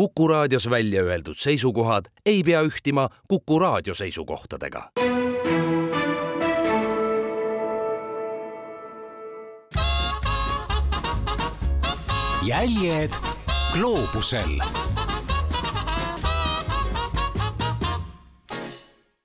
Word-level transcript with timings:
Kuku 0.00 0.28
raadios 0.28 0.70
välja 0.70 1.02
öeldud 1.02 1.36
seisukohad 1.36 2.04
ei 2.26 2.42
pea 2.42 2.62
ühtima 2.62 3.08
Kuku 3.28 3.58
raadio 3.58 3.94
seisukohtadega. 3.94 4.90
jäljed 12.46 13.12
gloobusel 13.72 14.56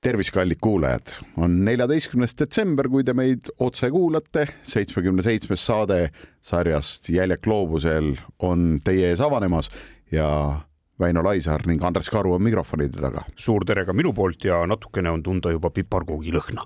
tervist, 0.06 0.32
kallid 0.32 0.60
kuulajad, 0.62 1.16
on 1.38 1.56
neljateistkümnes 1.66 2.36
detsember, 2.38 2.90
kui 2.90 3.04
te 3.04 3.14
meid 3.18 3.48
otse 3.60 3.90
kuulate. 3.90 4.48
seitsmekümne 4.64 5.24
seitsmes 5.26 5.66
saade 5.66 6.12
sarjast 6.42 7.10
Jäljed 7.10 7.42
gloobusel 7.42 8.14
on 8.40 8.82
teie 8.84 9.10
ees 9.10 9.24
avanemas 9.24 9.72
ja 10.12 10.28
Väino 11.00 11.24
Laisaar 11.24 11.66
ning 11.68 11.82
Andres 11.84 12.08
Karu 12.10 12.34
on 12.38 12.44
mikrofonide 12.44 13.02
taga. 13.04 13.26
suur 13.36 13.66
tere 13.68 13.84
ka 13.86 13.94
minu 13.94 14.14
poolt 14.16 14.46
ja 14.48 14.62
natukene 14.68 15.12
on 15.12 15.24
tunda 15.24 15.52
juba 15.52 15.70
piparkoogi 15.70 16.32
lõhna. 16.32 16.64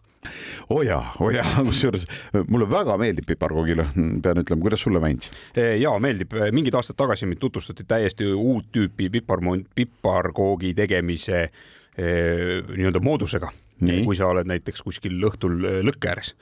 oo 0.70 0.78
oh 0.78 0.84
jaa, 0.86 1.16
oo 1.20 1.28
oh 1.28 1.34
jaa, 1.34 1.64
kusjuures 1.70 2.06
mulle 2.48 2.68
väga 2.70 2.98
meeldib 3.02 3.26
piparkoogi 3.26 3.78
lõhn, 3.80 4.20
pean 4.22 4.44
ütlema, 4.44 4.62
kuidas 4.62 4.86
sulle, 4.86 5.02
Väints? 5.02 5.32
ja 5.56 5.96
meeldib, 6.00 6.36
mingid 6.54 6.78
aastad 6.78 7.00
tagasi 7.00 7.26
mind 7.26 7.42
tutvustati 7.42 7.88
täiesti 7.90 8.30
uut 8.30 8.70
tüüpi 8.76 9.10
pipar, 9.18 9.42
piparkoogi 9.76 10.76
tegemise 10.78 11.42
eh, 11.42 12.62
nii-öelda 12.70 13.02
moodusega. 13.02 13.50
kui 13.80 14.16
sa 14.16 14.28
oled 14.28 14.46
näiteks 14.46 14.84
kuskil 14.84 15.18
õhtul 15.26 15.58
lõkke 15.88 16.10
ääres 16.12 16.36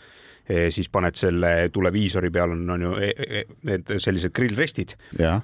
siis 0.72 0.90
paned 0.90 1.16
selle 1.20 1.70
tuleviisori 1.74 2.30
peal 2.32 2.54
on, 2.56 2.64
on 2.70 2.82
ju 2.86 2.92
e, 3.04 3.10
e, 3.12 3.44
need 3.68 3.92
sellised 4.00 4.32
grillrestid, 4.36 4.94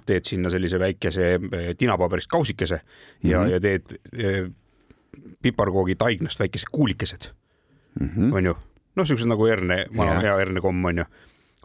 teed 0.06 0.28
sinna 0.28 0.52
sellise 0.54 0.80
väikese 0.80 1.30
e, 1.36 1.64
tinapaberist 1.80 2.32
kausikese 2.32 2.80
ja 3.24 3.40
mm, 3.40 3.46
-hmm. 3.46 3.52
ja 3.52 3.60
teed 3.60 4.54
piparkoogi 5.42 5.96
taignast 5.96 6.40
väikesed 6.40 6.72
kuulikesed. 6.72 7.32
Mm, 8.00 8.10
-hmm. 8.10 8.34
on 8.34 8.46
ju, 8.46 8.58
noh, 8.96 9.08
siuksed 9.08 9.28
nagu 9.28 9.46
herne, 9.46 9.86
vana 9.98 10.20
hea 10.20 10.38
hernekomm 10.38 10.86
on 10.86 10.98
ju, 10.98 11.06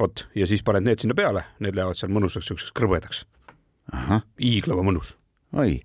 vot 0.01 0.29
ja 0.35 0.47
siis 0.47 0.63
paned 0.63 0.85
need 0.85 0.99
sinna 0.99 1.15
peale, 1.15 1.45
need 1.59 1.77
lähevad 1.77 1.97
seal 1.97 2.13
mõnusaks 2.13 2.51
siukseks 2.51 2.73
krõbedaks. 2.73 3.27
hiiglava 4.43 4.83
mõnus. 4.83 5.17
oi 5.53 5.81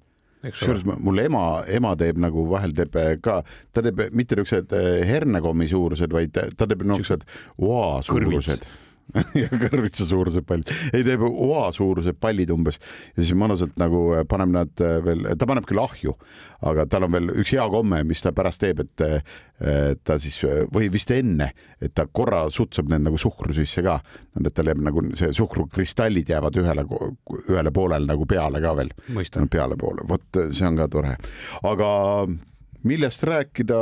kusjuures 0.51 0.83
mul 0.85 1.23
ema, 1.23 1.43
ema 1.71 1.95
teeb 1.99 2.19
nagu 2.21 2.45
vahel 2.51 2.75
teeb 2.75 2.95
eh, 2.99 3.11
ka, 3.23 3.41
ta 3.71 3.83
teeb 3.85 4.07
mitte 4.11 4.37
niisugused 4.39 4.73
eh, 4.77 5.03
hernekommi 5.07 5.69
suurused, 5.71 6.13
vaid 6.13 6.33
ta 6.33 6.67
teeb 6.67 6.83
niisugused 6.87 7.27
oa 7.57 8.01
suurused 8.05 8.67
ja 9.41 9.49
kõrvitsa 9.49 10.05
suurused 10.09 10.45
pallid, 10.47 10.69
ei 10.93 11.03
teeb 11.05 11.23
oa 11.27 11.67
suurused 11.75 12.17
pallid 12.21 12.51
umbes. 12.53 12.79
Ja 13.13 13.21
siis 13.21 13.35
mõnusalt 13.37 13.77
nagu 13.81 14.05
äh, 14.17 14.23
paneb 14.29 14.53
nad 14.53 14.83
äh, 14.83 14.97
veel, 15.05 15.27
ta 15.39 15.47
paneb 15.49 15.67
küll 15.69 15.81
ahju, 15.81 16.15
aga 16.69 16.85
tal 16.89 17.07
on 17.07 17.13
veel 17.15 17.33
üks 17.43 17.53
hea 17.55 17.65
komme, 17.71 18.01
mis 18.07 18.23
ta 18.23 18.33
pärast 18.35 18.63
teeb, 18.63 18.83
et 18.85 19.05
äh, 19.05 19.35
ta 20.03 20.17
siis 20.21 20.39
või 20.73 20.89
vist 20.93 21.11
enne, 21.13 21.51
et 21.83 21.93
ta 21.95 22.07
korra 22.09 22.45
sutsab 22.53 22.89
need 22.91 23.05
nagu 23.05 23.19
suhkru 23.21 23.55
sisse 23.55 23.83
ka, 23.85 23.99
et 24.41 24.55
tal 24.55 24.71
jääb 24.71 24.81
nagu 24.83 25.05
see 25.15 25.31
suhkrukristallid 25.35 26.33
jäävad 26.33 26.57
ühele, 26.63 26.87
ühele 27.45 27.75
poolele 27.75 28.09
nagu 28.09 28.27
peale 28.29 28.63
ka 28.63 28.73
veel. 28.79 28.91
peale 29.53 29.77
poole, 29.79 30.07
vot 30.09 30.43
see 30.49 30.67
on 30.67 30.79
ka 30.79 30.89
tore, 30.91 31.15
aga 31.69 31.89
millest 32.83 33.23
rääkida 33.27 33.79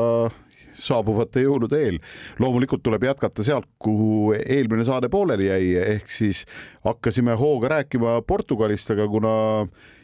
saabuvate 0.82 1.46
jõulude 1.46 1.80
eel. 1.80 2.02
loomulikult 2.40 2.84
tuleb 2.84 3.06
jätkata 3.10 3.46
sealt, 3.46 3.70
kuhu 3.80 4.34
eelmine 4.34 4.86
saade 4.88 5.10
pooleli 5.10 5.48
jäi, 5.48 5.72
ehk 5.96 6.12
siis 6.12 6.46
hakkasime 6.86 7.38
hooga 7.38 7.76
rääkima 7.78 8.22
Portugalist, 8.28 8.92
aga 8.92 9.08
kuna 9.08 9.34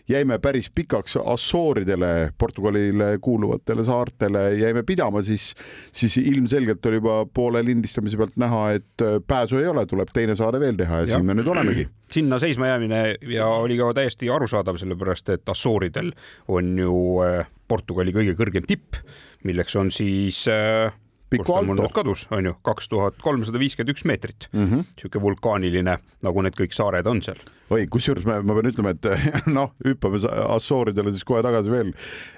jäime 0.09 0.39
päris 0.39 0.69
pikaks 0.75 1.17
Assooridele, 1.25 2.31
Portugalile 2.37 3.17
kuuluvatele 3.21 3.83
saartele 3.83 4.53
jäime 4.53 4.83
pidama, 4.83 5.21
siis, 5.21 5.53
siis 5.91 6.17
ilmselgelt 6.17 6.85
oli 6.85 7.01
juba 7.01 7.25
poole 7.33 7.65
lindistamise 7.65 8.17
pealt 8.17 8.37
näha, 8.37 8.71
et 8.71 9.05
pääsu 9.27 9.59
ei 9.59 9.67
ole, 9.67 9.85
tuleb 9.85 10.11
teine 10.13 10.35
saade 10.35 10.59
veel 10.59 10.79
teha 10.79 11.03
ja, 11.03 11.07
ja. 11.07 11.15
siin 11.15 11.27
me 11.27 11.35
nüüd 11.37 11.51
olemegi. 11.51 11.87
sinna 12.11 12.39
seisma 12.39 12.67
jäämine 12.71 13.03
ja 13.27 13.47
oli 13.47 13.77
ka 13.77 13.91
täiesti 13.93 14.29
arusaadav, 14.29 14.79
sellepärast 14.79 15.29
et 15.35 15.49
Assooridel 15.49 16.13
on 16.47 16.77
ju 16.79 16.97
äh, 17.25 17.47
Portugali 17.67 18.15
kõige 18.15 18.37
kõrgem 18.39 18.67
tipp 18.67 19.01
milleks 19.47 19.75
on 19.79 19.91
siis 19.93 20.43
äh, 20.51 20.91
Pico 21.29 21.55
Alto. 21.55 21.89
kadus, 21.93 22.27
on 22.31 22.45
ju, 22.45 22.53
kaks 22.63 22.87
tuhat 22.89 23.17
kolmsada 23.19 23.59
viiskümmend 23.59 23.91
üks 23.91 24.05
meetrit 24.07 24.47
mm. 24.53 24.65
-hmm. 24.65 24.83
sihuke 24.99 25.21
vulkaaniline, 25.21 25.97
nagu 26.23 26.43
need 26.43 26.55
kõik 26.55 26.75
saared 26.75 27.07
on 27.07 27.19
seal. 27.21 27.41
oi, 27.69 27.83
kusjuures 27.91 28.23
ma, 28.23 28.39
ma 28.41 28.55
pean 28.55 28.69
ütlema, 28.71 28.93
et 28.95 29.09
noh, 29.57 29.73
hüppame 29.83 30.21
Assooridele 30.55 31.11
siis 31.11 31.27
kohe 31.27 31.43
tagasi 31.43 31.71
veel, 31.71 31.91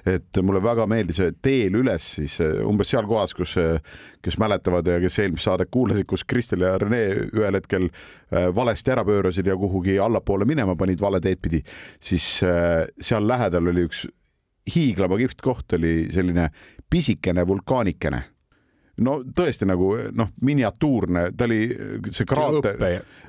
et 0.09 0.41
mulle 0.41 0.63
väga 0.63 0.87
meeldis 0.89 1.21
teel 1.41 1.77
üles 1.77 2.13
siis 2.17 2.39
umbes 2.65 2.89
seal 2.89 3.05
kohas, 3.05 3.35
kus, 3.37 3.53
kes 4.25 4.39
mäletavad 4.41 4.87
ja 4.89 4.97
kes 4.99 5.19
eelmist 5.21 5.45
saadet 5.45 5.69
kuulasid, 5.71 6.09
kus 6.09 6.25
Kristel 6.25 6.65
ja 6.65 6.77
Rene 6.81 7.03
ühel 7.29 7.61
hetkel 7.61 7.91
äh, 7.91 8.49
valesti 8.55 8.97
ära 8.97 9.05
pöörasid 9.05 9.45
ja 9.45 9.57
kuhugi 9.57 9.99
allapoole 10.01 10.49
minema 10.49 10.75
panid 10.75 11.01
vale 11.01 11.21
teed 11.21 11.37
pidi, 11.41 11.61
siis 12.01 12.39
äh, 12.41 12.87
seal 12.97 13.29
lähedal 13.29 13.69
oli 13.69 13.85
üks 13.85 14.07
hiiglama 14.73 15.19
kihvt 15.19 15.41
koht, 15.45 15.77
oli 15.77 16.09
selline 16.13 16.49
pisikene 16.89 17.45
vulkaanikene 17.47 18.23
no 19.03 19.15
tõesti 19.35 19.67
nagu 19.69 19.89
noh, 20.17 20.31
miniatuurne, 20.45 21.25
ta 21.37 21.47
oli 21.47 21.59
see 22.11 22.27
kraater. 22.29 22.79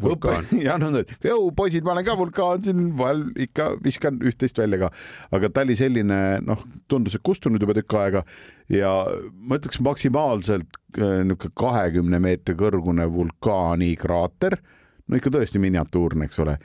vulkaan. 0.03 0.49
ja 0.67 0.77
noh, 0.81 1.01
jõu 1.25 1.51
poisid, 1.57 1.85
ma 1.87 1.95
olen 1.95 2.07
ka 2.07 2.17
vulkaan 2.19 2.65
siin, 2.67 2.89
vahel 2.99 3.25
ikka 3.47 3.71
viskan 3.85 4.21
üht-teist 4.27 4.59
välja 4.61 4.81
ka, 4.85 4.91
aga 5.37 5.53
ta 5.53 5.65
oli 5.67 5.77
selline 5.79 6.21
noh, 6.47 6.65
tundus, 6.91 7.17
et 7.17 7.25
kustunud 7.27 7.63
juba 7.63 7.77
tükk 7.79 7.99
aega 8.01 8.25
ja 8.73 8.95
ma 9.33 9.61
ütleks 9.61 9.81
maksimaalselt 9.85 10.81
äh, 10.99 11.23
niisugune 11.25 11.57
kahekümne 11.61 12.23
meetri 12.23 12.57
kõrgune 12.59 13.07
vulkaanikraater, 13.13 14.59
no 15.07 15.19
ikka 15.19 15.35
tõesti 15.35 15.63
miniatuurne, 15.63 16.27
eks 16.29 16.43
ole. 16.43 16.59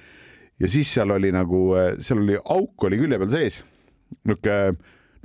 ja 0.61 0.71
siis 0.71 0.91
seal 0.97 1.13
oli 1.15 1.33
nagu, 1.35 1.67
äh, 1.77 1.93
seal 2.01 2.23
oli 2.23 2.39
auk 2.41 2.89
oli 2.89 3.01
külje 3.01 3.21
peal 3.21 3.33
sees, 3.33 3.63
niisugune 4.23 4.75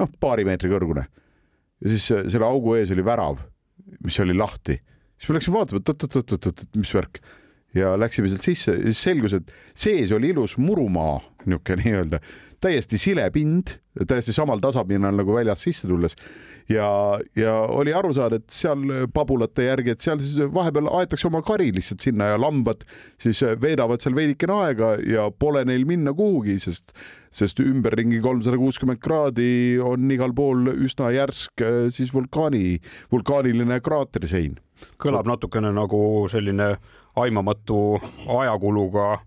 noh, 0.00 0.12
paari 0.20 0.46
meetri 0.48 0.70
kõrgune. 0.72 1.06
Ja 1.80 1.92
siis 1.92 2.06
selle 2.10 2.46
augu 2.46 2.74
ees 2.76 2.92
oli 2.94 3.04
värav, 3.04 3.40
mis 4.04 4.18
oli 4.20 4.36
lahti. 4.36 4.80
siis 5.18 5.28
me 5.28 5.36
läksime 5.38 5.58
vaatama, 5.58 5.80
et 5.80 5.92
oot-oot-oot-oot, 5.92 6.66
mis 6.76 6.94
värk. 6.94 7.20
Ja 7.74 7.94
läksime 7.98 8.28
sealt 8.28 8.44
sisse. 8.44 8.74
Ja 8.74 8.90
siis 8.90 9.02
selgus, 9.02 9.34
et 9.36 9.52
sees 9.74 10.12
oli 10.12 10.32
ilus 10.34 10.56
murumaa, 10.58 11.20
niisugune 11.46 11.84
nii-öelda 11.84 12.20
täiesti 12.60 12.98
sile 13.00 13.24
pind, 13.34 13.74
täiesti 14.06 14.34
samal 14.36 14.60
tasapinnal 14.62 15.16
nagu 15.16 15.34
väljast 15.34 15.64
sisse 15.64 15.88
tulles 15.88 16.16
ja, 16.70 17.18
ja 17.36 17.54
oli 17.72 17.92
aru 17.94 18.12
saada, 18.14 18.38
et 18.40 18.52
seal 18.52 18.84
pabulate 19.14 19.66
järgi, 19.66 19.94
et 19.94 20.04
seal 20.04 20.20
siis 20.22 20.52
vahepeal 20.54 20.90
aetakse 21.00 21.28
oma 21.28 21.42
kari 21.46 21.70
lihtsalt 21.74 22.04
sinna 22.04 22.30
ja 22.32 22.40
lambad 22.40 22.84
siis 23.20 23.42
veedavad 23.62 24.02
seal 24.02 24.16
veidikene 24.18 24.56
aega 24.66 24.92
ja 25.06 25.28
pole 25.30 25.64
neil 25.68 25.86
minna 25.88 26.14
kuhugi, 26.16 26.58
sest, 26.62 26.94
sest 27.34 27.62
ümberringi 27.64 28.20
kolmsada 28.24 28.58
kuuskümmend 28.60 29.02
kraadi 29.02 29.80
on 29.84 30.10
igal 30.12 30.34
pool 30.36 30.70
üsna 30.76 31.10
järsk 31.14 31.64
siis 31.94 32.14
vulkaani, 32.14 32.78
vulkaaniline 33.12 33.80
kraaterisein. 33.84 34.58
kõlab 35.00 35.26
natukene 35.28 35.72
nagu 35.76 36.28
selline 36.32 36.74
aimamatu 37.20 38.00
ajakuluga 38.38 39.18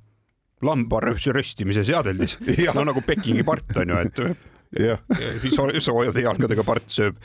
lamba 0.66 1.01
röstimise 1.03 1.85
seadeldis. 1.88 2.38
No 2.74 2.84
nagu 2.88 3.03
Pekingi 3.06 3.44
part 3.46 3.78
on 3.78 3.94
ju, 3.94 4.01
et 4.07 4.19
soojade 5.85 6.24
jalgadega 6.24 6.66
part 6.66 6.90
sööb 6.91 7.19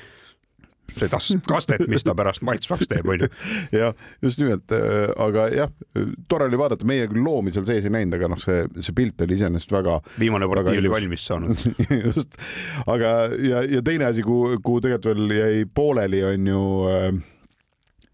seda 0.89 1.19
kastet, 1.47 1.85
mis 1.91 2.05
ta 2.07 2.15
pärast 2.17 2.43
maitsvaks 2.47 2.89
teeb, 2.89 3.09
onju. 3.13 3.29
jah, 3.77 3.97
just 4.25 4.41
nimelt, 4.41 4.73
äh, 4.73 5.11
aga 5.21 5.49
jah, 5.53 5.73
tore 6.31 6.49
oli 6.49 6.61
vaadata, 6.61 6.87
meie 6.89 7.09
küll 7.11 7.25
loomi 7.25 7.53
seal 7.55 7.67
sees 7.69 7.87
ei 7.89 7.93
näinud, 7.93 8.17
aga 8.17 8.31
noh, 8.33 8.41
see, 8.43 8.65
see 8.81 8.97
pilt 8.97 9.21
oli 9.25 9.37
iseenesest 9.37 9.75
väga. 9.75 9.99
viimane 10.19 10.49
partii 10.49 10.81
oli 10.81 10.93
valmis 10.93 11.27
saanud. 11.29 11.65
Just, 12.09 12.39
aga 12.87 13.15
ja, 13.45 13.65
ja 13.69 13.83
teine 13.85 14.09
asi, 14.09 14.25
kuhu, 14.25 14.59
kuhu 14.65 14.85
tegelikult 14.85 15.11
veel 15.13 15.37
jäi 15.39 15.67
pooleli, 15.75 16.25
on 16.25 16.49
ju 16.55 16.63
äh, 16.93 17.11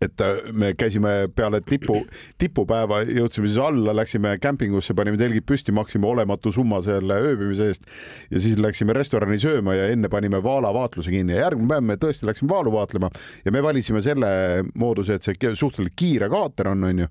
et 0.02 0.22
me 0.52 0.72
käisime 0.78 1.12
peale 1.36 1.60
tipu, 1.64 2.00
tipupäeva, 2.40 3.02
jõudsime 3.06 3.48
siis 3.48 3.60
alla, 3.62 3.94
läksime 3.96 4.34
kämpingusse, 4.42 4.96
panime 4.96 5.18
telgid 5.20 5.46
püsti, 5.48 5.74
maksime 5.74 6.08
olematu 6.10 6.52
summa 6.52 6.80
selle 6.84 7.18
ööbimise 7.28 7.70
eest 7.72 7.86
ja 8.30 8.42
siis 8.42 8.58
läksime 8.60 8.96
restorani 8.96 9.38
sööma 9.40 9.76
ja 9.78 9.88
enne 9.92 10.10
panime 10.12 10.42
vaalavaatluse 10.44 11.14
kinni 11.14 11.36
ja 11.36 11.46
järgmine 11.46 11.70
päev 11.74 11.88
me 11.88 11.98
tõesti 12.00 12.28
läksime 12.28 12.52
vaalu 12.52 12.74
vaatlema 12.74 13.10
ja 13.44 13.54
me 13.54 13.62
valisime 13.64 14.02
selle 14.04 14.28
mooduse, 14.74 15.18
et 15.18 15.26
see 15.26 15.54
suhteliselt 15.54 15.96
kiire 15.96 16.30
kaater 16.32 16.72
on, 16.74 16.84
onju 16.90 17.08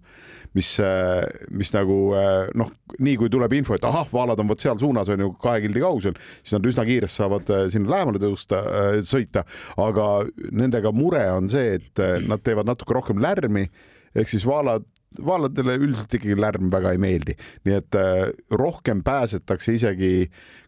mis, 0.57 0.69
äh, 0.79 1.23
mis 1.51 1.71
nagu 1.73 1.97
äh, 2.17 2.51
noh, 2.57 2.71
nii 2.99 3.15
kui 3.19 3.31
tuleb 3.33 3.55
info, 3.57 3.77
et 3.77 3.87
ahah, 3.87 4.07
vaalad 4.13 4.41
on 4.43 4.51
vot 4.51 4.61
seal 4.61 4.79
suunas 4.81 5.09
on 5.13 5.25
ju 5.25 5.31
kahe 5.41 5.63
kildi 5.63 5.83
kaugusel, 5.83 6.17
siis 6.41 6.57
nad 6.57 6.69
üsna 6.69 6.85
kiiresti 6.87 7.21
saavad 7.23 7.53
äh, 7.53 7.65
sinna 7.73 7.95
lähemale 7.95 8.21
tõusta, 8.21 8.61
sõita, 9.07 9.45
aga 9.81 10.07
nendega 10.51 10.93
mure 10.95 11.23
on 11.33 11.49
see, 11.51 11.79
et 11.79 12.03
nad 12.27 12.43
teevad 12.45 12.69
natuke 12.69 12.95
rohkem 12.95 13.21
lärmi 13.23 13.67
ehk 14.13 14.29
siis 14.29 14.45
vaalad 14.45 14.85
vaaladele 15.25 15.77
üldiselt 15.81 16.17
ikkagi 16.17 16.39
lärm 16.39 16.71
väga 16.73 16.93
ei 16.95 17.01
meeldi, 17.01 17.37
nii 17.67 17.77
et 17.77 17.99
äh, 17.99 18.27
rohkem 18.51 19.03
pääsetakse 19.05 19.75
isegi 19.77 20.13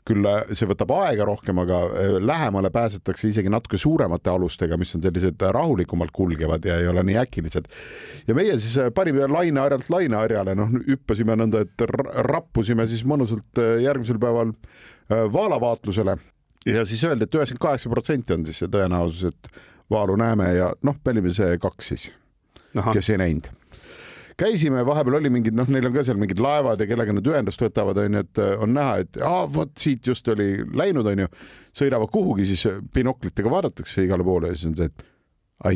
küll 0.06 0.28
see 0.54 0.68
võtab 0.70 0.92
aega 1.00 1.26
rohkem, 1.26 1.60
aga 1.64 1.80
lähemale 2.22 2.70
pääsetakse 2.74 3.30
isegi 3.32 3.50
natuke 3.50 3.80
suuremate 3.82 4.30
alustega, 4.30 4.78
mis 4.78 4.94
on 4.98 5.02
sellised 5.02 5.42
rahulikumalt 5.58 6.14
kulgevad 6.16 6.66
ja 6.70 6.78
ei 6.82 6.90
ole 6.92 7.04
nii 7.08 7.18
äkilised. 7.24 7.70
ja 8.28 8.36
meie 8.38 8.58
siis 8.62 8.78
panime 8.96 9.28
laineharjalt 9.32 9.90
laineharjale, 9.90 10.56
noh, 10.58 10.78
hüppasime 10.86 11.38
nõnda, 11.42 11.66
et 11.66 11.86
rappusime 12.30 12.86
siis 12.88 13.02
mõnusalt 13.06 13.64
järgmisel 13.82 14.22
päeval 14.22 14.54
vaalavaatlusele. 15.10 16.18
Ja 16.66 16.86
siis 16.86 17.04
öeldi, 17.06 17.26
et 17.26 17.36
üheksakümmend 17.36 17.62
kaheksa 17.62 17.90
protsenti 17.90 18.34
on 18.34 18.46
siis 18.46 18.62
see 18.62 18.70
tõenäosus, 18.74 19.34
et 19.34 19.52
vaalu 19.90 20.16
näeme 20.22 20.54
ja 20.54 20.72
noh, 20.86 21.02
me 21.02 21.14
olime 21.18 21.34
see 21.34 21.58
kaks 21.62 21.94
siis, 21.94 22.10
kes 22.94 23.14
ei 23.14 23.22
näinud 23.22 23.54
käisime, 24.38 24.86
vahepeal 24.86 25.20
oli 25.20 25.32
mingid, 25.32 25.56
noh, 25.58 25.70
neil 25.72 25.88
on 25.90 25.96
ka 25.96 26.04
seal 26.06 26.20
mingid 26.20 26.42
laevad 26.44 26.82
ja 26.82 26.88
kellega 26.90 27.16
nad 27.16 27.28
ühendust 27.32 27.62
võtavad, 27.64 28.00
onju, 28.04 28.24
et 28.26 28.42
äh, 28.44 28.54
on 28.62 28.74
näha, 28.76 28.98
et 29.06 29.20
aa, 29.24 29.46
vot 29.52 29.72
siit 29.80 30.08
just 30.12 30.28
oli 30.32 30.50
läinud, 30.76 31.08
onju, 31.12 31.30
sõidavad 31.76 32.12
kuhugi, 32.14 32.48
siis 32.50 32.66
binoklitega 32.96 33.52
vaadatakse 33.52 34.06
igale 34.06 34.28
poole 34.28 34.52
ja 34.52 34.58
siis 34.58 34.72
on 34.72 34.80
see, 34.80 34.92
et 34.92 35.06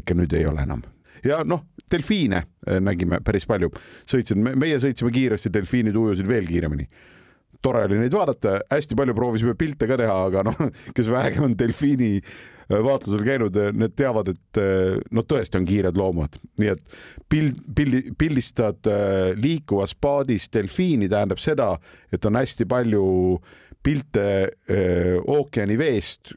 ikka 0.02 0.18
nüüd 0.20 0.36
ei 0.36 0.48
ole 0.50 0.66
enam. 0.68 0.84
ja 1.24 1.42
noh, 1.48 1.66
delfiine 1.92 2.44
äh, 2.44 2.82
nägime 2.84 3.24
päris 3.26 3.48
palju, 3.50 3.72
sõitsid, 4.10 4.40
meie 4.40 4.80
sõitsime 4.80 5.12
kiiresti, 5.16 5.54
delfiinid 5.54 5.96
ujusid 5.96 6.28
veel 6.28 6.48
kiiremini. 6.48 6.88
Tore 7.60 7.82
oli 7.90 7.98
neid 8.00 8.14
vaadata, 8.16 8.62
hästi 8.72 8.96
palju 8.96 9.14
proovisime 9.18 9.52
pilte 9.60 9.88
ka 9.88 9.98
teha, 10.00 10.16
aga 10.30 10.46
noh, 10.48 10.64
kes 10.96 11.12
vähegi 11.12 11.44
on 11.44 11.58
delfiini 11.60 12.16
äh, 12.20 12.59
vaatlusel 12.70 13.24
käinud, 13.26 13.56
äh, 13.58 13.72
need 13.76 13.96
teavad, 13.98 14.30
et 14.34 14.60
äh, 14.62 15.00
no 15.12 15.24
tõesti 15.28 15.60
on 15.60 15.68
kiired 15.70 15.98
loomad, 15.98 16.38
nii 16.62 16.74
et 16.74 16.84
pild, 17.30 17.62
pildi, 17.76 18.04
pildistad 18.18 18.90
liikuvas 19.38 19.96
paadis 19.96 20.50
delfiini 20.54 21.10
tähendab 21.10 21.42
seda, 21.42 21.74
et 22.14 22.26
on 22.26 22.38
hästi 22.40 22.68
palju 22.70 23.08
pilte 23.86 24.26
ookeani 25.30 25.78
veest 25.80 26.34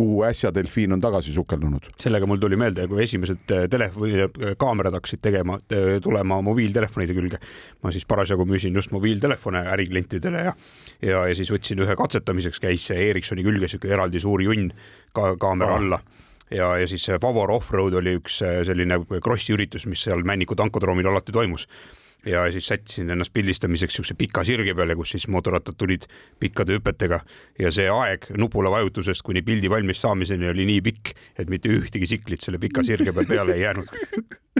kuhu 0.00 0.22
äsja 0.24 0.52
delfiin 0.54 0.96
on 0.96 1.00
tagasi 1.00 1.32
sukeldunud. 1.32 1.90
sellega 2.00 2.26
mul 2.26 2.40
tuli 2.40 2.56
meelde, 2.56 2.86
kui 2.88 3.02
esimesed 3.04 3.52
äh, 3.54 3.66
telefoni, 3.70 4.22
äh, 4.24 4.54
kaamerad 4.58 4.96
hakkasid 4.96 5.20
tegema, 5.22 5.58
tulema 6.02 6.40
mobiiltelefonide 6.42 7.16
külge. 7.16 7.42
ma 7.82 7.92
siis 7.92 8.06
parasjagu 8.08 8.46
müüsin 8.48 8.74
just 8.74 8.94
mobiiltelefone 8.96 9.66
äriklientidele 9.74 10.46
ja, 10.48 10.54
ja, 11.02 11.26
ja 11.28 11.36
siis 11.36 11.52
võtsin 11.52 11.84
ühe 11.84 11.96
katsetamiseks, 11.96 12.60
käis 12.60 12.88
Ericssoni 12.94 13.44
külge 13.44 13.68
sihuke 13.68 13.92
eraldi 13.92 14.20
suur 14.20 14.42
junn 14.42 14.72
ka 15.16 15.34
kaamera 15.40 15.76
ah. 15.76 15.82
alla 15.82 16.00
ja, 16.50 16.76
ja 16.80 16.88
siis 16.88 17.06
Favor 17.20 17.50
Offroad 17.54 17.94
oli 18.00 18.16
üks 18.18 18.40
äh, 18.46 18.60
selline 18.66 19.00
krossi 19.22 19.54
üritus, 19.56 19.86
mis 19.90 20.02
seal 20.06 20.24
Männiku 20.26 20.56
tankodroomil 20.58 21.10
alati 21.10 21.34
toimus 21.34 21.68
ja 22.26 22.44
siis 22.52 22.66
sättisin 22.68 23.10
ennast 23.10 23.32
pildistamiseks 23.32 23.96
siukse 23.96 24.14
pika 24.18 24.44
sirge 24.44 24.74
peale, 24.76 24.96
kus 24.96 25.14
siis 25.14 25.26
mootorrattad 25.32 25.78
tulid 25.78 26.06
pikkade 26.40 26.76
hüpetega. 26.76 27.20
Ja 27.58 27.72
see 27.72 27.88
aeg 27.92 28.28
nupule 28.38 28.72
vajutusest 28.72 29.24
kuni 29.26 29.42
pildi 29.46 29.70
valmis 29.72 30.02
saamiseni 30.02 30.50
oli 30.50 30.66
nii 30.68 30.84
pikk, 30.90 31.14
et 31.38 31.50
mitte 31.52 31.72
ühtegi 31.72 32.08
tsiklit 32.10 32.44
selle 32.44 32.60
pika 32.62 32.84
sirge 32.86 33.14
peal 33.16 33.28
peale 33.30 33.56
ei 33.56 33.64
jäänud. 33.64 33.90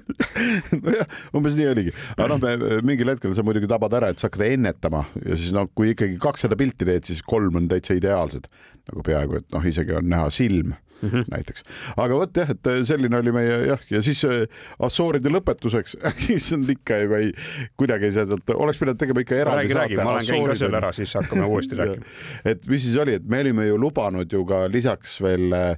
Nojah, 0.84 1.16
umbes 1.36 1.56
nii 1.58 1.68
oligi, 1.68 1.94
aga 2.16 2.28
noh, 2.32 2.68
mingil 2.86 3.10
hetkel 3.12 3.34
sa 3.36 3.44
muidugi 3.44 3.68
tabad 3.70 3.96
ära, 3.98 4.12
et 4.12 4.22
sa 4.22 4.30
hakkad 4.30 4.46
ennetama. 4.46 5.04
Ja 5.26 5.36
siis 5.36 5.52
noh, 5.56 5.68
kui 5.74 5.92
ikkagi 5.94 6.20
kakssada 6.22 6.58
pilti 6.60 6.88
teed, 6.88 7.08
siis 7.08 7.24
kolm 7.26 7.58
on 7.60 7.68
täitsa 7.70 7.96
ideaalsed. 7.98 8.46
Nagu 8.90 9.04
peaaegu, 9.06 9.42
et 9.42 9.50
noh, 9.52 9.66
isegi 9.66 9.96
on 9.98 10.08
näha 10.10 10.30
silm 10.34 10.76
mm 11.02 11.08
-hmm. 11.08 11.24
näiteks. 11.30 11.62
aga 11.96 12.14
vot 12.14 12.36
jah, 12.36 12.50
et 12.50 12.66
äh, 12.66 12.82
selline 12.84 13.18
oli 13.18 13.32
meie 13.32 13.56
jah, 13.66 13.84
ja 13.90 14.02
siis 14.02 14.24
äh, 14.24 14.46
Assooride 14.78 15.32
lõpetuseks 15.32 15.96
issand 16.36 16.70
ikka 16.70 16.96
ei, 16.96 17.08
ei 17.20 17.32
kuidagi 17.76 18.10
ei 18.10 18.12
saa 18.12 18.26
sealt, 18.26 18.50
oleks 18.54 18.78
pidanud 18.78 19.00
tegema 19.00 19.24
ikka 19.24 19.40
eraldi 19.40 19.72
saate. 19.72 20.04
ma 20.04 20.16
olen 20.16 20.26
käinud 20.26 20.52
ka 20.52 20.58
seal 20.64 20.78
ära, 20.82 20.92
siis 20.92 21.14
hakkame 21.14 21.46
uuesti 21.46 21.78
rääkima. 21.80 22.04
et 22.44 22.66
mis 22.66 22.84
siis 22.84 22.96
oli, 22.96 23.14
et 23.20 23.26
me 23.26 23.40
olime 23.40 23.66
ju 23.66 23.78
lubanud 23.78 24.32
ju 24.32 24.44
ka 24.44 24.66
lisaks 24.68 25.20
veel 25.22 25.52
äh, 25.52 25.76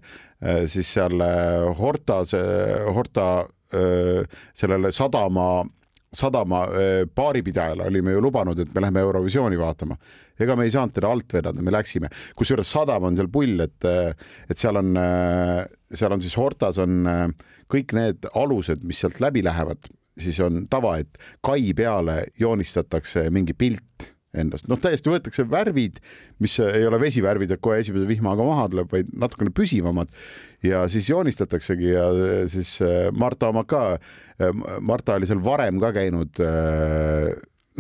siis 0.67 0.89
seal 0.93 1.23
Hortas, 1.79 2.33
Horta 2.95 3.47
sellele 4.59 4.91
sadama 4.93 5.63
sadama 6.13 6.67
baaripidajale 7.17 7.87
olime 7.89 8.13
ju 8.13 8.21
lubanud, 8.21 8.59
et 8.59 8.75
me 8.75 8.83
läheme 8.85 9.01
Eurovisiooni 9.01 9.57
vaatama. 9.59 9.97
Ega 10.41 10.57
me 10.57 10.67
ei 10.67 10.75
saanud 10.75 10.93
teda 10.97 11.09
alt 11.13 11.33
vedada, 11.33 11.63
me 11.65 11.73
läksime, 11.73 12.11
kusjuures 12.37 12.69
sadam 12.75 13.09
on 13.09 13.17
seal 13.17 13.31
pull, 13.33 13.61
et, 13.65 13.89
et 14.51 14.59
seal 14.59 14.77
on, 14.81 14.93
seal 15.93 16.13
on 16.13 16.25
siis 16.25 16.37
Hortas 16.37 16.81
on 16.83 17.07
kõik 17.73 17.95
need 17.97 18.29
alused, 18.37 18.85
mis 18.85 19.01
sealt 19.01 19.21
läbi 19.25 19.45
lähevad, 19.45 19.89
siis 20.21 20.41
on 20.45 20.67
tava, 20.73 20.99
et 21.01 21.21
kai 21.45 21.73
peale 21.77 22.27
joonistatakse 22.41 23.29
mingi 23.33 23.57
pilt 23.57 24.12
endast, 24.39 24.69
noh, 24.71 24.81
täiesti 24.81 25.13
võetakse 25.13 25.45
värvid, 25.51 26.01
mis 26.43 26.57
ei 26.65 26.87
ole 26.89 27.01
vesivärvid, 27.03 27.53
et 27.53 27.63
kohe 27.65 27.81
esimese 27.83 28.09
vihmaga 28.09 28.47
maha 28.47 28.69
tuleb, 28.73 28.91
vaid 28.93 29.13
natukene 29.13 29.53
püsivamad. 29.55 30.13
Ja 30.65 30.85
siis 30.89 31.11
joonistataksegi 31.11 31.91
ja 31.93 32.07
siis 32.53 32.77
Marta 33.19 33.51
oma 33.53 33.67
ka, 33.69 33.99
Marta 34.81 35.19
oli 35.19 35.29
seal 35.29 35.43
varem 35.45 35.81
ka 35.83 35.93
käinud 35.95 36.41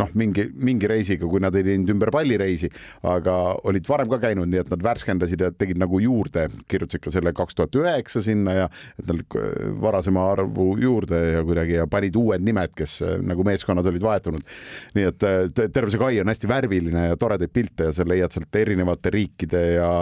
noh, 0.00 0.08
mingi, 0.16 0.46
mingi 0.56 0.88
reisiga, 0.88 1.26
kui 1.28 1.42
nad 1.42 1.56
ei 1.58 1.66
teinud 1.66 1.90
ümber 1.92 2.12
pallireisi, 2.14 2.70
aga 3.08 3.34
olid 3.68 3.88
varem 3.88 4.08
ka 4.12 4.18
käinud, 4.22 4.48
nii 4.48 4.62
et 4.62 4.70
nad 4.72 4.84
värskendasid 4.84 5.44
ja 5.44 5.50
tegid 5.52 5.80
nagu 5.80 6.00
juurde, 6.00 6.46
kirjutasid 6.70 7.02
ka 7.04 7.12
selle 7.12 7.34
kaks 7.36 7.58
tuhat 7.58 7.76
üheksa 7.76 8.22
sinna 8.24 8.56
ja 8.56 8.70
et 8.98 9.10
nad 9.10 9.36
varasema 9.82 10.24
arvu 10.32 10.70
juurde 10.80 11.20
ja 11.34 11.44
kuidagi 11.44 11.76
ja 11.80 11.86
panid 11.90 12.16
uued 12.16 12.44
nimed, 12.44 12.72
kes 12.78 12.98
nagu 13.20 13.44
meeskonnad 13.46 13.88
olid 13.92 14.06
vahetunud. 14.06 14.48
nii 14.96 15.06
et 15.10 15.28
terve 15.74 15.92
see 15.92 16.00
kai 16.00 16.20
on 16.22 16.32
hästi 16.32 16.48
värviline 16.48 17.06
ja 17.10 17.20
toredaid 17.20 17.52
pilte 17.52 17.90
ja 17.90 17.96
sa 17.96 18.06
leiad 18.08 18.32
sealt 18.32 18.56
erinevate 18.62 19.12
riikide 19.12 19.62
ja, 19.76 19.92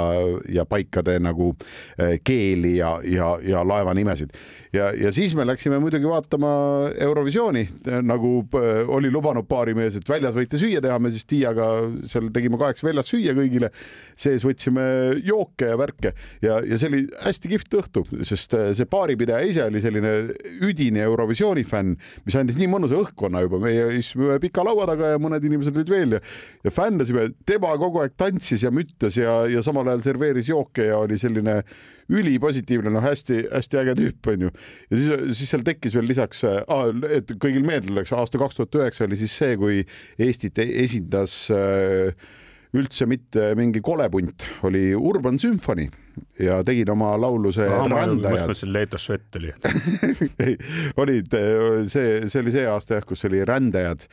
ja 0.48 0.66
paikade 0.70 1.18
nagu 1.22 1.52
keeli 2.24 2.76
ja, 2.78 2.96
ja, 3.04 3.34
ja 3.42 3.66
laeva 3.66 3.94
nimesid 3.96 4.34
ja, 4.72 4.90
ja 4.94 5.12
siis 5.12 5.34
me 5.34 5.46
läksime 5.46 5.78
muidugi 5.78 6.08
vaatama 6.08 6.50
Eurovisiooni, 6.98 7.66
nagu 8.02 8.32
äh, 8.54 8.88
oli 8.88 9.10
lubanud 9.10 9.48
baarimees, 9.80 9.96
et 9.96 10.08
väljas 10.08 10.34
võite 10.36 10.58
süüa 10.60 10.80
teha, 10.82 10.98
me 11.00 11.10
siis 11.12 11.26
Tiiaga 11.28 11.66
seal 12.10 12.28
tegime 12.34 12.58
kaheksa 12.60 12.86
väljas 12.86 13.10
süüa 13.10 13.34
kõigile, 13.36 13.70
sees 14.20 14.44
võtsime 14.44 14.84
jooke 15.24 15.70
ja 15.70 15.78
värke 15.80 16.12
ja, 16.44 16.60
ja 16.66 16.78
see 16.78 16.90
oli 16.90 17.02
hästi 17.24 17.52
kihvt 17.54 17.76
õhtu, 17.80 18.04
sest 18.26 18.54
äh, 18.58 18.70
see 18.76 18.88
baaripidaja 18.90 19.48
ise 19.48 19.64
oli 19.66 19.82
selline 19.82 20.14
üdine 20.66 21.04
Eurovisiooni 21.06 21.64
fänn, 21.68 21.96
mis 22.26 22.36
andis 22.38 22.58
nii 22.60 22.68
mõnusa 22.70 22.98
õhkkonna 23.00 23.44
juba, 23.46 23.62
meie 23.62 23.88
istusime 23.98 24.40
pika 24.42 24.64
laua 24.66 24.88
taga 24.90 25.14
ja 25.14 25.22
mõned 25.22 25.44
inimesed 25.46 25.76
olid 25.76 25.94
veel 25.94 26.18
ja, 26.18 26.24
ja 26.66 26.74
fännasime, 26.74 27.30
tema 27.48 27.72
kogu 27.80 28.02
aeg 28.04 28.18
tantsis 28.20 28.66
ja 28.66 28.74
müttas 28.74 29.16
ja, 29.20 29.42
ja 29.50 29.64
samal 29.64 29.88
ajal 29.88 30.04
serveeris 30.10 30.52
jooke 30.52 30.90
ja 30.90 31.00
oli 31.00 31.18
selline 31.20 31.60
ülipositiivne, 32.10 32.92
noh, 32.92 33.04
hästi-hästi 33.04 33.80
äge 33.84 33.94
tüüp 34.00 34.32
onju. 34.32 34.50
ja 34.90 34.98
siis, 34.98 35.38
siis 35.38 35.54
seal 35.54 35.64
tekkis 35.66 35.94
veel 35.96 36.08
lisaks 36.10 36.42
ah,, 36.48 36.90
et 37.10 37.30
kõigil 37.42 37.64
meelde 37.66 37.90
tuleks, 37.90 38.14
aasta 38.16 38.40
kaks 38.40 38.58
tuhat 38.58 38.82
üheksa 38.82 39.06
oli 39.06 39.18
siis 39.20 39.36
see, 39.42 39.56
kui 39.60 39.80
Eestit 40.20 40.58
esindas 40.64 41.34
äh, 41.54 42.12
üldse 42.76 43.06
mitte 43.10 43.50
mingi 43.58 43.82
kolepunt, 43.82 44.44
oli 44.66 44.90
Urban 44.94 45.38
Sümfoni 45.42 45.88
ja 46.42 46.60
tegid 46.66 46.90
oma 46.92 47.14
laulu 47.18 47.52
see 47.54 47.66
ah, 47.66 47.86
Rändajad. 47.86 48.26
ma 48.26 48.36
mõtlesin, 48.36 48.72
Leetos 48.74 49.08
vett 49.10 49.40
oli 49.40 49.50
ei, 50.46 50.54
olid 51.00 51.34
see, 51.90 52.20
see 52.28 52.42
oli 52.42 52.54
see 52.54 52.68
aasta 52.70 52.98
jah, 52.98 53.06
kus 53.06 53.26
oli 53.30 53.42
Rändajad 53.46 54.06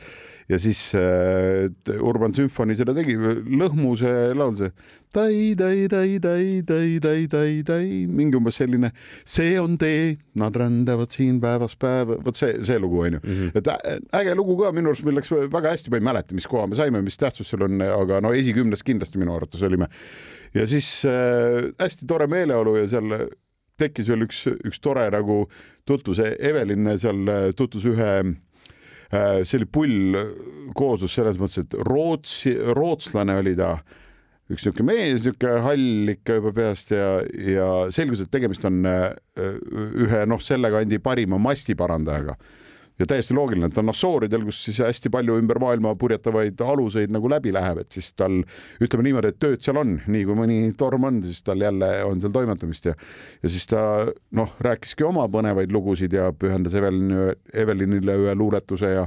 ja 0.48 0.58
siis 0.58 0.94
äh, 0.96 2.00
Urban 2.00 2.34
Sümfoni 2.34 2.76
seda 2.78 2.94
tegi, 2.96 3.16
lõhmu 3.18 3.96
see 4.00 4.34
laul, 4.36 4.56
see 4.58 4.70
tai-tai-tai-tai-tai-tai-tai, 5.12 8.06
mingi 8.12 8.36
umbes 8.36 8.56
selline, 8.60 8.90
see 9.28 9.60
on 9.60 9.78
tee, 9.80 10.16
nad 10.40 10.56
rändavad 10.56 11.10
siin 11.14 11.40
päevast 11.42 11.78
päeva, 11.80 12.16
vot 12.24 12.36
see, 12.36 12.62
see 12.66 12.78
lugu 12.80 13.00
onju 13.06 13.20
mm. 13.22 13.30
-hmm. 13.30 13.50
et 13.58 13.66
äh, 13.68 13.76
äge 14.20 14.34
lugu 14.36 14.56
ka 14.62 14.72
minu 14.72 14.88
arust, 14.92 15.04
meil 15.04 15.16
läks 15.20 15.30
väga 15.32 15.68
hästi, 15.76 15.90
ma 15.90 15.96
ei 15.96 16.08
mäleta, 16.10 16.34
mis 16.34 16.46
koha 16.46 16.66
me 16.66 16.76
saime, 16.76 17.02
mis 17.02 17.16
tähtsus 17.16 17.48
seal 17.50 17.62
on, 17.68 17.82
aga 17.82 18.20
no 18.20 18.32
esikümnes 18.32 18.82
kindlasti 18.82 19.18
minu 19.18 19.34
arvates 19.34 19.62
olime. 19.62 19.86
ja 20.54 20.66
siis 20.66 21.04
äh, 21.04 21.10
hästi 21.80 22.06
tore 22.06 22.26
meeleolu 22.26 22.76
ja 22.76 22.86
seal 22.88 23.28
tekkis 23.78 24.08
veel 24.08 24.26
üks, 24.26 24.46
üks 24.66 24.80
tore 24.82 25.10
nagu 25.10 25.46
tutvus, 25.88 26.18
Evelin 26.18 26.98
seal 26.98 27.28
äh, 27.28 27.52
tutvus 27.56 27.84
ühe 27.88 28.12
see 29.08 29.56
oli 29.58 29.68
pull 29.72 30.18
kooslus 30.76 31.14
selles 31.16 31.38
mõttes, 31.40 31.64
et 31.64 31.76
Rootsi, 31.88 32.52
rootslane 32.76 33.38
oli 33.40 33.54
ta, 33.56 33.74
üks 34.48 34.66
niisugune 34.66 34.92
mees, 34.92 35.22
niisugune 35.22 35.62
hall 35.64 36.12
ikka 36.14 36.38
juba 36.40 36.52
peast 36.56 36.92
ja, 36.92 37.08
ja 37.24 37.68
selgus, 37.94 38.24
et 38.24 38.32
tegemist 38.32 38.64
on 38.68 38.82
äh, 38.88 39.10
ühe 40.04 40.24
noh, 40.28 40.42
selle 40.44 40.72
kandi 40.74 41.00
parima 41.04 41.40
mastiparandajaga 41.40 42.36
ja 42.98 43.06
täiesti 43.06 43.34
loogiline, 43.36 43.68
et 43.68 43.74
ta 43.76 43.82
on 43.82 43.92
Assooridel, 43.92 44.44
kus 44.48 44.60
siis 44.66 44.80
hästi 44.82 45.10
palju 45.14 45.38
ümber 45.38 45.60
maailma 45.62 45.94
purjetavaid 45.98 46.60
aluseid 46.64 47.12
nagu 47.14 47.30
läbi 47.30 47.52
läheb, 47.54 47.82
et 47.84 47.94
siis 47.94 48.10
tal 48.18 48.40
ütleme 48.82 49.06
niimoodi, 49.06 49.32
et 49.32 49.40
tööd 49.42 49.64
seal 49.64 49.80
on, 49.80 49.96
nii 50.06 50.26
kui 50.28 50.38
mõni 50.38 50.58
torm 50.78 51.08
on, 51.08 51.22
siis 51.26 51.42
tal 51.46 51.62
jälle 51.62 51.90
on 52.08 52.20
seal 52.22 52.34
toimetamist 52.34 52.90
ja 52.90 52.96
ja 53.42 53.48
siis 53.48 53.66
ta 53.70 53.80
noh, 54.34 54.54
rääkiski 54.64 55.06
oma 55.06 55.28
põnevaid 55.30 55.72
lugusid 55.74 56.14
ja 56.14 56.32
pühendas 56.34 56.74
Evelin, 56.78 57.12
Evelinile 57.52 58.18
ühe 58.24 58.34
luuletuse 58.38 58.94
ja 58.94 59.06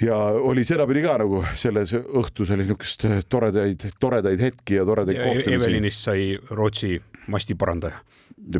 ja 0.00 0.16
oli 0.16 0.64
sedapidi 0.64 1.02
ka 1.02 1.16
nagu 1.20 1.42
selles 1.58 1.92
õhtus 1.92 2.52
oli 2.54 2.64
niisugust 2.64 3.04
toredaid, 3.28 3.88
toredaid 4.00 4.40
hetki 4.40 4.78
ja 4.78 4.84
toredaid 4.86 5.18
ja 5.18 5.26
kohtumisi. 5.26 5.56
Evelinist 5.58 6.04
sai 6.06 6.28
Rootsi 6.50 6.96
mastiparandaja 7.28 7.98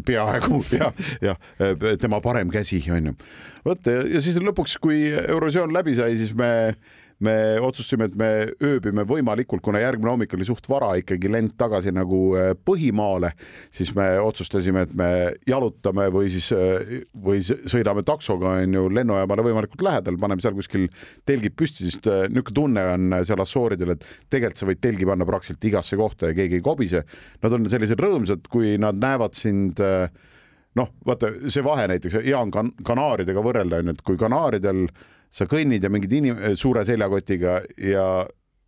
peaaegu 0.05 0.63
ja, 0.81 0.93
ja 1.25 1.37
tema 2.01 2.21
parem 2.25 2.51
käsi 2.55 2.83
on 2.95 3.11
ju. 3.13 3.17
vot 3.65 3.87
ja 3.87 4.23
siis 4.25 4.39
lõpuks, 4.43 4.79
kui 4.83 5.07
Eurovisioon 5.11 5.75
läbi 5.75 5.97
sai, 5.99 6.17
siis 6.21 6.35
me 6.37 6.77
me 7.25 7.35
otsustasime, 7.65 8.07
et 8.09 8.17
me 8.19 8.29
ööbime 8.63 9.03
võimalikult, 9.09 9.63
kuna 9.65 9.81
järgmine 9.83 10.13
hommik 10.13 10.35
oli 10.37 10.47
suht 10.47 10.69
vara 10.71 10.93
ikkagi 11.01 11.31
lend 11.31 11.57
tagasi 11.59 11.91
nagu 11.95 12.21
äh, 12.39 12.53
põhimaale, 12.55 13.33
siis 13.75 13.91
me 13.97 14.07
otsustasime, 14.23 14.85
et 14.87 14.95
me 14.99 15.11
jalutame 15.49 16.09
või 16.15 16.31
siis, 16.33 16.51
äh, 16.55 17.03
või 17.25 17.43
sõidame 17.43 18.05
taksoga 18.07 18.59
on 18.63 18.79
ju 18.79 18.87
lennujaamale 18.95 19.47
võimalikult 19.49 19.83
lähedal, 19.87 20.21
paneme 20.21 20.45
seal 20.45 20.57
kuskil 20.59 20.87
telgid 21.27 21.59
püsti, 21.59 21.89
sest 21.89 22.07
äh, 22.07 22.27
niisugune 22.29 22.57
tunne 22.59 22.83
on 22.95 23.19
seal 23.27 23.43
Assooridel, 23.43 23.97
et 23.97 24.07
tegelikult 24.31 24.63
sa 24.63 24.71
võid 24.71 24.81
telgi 24.83 25.07
panna 25.07 25.27
praktiliselt 25.27 25.69
igasse 25.69 25.99
kohta 25.99 26.31
ja 26.31 26.39
keegi 26.39 26.59
ei 26.59 26.65
kobise. 26.65 27.05
Nad 27.43 27.55
on 27.55 27.67
sellised 27.71 28.01
rõõmsad, 28.03 28.47
kui 28.51 28.77
nad 28.81 28.99
näevad 28.99 29.37
sind 29.39 29.83
noh, 30.79 30.91
vaata 31.07 31.31
see 31.51 31.65
vahe 31.67 31.87
näiteks 31.91 32.21
hea 32.23 32.39
on 32.39 32.51
kan 32.55 32.73
Kanaaridega 32.87 33.43
võrrelda 33.43 33.83
onju, 33.83 33.95
et 33.97 34.03
kui 34.07 34.19
Kanaaridel 34.21 34.87
sa 35.31 35.47
kõnnid 35.51 35.85
ja 35.85 35.93
mingid 35.93 36.15
inim-, 36.19 36.43
suure 36.59 36.85
seljakotiga 36.89 37.61
ja 37.83 38.09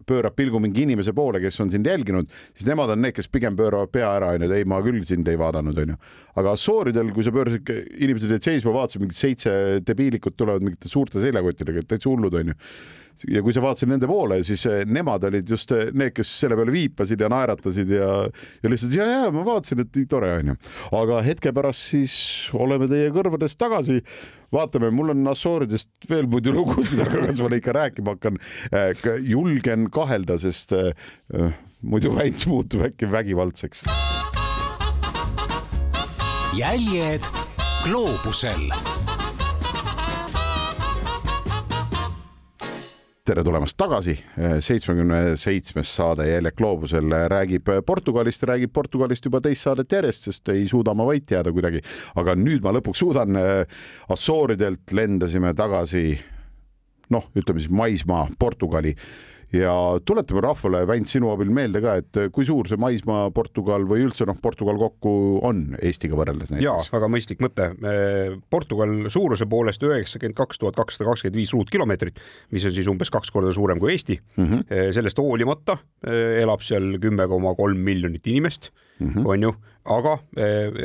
pöörab 0.07 0.35
pilgu 0.37 0.61
mingi 0.63 0.85
inimese 0.87 1.13
poole, 1.17 1.41
kes 1.43 1.61
on 1.63 1.71
sind 1.73 1.87
jälginud, 1.87 2.31
siis 2.57 2.69
nemad 2.69 2.91
on 2.95 3.03
need, 3.05 3.15
kes 3.17 3.29
pigem 3.33 3.57
pööravad 3.59 3.93
pea 3.93 4.09
ära, 4.17 4.33
onju, 4.35 4.49
et 4.49 4.57
ei, 4.57 4.69
ma 4.69 4.81
küll 4.85 5.03
sind 5.07 5.29
ei 5.29 5.39
vaadanud, 5.41 5.77
onju. 5.85 5.99
aga 6.41 6.55
Assooridel, 6.57 7.13
kui 7.15 7.27
sa 7.27 7.33
pöörasid, 7.35 7.69
inimesed 8.01 8.33
jäid 8.35 8.49
seisma, 8.49 8.75
vaatasid, 8.75 9.05
mingid 9.05 9.19
seitse 9.19 9.53
debiilikut 9.87 10.39
tulevad 10.41 10.65
mingite 10.65 10.91
suurte 10.91 11.23
seljakottidega, 11.23 11.85
täitsa 11.87 12.11
hullud, 12.11 12.39
onju 12.43 12.57
ja 13.29 13.43
kui 13.45 13.55
sa 13.55 13.63
vaatasid 13.65 13.91
nende 13.91 14.09
poole, 14.11 14.41
siis 14.47 14.65
eh, 14.71 14.83
nemad 14.89 15.25
olid 15.29 15.49
just 15.51 15.73
eh, 15.77 15.91
need, 15.93 16.15
kes 16.17 16.33
selle 16.43 16.59
peale 16.59 16.75
viipasid 16.75 17.21
ja 17.21 17.31
naeratasid 17.33 17.93
ja, 17.97 18.11
ja 18.63 18.73
lihtsalt 18.73 18.97
ja, 18.97 19.07
ja 19.11 19.31
ma 19.35 19.45
vaatasin, 19.47 19.85
et 19.85 20.01
tore 20.11 20.33
onju. 20.39 20.57
aga 21.01 21.23
hetke 21.27 21.53
pärast 21.57 21.91
siis 21.93 22.15
oleme 22.57 22.89
teie 22.91 23.11
kõrvades 23.15 23.57
tagasi. 23.61 24.01
vaatame, 24.53 24.91
mul 24.95 25.13
on 25.15 25.29
Assooridest 25.31 26.09
veel 26.11 26.29
muidu 26.31 26.55
lugusid, 26.55 27.03
aga 27.05 27.27
kas 27.29 27.43
ma 27.43 27.51
neid 27.53 27.65
ka 27.67 27.77
rääkima 27.77 28.17
hakkan. 28.17 28.41
Eh, 28.73 28.95
julgen 29.27 29.91
kahelda, 29.93 30.39
sest 30.41 30.75
äh, 30.77 30.95
muidu 31.83 32.15
väits 32.17 32.49
muutub 32.51 32.87
äkki 32.89 33.11
vägivaldseks. 33.11 33.85
jäljed 36.61 37.25
gloobusel 37.85 38.73
tere 43.31 43.45
tulemast 43.47 43.77
tagasi, 43.79 44.17
seitsmekümne 44.65 45.37
seitsmes 45.39 45.91
saade 45.95 46.25
Jäljak 46.27 46.57
gloobusel 46.59 47.13
räägib 47.31 47.69
Portugalist, 47.87 48.43
räägib 48.49 48.73
Portugalist 48.75 49.27
juba 49.29 49.39
teist 49.45 49.67
saadet 49.69 49.93
järjest, 49.95 50.27
sest 50.27 50.51
ei 50.51 50.65
suuda 50.71 50.97
ma 50.99 51.07
vait 51.07 51.31
jääda 51.31 51.53
kuidagi. 51.55 51.83
aga 52.19 52.35
nüüd 52.35 52.65
ma 52.65 52.73
lõpuks 52.75 53.05
suudan. 53.05 53.39
Assooridelt 54.11 54.91
lendasime 54.97 55.53
tagasi 55.55 56.19
noh, 57.15 57.29
ütleme 57.39 57.63
siis 57.63 57.71
maismaa 57.71 58.27
Portugali 58.39 58.97
ja 59.55 59.73
tuletame 60.07 60.43
rahvale, 60.45 60.83
Väint, 60.89 61.11
sinu 61.11 61.31
abil 61.33 61.51
meelde 61.55 61.83
ka, 61.83 61.97
et 62.01 62.19
kui 62.35 62.47
suur 62.47 62.69
see 62.71 62.79
maismaa 62.81 63.31
Portugal 63.35 63.85
või 63.89 64.05
üldse 64.07 64.27
noh, 64.29 64.39
Portugal 64.43 64.79
kokku 64.81 65.13
on 65.47 65.65
Eestiga 65.83 66.19
võrreldes 66.19 66.53
näiteks? 66.53 66.67
jaa, 66.67 66.85
väga 66.95 67.11
mõistlik 67.11 67.43
mõte. 67.43 67.71
Portugal 68.53 68.95
suuruse 69.13 69.49
poolest 69.51 69.83
üheksakümmend 69.87 70.39
kaks 70.39 70.63
tuhat 70.63 70.79
kakssada 70.79 71.09
kakskümmend 71.11 71.41
viis 71.41 71.55
ruutkilomeetrit, 71.57 72.21
mis 72.55 72.67
on 72.69 72.77
siis 72.77 72.91
umbes 72.91 73.11
kaks 73.11 73.35
korda 73.35 73.53
suurem 73.57 73.83
kui 73.83 73.95
Eesti 73.97 74.21
mm. 74.21 74.47
-hmm. 74.47 74.95
sellest 74.95 75.19
hoolimata 75.19 75.79
elab 76.07 76.63
seal 76.63 76.97
kümme 77.03 77.27
koma 77.29 77.55
kolm 77.59 77.79
miljonit 77.79 78.27
inimest 78.27 78.71
mm, 78.99 79.13
-hmm. 79.13 79.27
on 79.27 79.43
ju, 79.43 79.55
aga 79.85 80.19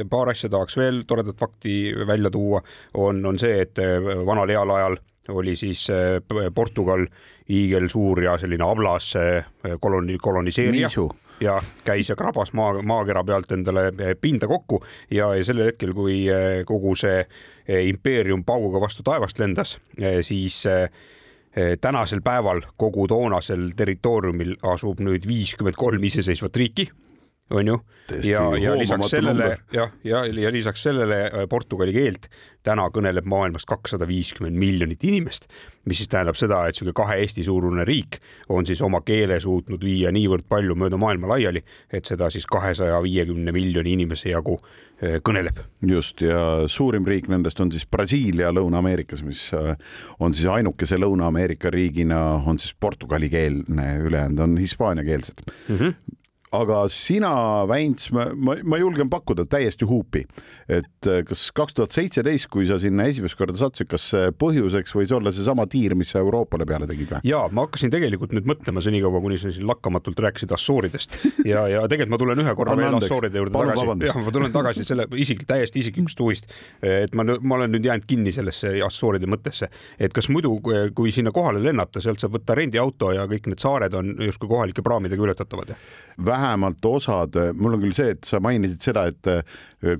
paar 0.09 0.29
asja 0.29 0.49
tahaks 0.49 0.77
veel 0.77 1.03
toredat 1.07 1.37
fakti 1.39 1.93
välja 2.07 2.31
tuua, 2.31 2.61
on, 2.93 3.25
on 3.25 3.39
see, 3.39 3.61
et 3.61 3.77
vanal 4.25 4.49
heal 4.49 4.69
ajal 4.69 4.97
oli 5.29 5.55
siis 5.55 5.87
Portugal 6.55 7.05
hiigelsuur 7.49 8.23
ja 8.23 8.37
selline 8.37 8.63
ablas 8.63 9.13
koloni-, 9.81 10.17
koloniseerija. 10.21 10.89
ja 11.39 11.61
käis 11.83 12.09
ja 12.09 12.15
krabas 12.15 12.53
maa, 12.53 12.81
maakera 12.81 13.23
pealt 13.23 13.51
endale 13.51 13.91
pinda 14.21 14.47
kokku. 14.47 14.83
Ja, 15.11 15.33
ja 15.35 15.43
sellel 15.43 15.71
hetkel, 15.71 15.93
kui 15.93 16.25
kogu 16.65 16.95
see 16.95 17.25
impeerium 17.89 18.43
pauguga 18.45 18.81
vastu 18.81 19.03
taevast 19.03 19.39
lendas, 19.39 19.77
siis 20.21 20.63
tänasel 21.81 22.21
päeval 22.21 22.61
kogu 22.77 23.07
toonasel 23.07 23.71
territooriumil 23.77 24.55
asub 24.75 24.99
nüüd 25.03 25.27
viiskümmend 25.27 25.77
kolm 25.79 26.03
iseseisvat 26.03 26.55
riiki 26.55 26.89
on 27.49 27.67
ju, 27.67 27.79
ja, 28.23 28.41
ja 28.57 28.73
lisaks 28.77 29.11
sellele 29.13 29.49
jah, 29.73 29.91
ja, 30.03 30.25
ja, 30.25 30.41
ja 30.47 30.51
lisaks 30.51 30.83
sellele 30.83 31.47
portugali 31.49 31.93
keelt 31.93 32.25
täna 32.65 32.87
kõneleb 32.93 33.27
maailmas 33.29 33.67
kakssada 33.69 34.07
viiskümmend 34.09 34.57
miljonit 34.57 35.03
inimest, 35.05 35.45
mis 35.85 36.01
siis 36.01 36.09
tähendab 36.09 36.39
seda, 36.39 36.63
et 36.65 36.73
niisugune 36.73 36.95
kahe 36.97 37.19
Eesti 37.21 37.45
suurune 37.45 37.85
riik 37.85 38.17
on 38.49 38.65
siis 38.65 38.81
oma 38.85 39.03
keele 39.05 39.37
suutnud 39.43 39.85
viia 39.85 40.09
niivõrd 40.15 40.47
palju 40.49 40.77
mööda 40.79 40.97
maailma 41.01 41.35
laiali, 41.35 41.61
et 41.93 42.09
seda 42.09 42.31
siis 42.33 42.49
kahesaja 42.49 42.97
viiekümne 43.05 43.53
miljoni 43.53 43.93
inimese 43.93 44.31
jagu 44.33 44.57
eh, 44.57 45.19
kõneleb. 45.21 45.61
just 45.85 46.25
ja 46.25 46.65
suurim 46.65 47.05
riik 47.05 47.29
nendest 47.29 47.61
on 47.61 47.71
siis 47.71 47.85
Brasiilia 47.85 48.49
Lõuna-Ameerikas, 48.55 49.21
mis 49.27 49.47
eh, 49.53 49.73
on 50.19 50.33
siis 50.33 50.49
ainukese 50.49 50.97
Lõuna-Ameerika 50.97 51.69
riigina 51.69 52.21
on 52.41 52.57
siis 52.59 52.73
portugalikeelne, 52.73 53.89
ülejäänud 54.09 54.47
on 54.49 54.57
hispaaniakeelsed 54.57 55.45
mm. 55.45 55.77
-hmm 55.77 56.21
aga 56.53 56.85
sina, 56.93 57.31
Väints, 57.67 58.11
ma, 58.13 58.27
ma, 58.35 58.55
ma 58.63 58.77
julgen 58.79 59.09
pakkuda 59.11 59.45
täiesti 59.49 59.85
huupi, 59.87 60.23
et 60.69 61.09
äh, 61.09 61.21
kas 61.27 61.47
kaks 61.55 61.77
tuhat 61.77 61.95
seitseteist, 61.95 62.47
kui 62.53 62.67
sa 62.69 62.77
sinna 62.81 63.07
esimest 63.09 63.37
korda 63.37 63.57
sattusid, 63.57 63.89
kas 63.91 64.07
põhjuseks 64.39 64.95
võis 64.95 65.13
olla 65.15 65.33
seesama 65.35 65.65
tiir, 65.71 65.95
mis 65.97 66.13
sa 66.13 66.21
Euroopale 66.23 66.67
peale 66.69 66.87
tegid 66.89 67.15
või? 67.15 67.21
ja 67.27 67.43
ma 67.51 67.65
hakkasin 67.65 67.93
tegelikult 67.93 68.35
nüüd 68.35 68.47
mõtlema 68.49 68.83
senikaua, 68.85 69.21
kuni 69.23 69.39
sa 69.41 69.51
siin 69.53 69.67
lakkamatult 69.69 70.21
rääkisid 70.25 70.53
Assooridest 70.55 71.17
ja, 71.45 71.65
ja 71.71 71.83
tegelikult 71.89 72.13
ma 72.15 72.21
tulen 72.21 72.43
ühe 72.45 72.55
korra 72.57 72.75
Anna 72.75 72.89
veel 72.89 72.99
Assooride 73.01 73.41
juurde 73.41 73.55
Palun 73.55 73.73
tagasi. 73.73 74.09
jah, 74.09 74.21
ma 74.25 74.35
tulen 74.37 74.55
tagasi 74.55 74.87
selle 74.87 75.07
isik, 75.21 75.45
täiesti 75.49 75.81
isiklikust 75.83 76.23
huvist, 76.23 76.49
et 76.85 77.15
ma, 77.17 77.25
ma 77.25 77.59
olen 77.59 77.75
nüüd 77.75 77.89
jäänud 77.89 78.07
kinni 78.09 78.33
sellesse 78.35 78.73
Assooride 78.85 79.29
mõttesse, 79.29 79.69
et 79.99 80.13
kas 80.15 80.29
muidu, 80.33 80.55
kui 80.95 81.13
sinna 81.13 81.33
kohale 81.35 81.61
lennata, 81.63 82.03
sealt 82.03 82.21
saab 82.21 82.37
võtta 82.39 82.57
rendiauto 82.57 83.11
ja 83.15 83.25
kõik 83.29 83.49
need 83.51 83.61
saared 83.61 83.93
on 83.97 84.15
justkui 84.25 84.49
kohalike 84.51 84.85
praamidega 84.85 85.29
ületatavad? 85.29 85.75
Vähemalt 86.35 86.85
osad, 86.85 87.37
mul 87.57 87.77
on 87.77 87.83
küll 87.85 87.95
see, 87.95 88.15
et 88.15 88.27
sa 88.27 88.41
mainisid 88.43 88.83
seda, 88.83 89.07
et 89.11 89.31
eh, 89.31 89.43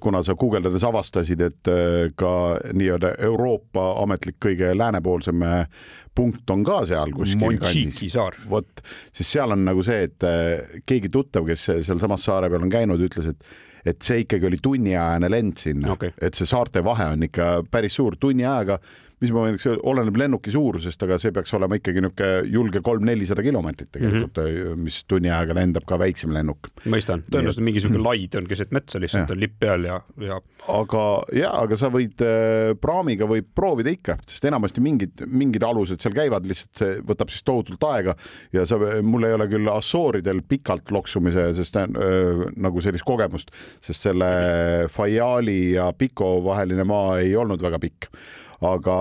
kuna 0.01 0.21
sa 0.25 0.35
guugeldades 0.39 0.85
avastasid, 0.87 1.43
et 1.45 1.71
eh, 1.71 2.13
ka 2.17 2.31
nii-öelda 2.75 3.15
Euroopa 3.29 3.93
ametlik 4.03 4.39
kõige 4.43 4.73
läänepoolsem 4.77 5.45
eh, 5.47 5.83
punkt 6.15 6.49
on 6.53 6.63
ka 6.63 6.81
seal 6.87 7.11
kuskil 7.15 7.59
kandis. 7.59 8.15
vot, 8.49 8.83
siis 9.15 9.35
seal 9.35 9.51
on 9.51 9.65
nagu 9.67 9.83
see, 9.83 10.07
et 10.07 10.83
keegi 10.87 11.11
tuttav, 11.11 11.43
kes 11.47 11.69
sealsamas 11.83 12.23
saare 12.23 12.49
peal 12.51 12.63
on 12.63 12.71
käinud, 12.71 13.07
ütles, 13.09 13.33
et 13.33 13.53
et 13.85 14.01
see 14.01 14.23
ikkagi 14.23 14.47
oli 14.47 14.57
tunniajane 14.57 15.27
lend 15.29 15.59
sinna 15.61 15.91
okay., 15.93 16.09
et 16.17 16.33
see 16.33 16.47
saarte 16.49 16.81
vahe 16.81 17.05
on 17.13 17.27
ikka 17.27 17.49
päris 17.69 17.93
suur, 17.99 18.15
tunni 18.17 18.41
ajaga 18.41 18.79
mis 19.23 19.31
ma 19.31 19.45
võiks 19.45 19.65
öelda, 19.69 19.81
oleneb 19.87 20.17
lennuki 20.19 20.51
suurusest, 20.51 21.03
aga 21.05 21.17
see 21.21 21.31
peaks 21.35 21.53
olema 21.55 21.77
ikkagi 21.79 22.03
niisugune 22.03 22.51
julge 22.51 22.81
kolm-nelisada 22.83 23.43
kilomeetrit 23.45 23.91
tegelikult 23.95 24.41
mm, 24.41 24.57
-hmm. 24.57 24.83
mis 24.83 24.97
tunni 25.07 25.31
ajaga 25.31 25.55
lendab 25.55 25.87
ka 25.87 25.99
väiksem 26.01 26.33
lennuk. 26.35 26.69
mõistan, 26.91 27.23
tõenäoliselt 27.31 27.63
mingisugune 27.65 28.03
laid 28.03 28.35
on 28.35 28.49
keset 28.49 28.75
metsa, 28.75 28.99
lihtsalt 28.99 29.31
on 29.31 29.39
lipp 29.39 29.57
peal 29.59 29.87
ja, 29.87 30.01
ja. 30.19 30.41
aga 30.75 31.05
ja, 31.37 31.53
aga 31.63 31.79
sa 31.79 31.89
võid 31.93 32.25
äh, 32.27 32.73
praamiga 32.81 33.29
võib 33.29 33.49
proovida 33.55 33.93
ikka, 33.95 34.17
sest 34.27 34.49
enamasti 34.51 34.83
mingid, 34.83 35.25
mingid 35.31 35.63
alused 35.63 36.03
seal 36.03 36.15
käivad, 36.17 36.47
lihtsalt 36.49 36.83
see 36.83 37.01
võtab 37.07 37.31
siis 37.31 37.47
tohutult 37.47 37.87
aega 37.87 38.17
ja 38.55 38.67
sa, 38.67 38.79
mul 39.01 39.29
ei 39.29 39.37
ole 39.37 39.47
küll 39.51 39.71
Assooridel 39.71 40.43
pikalt 40.47 40.91
loksumise, 40.91 41.53
sest 41.55 41.79
äh, 41.79 41.87
nagu 42.55 42.83
sellist 42.83 43.07
kogemust, 43.07 43.55
sest 43.83 44.09
selle 44.09 44.31
Fayali 44.91 45.75
ja 45.77 45.91
Pico 45.97 46.41
vaheline 46.43 46.83
maa 46.83 47.21
ei 47.23 47.35
olnud 47.39 47.63
väga 47.63 47.79
pikk 47.79 48.11
aga 48.65 48.97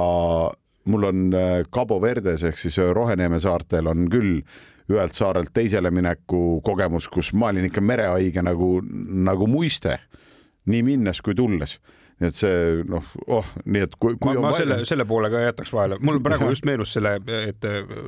mul 0.85 1.05
on 1.05 1.35
äh, 1.35 1.65
Cabo 1.73 2.01
Verdes 2.03 2.45
ehk 2.45 2.59
siis 2.61 2.79
äh, 2.79 2.93
Roheneeme 2.93 3.41
saartel 3.41 3.89
on 3.91 4.09
küll 4.13 4.41
ühelt 4.93 5.17
saarelt 5.17 5.55
teisele 5.57 5.91
mineku 5.95 6.61
kogemus, 6.65 7.09
kus 7.09 7.33
ma 7.33 7.49
olin 7.53 7.71
ikka 7.71 7.81
merehaige 7.81 8.43
nagu, 8.45 8.77
nagu 9.25 9.47
muiste, 9.49 9.97
nii 10.69 10.83
minnes 10.85 11.23
kui 11.25 11.37
tulles. 11.39 11.79
Nii 12.21 12.29
et 12.31 12.37
see 12.37 12.83
noh, 12.87 13.07
oh, 13.33 13.49
nii 13.65 13.87
et 13.87 13.97
kui, 13.99 14.19
kui 14.21 14.37
ma, 14.37 14.51
ma 14.51 14.53
selle, 14.55 14.83
selle 14.87 15.07
poole 15.09 15.33
ka 15.33 15.41
jätaks 15.41 15.73
vahele, 15.75 15.99
mul 16.05 16.21
praegu 16.23 16.53
just 16.53 16.69
meenus 16.69 16.93
selle, 16.95 17.17
et 17.49 17.65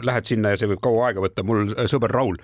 lähed 0.06 0.28
sinna 0.28 0.52
ja 0.52 0.60
see 0.60 0.68
võib 0.70 0.84
kaua 0.84 1.08
aega 1.08 1.24
võtta, 1.24 1.42
mul 1.48 1.72
sõber 1.90 2.14
Raul 2.14 2.38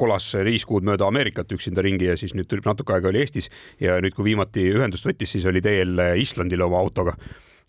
kolas 0.00 0.30
viis 0.46 0.64
kuud 0.66 0.86
mööda 0.86 1.06
Ameerikat 1.10 1.52
üksinda 1.54 1.82
ringi 1.84 2.08
ja 2.08 2.16
siis 2.18 2.32
nüüd 2.34 2.54
natuke 2.64 2.94
aega 2.96 3.10
oli 3.10 3.20
Eestis 3.20 3.50
ja 3.82 3.98
nüüd, 4.02 4.16
kui 4.16 4.30
viimati 4.30 4.64
ühendust 4.72 5.06
võttis, 5.06 5.34
siis 5.34 5.44
oli 5.46 5.60
teel 5.62 6.00
Islandile 6.22 6.64
oma 6.66 6.80
autoga 6.80 7.18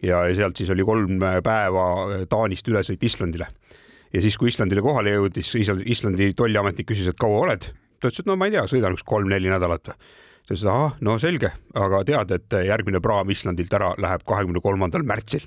ja 0.03 0.24
sealt 0.36 0.58
siis 0.58 0.72
oli 0.74 0.86
kolm 0.86 1.20
päeva 1.43 1.86
Taanist 2.29 2.67
ülesõit 2.67 3.03
Islandile. 3.03 3.48
ja 4.13 4.22
siis, 4.22 4.38
kui 4.38 4.51
Islandile 4.51 4.81
kohale 4.81 5.15
jõudis, 5.15 5.53
Islandi 5.86 6.34
tolliametnik 6.34 6.89
küsis, 6.93 7.08
et 7.08 7.20
kaua 7.20 7.46
oled? 7.46 7.70
ta 8.00 8.10
ütles, 8.10 8.24
et 8.24 8.29
no 8.29 8.36
ma 8.36 8.50
ei 8.50 8.55
tea, 8.55 8.65
sõidan 8.70 8.98
üks 8.98 9.05
kolm-neli 9.05 9.51
nädalat 9.51 9.84
ta 9.91 9.98
ütles, 10.50 10.65
ahah, 10.65 10.98
no 11.01 11.20
selge, 11.22 11.53
aga 11.77 12.03
tead, 12.08 12.34
et 12.38 12.58
järgmine 12.67 13.01
praam 13.03 13.29
Islandilt 13.29 13.74
ära 13.77 13.93
läheb 14.01 14.25
kahekümne 14.27 14.63
kolmandal 14.63 15.05
märtsil 15.08 15.46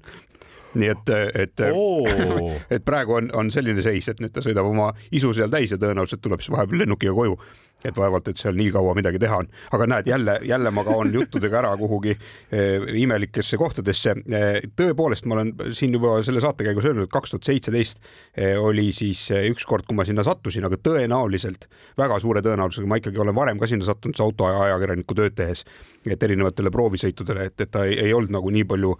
nii 0.74 0.90
et, 0.90 1.10
et 1.38 1.62
oh., 1.70 2.08
et 2.74 2.84
praegu 2.84 3.18
on, 3.18 3.30
on 3.38 3.50
selline 3.54 3.82
seis, 3.84 4.08
et 4.10 4.22
nüüd 4.22 4.34
ta 4.34 4.42
sõidab 4.44 4.66
oma 4.68 4.90
isu 5.14 5.32
seal 5.36 5.52
täis 5.52 5.74
ja 5.74 5.78
tõenäoliselt 5.80 6.22
tuleb 6.24 6.42
siis 6.42 6.54
vahepeal 6.54 6.84
lennukiga 6.84 7.14
koju 7.14 7.38
et 7.84 7.96
vaevalt, 7.96 8.28
et 8.30 8.40
seal 8.40 8.56
nii 8.56 8.70
kaua 8.74 8.94
midagi 8.96 9.20
teha 9.20 9.38
on. 9.42 9.48
aga 9.76 9.86
näed, 9.90 10.08
jälle, 10.08 10.38
jälle 10.48 10.70
ma 10.74 10.84
kaon 10.84 11.12
juttudega 11.14 11.58
ära 11.60 11.72
kuhugi 11.76 12.14
eh, 12.14 12.86
imelikesse 13.00 13.58
kohtadesse 13.60 14.14
eh,. 14.24 14.60
tõepoolest, 14.76 15.28
ma 15.28 15.38
olen 15.38 15.52
siin 15.76 15.92
juba 15.96 16.16
selle 16.24 16.40
saate 16.44 16.64
käigus 16.64 16.88
öelnud, 16.88 17.08
et 17.08 17.12
kaks 17.12 17.34
tuhat 17.34 17.50
seitseteist 17.50 18.00
eh, 18.36 18.54
oli 18.60 18.90
siis 18.92 19.26
ükskord, 19.50 19.86
kui 19.88 19.96
ma 19.98 20.06
sinna 20.08 20.24
sattusin, 20.24 20.64
aga 20.64 20.78
tõenäoliselt, 20.80 21.68
väga 22.00 22.18
suure 22.22 22.42
tõenäosusega 22.44 22.88
ma 22.88 23.00
ikkagi 23.00 23.20
olen 23.20 23.36
varem 23.36 23.60
ka 23.60 23.68
sinna 23.70 23.86
sattunud 23.88 24.20
autoajakirjaniku 24.24 25.18
tööd 25.18 25.36
tehes, 25.36 25.64
et 26.04 26.22
erinevatele 26.22 26.72
proovisõitudele, 26.72 27.48
et, 27.50 27.60
et 27.60 27.70
ta 27.72 27.84
ei, 27.88 27.98
ei 28.06 28.12
olnud 28.16 28.32
nagu 28.32 28.50
nii 28.52 28.64
palju 28.68 28.96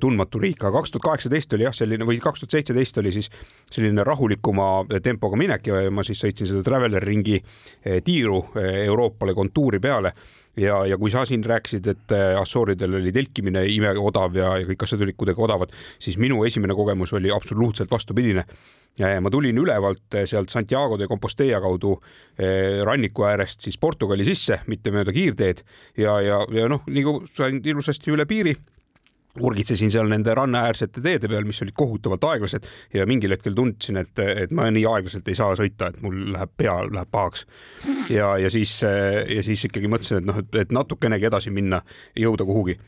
tundmatu 0.00 0.40
riik, 0.40 0.62
aga 0.64 0.80
kaks 0.80 0.94
tuhat 0.94 1.08
kaheksateist 1.10 1.52
oli 1.56 1.66
jah, 1.66 1.74
selline 1.76 2.06
või 2.08 2.20
kaks 2.22 2.42
tuhat 2.42 2.56
seitseteist 2.56 3.00
oli 3.00 3.12
siis 3.12 3.28
selline 3.72 4.04
rahulikuma 4.04 4.68
tempoga 5.04 5.36
minek 5.40 5.68
ja 5.68 5.82
ma 5.92 6.04
siis 6.06 6.22
sõitsin 6.24 6.48
seda 6.48 6.64
Traveler 6.64 7.04
ringi 7.04 7.42
tiiru 8.04 8.15
tiiru 8.16 8.42
eh, 8.56 8.84
Euroopale 8.86 9.34
kontuuri 9.34 9.80
peale 9.80 10.12
ja, 10.56 10.80
ja 10.88 10.96
kui 10.98 11.12
sa 11.12 11.24
siin 11.28 11.44
rääkisid, 11.44 11.86
et 11.92 12.16
eh, 12.16 12.32
Assooridel 12.40 12.98
oli 13.00 13.12
telkimine 13.12 13.66
imeodav 13.74 14.36
ja, 14.38 14.54
ja 14.60 14.68
kõik 14.68 14.86
asjad 14.86 15.04
olid 15.04 15.18
kuidagi 15.18 15.44
odavad, 15.44 15.74
siis 16.02 16.18
minu 16.20 16.42
esimene 16.48 16.76
kogemus 16.76 17.12
oli 17.16 17.32
absoluutselt 17.32 17.92
vastupidine. 17.92 18.46
ma 19.20 19.30
tulin 19.30 19.58
ülevalt 19.58 20.14
eh, 20.14 20.26
sealt 20.26 20.48
Santiago 20.48 20.96
de 20.98 21.06
Compostela 21.06 21.60
kaudu 21.60 21.98
ranniku 22.84 23.24
äärest 23.28 23.60
siis 23.60 23.78
Portugali 23.78 24.24
sisse, 24.24 24.60
mitte 24.66 24.90
mööda 24.90 25.12
kiirteed 25.12 25.62
ja, 25.96 26.20
ja, 26.20 26.40
ja 26.52 26.68
noh, 26.68 26.82
nagu 26.86 27.22
sain 27.32 27.60
ilusasti 27.64 28.10
üle 28.10 28.26
piiri 28.26 28.56
urgitsesin 29.40 29.90
seal 29.92 30.08
nende 30.10 30.34
rannaäärsete 30.34 31.02
teede 31.04 31.28
peal, 31.28 31.46
mis 31.48 31.60
olid 31.64 31.76
kohutavalt 31.76 32.24
aeglased 32.30 32.66
ja 32.94 33.06
mingil 33.08 33.34
hetkel 33.34 33.54
tundsin, 33.56 34.00
et, 34.00 34.18
et 34.18 34.54
ma 34.54 34.68
nii 34.72 34.86
aeglaselt 34.88 35.28
ei 35.28 35.38
saa 35.38 35.56
sõita, 35.58 35.90
et 35.90 36.00
mul 36.04 36.32
läheb 36.34 36.52
pea 36.56 36.76
läheb 36.88 37.10
pahaks. 37.12 37.46
ja, 38.10 38.34
ja 38.40 38.50
siis, 38.52 38.78
ja 38.82 39.42
siis 39.46 39.64
ikkagi 39.68 39.90
mõtlesin, 39.92 40.22
et 40.22 40.28
noh, 40.30 40.42
et 40.60 40.74
natukenegi 40.74 41.28
edasi 41.28 41.52
minna, 41.54 41.82
jõuda 42.16 42.46
kuhugi, 42.48 42.78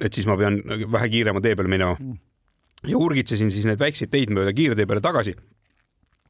et 0.00 0.12
siis 0.12 0.28
ma 0.30 0.38
pean 0.40 0.60
vähe 0.66 1.12
kiirema 1.12 1.42
tee 1.44 1.56
peal 1.56 1.70
minema. 1.70 1.96
ja 2.86 2.96
urgitsesin 2.96 3.50
siis 3.50 3.66
neid 3.68 3.80
väikseid 3.80 4.10
teid 4.10 4.32
mööda 4.32 4.54
kiirtee 4.56 4.86
peale 4.86 5.04
tagasi. 5.04 5.34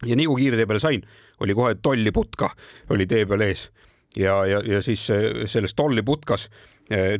ja 0.06 0.16
nii 0.16 0.26
kui 0.26 0.46
kiirtee 0.46 0.66
peale 0.66 0.80
sain, 0.80 1.06
oli 1.40 1.54
kohe 1.54 1.76
tolli 1.82 2.12
putka 2.12 2.50
oli 2.90 3.06
tee 3.06 3.26
peal 3.26 3.46
ees 3.46 3.70
ja, 4.16 4.46
ja, 4.46 4.60
ja 4.66 4.82
siis 4.82 5.06
selles 5.46 5.74
tolli 5.74 6.02
putkas 6.02 6.48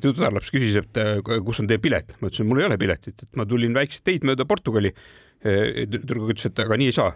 tütarlaps 0.02 0.50
küsis, 0.50 0.78
et 0.80 1.00
äh, 1.00 1.18
kus 1.46 1.62
on 1.62 1.68
teie 1.70 1.80
pilet, 1.82 2.16
ma 2.20 2.30
ütlesin, 2.30 2.48
mul 2.50 2.62
ei 2.62 2.68
ole 2.68 2.78
piletit, 2.80 3.22
et 3.22 3.38
ma 3.38 3.46
tulin 3.48 3.74
väikseid 3.76 4.06
teid 4.06 4.26
mööda 4.26 4.46
Portugali. 4.48 4.92
Äh, 5.40 5.84
tüdruk 5.90 6.32
ütles, 6.34 6.48
et 6.50 6.62
aga 6.62 6.78
nii 6.80 6.90
ei 6.90 6.96
saa. 6.96 7.12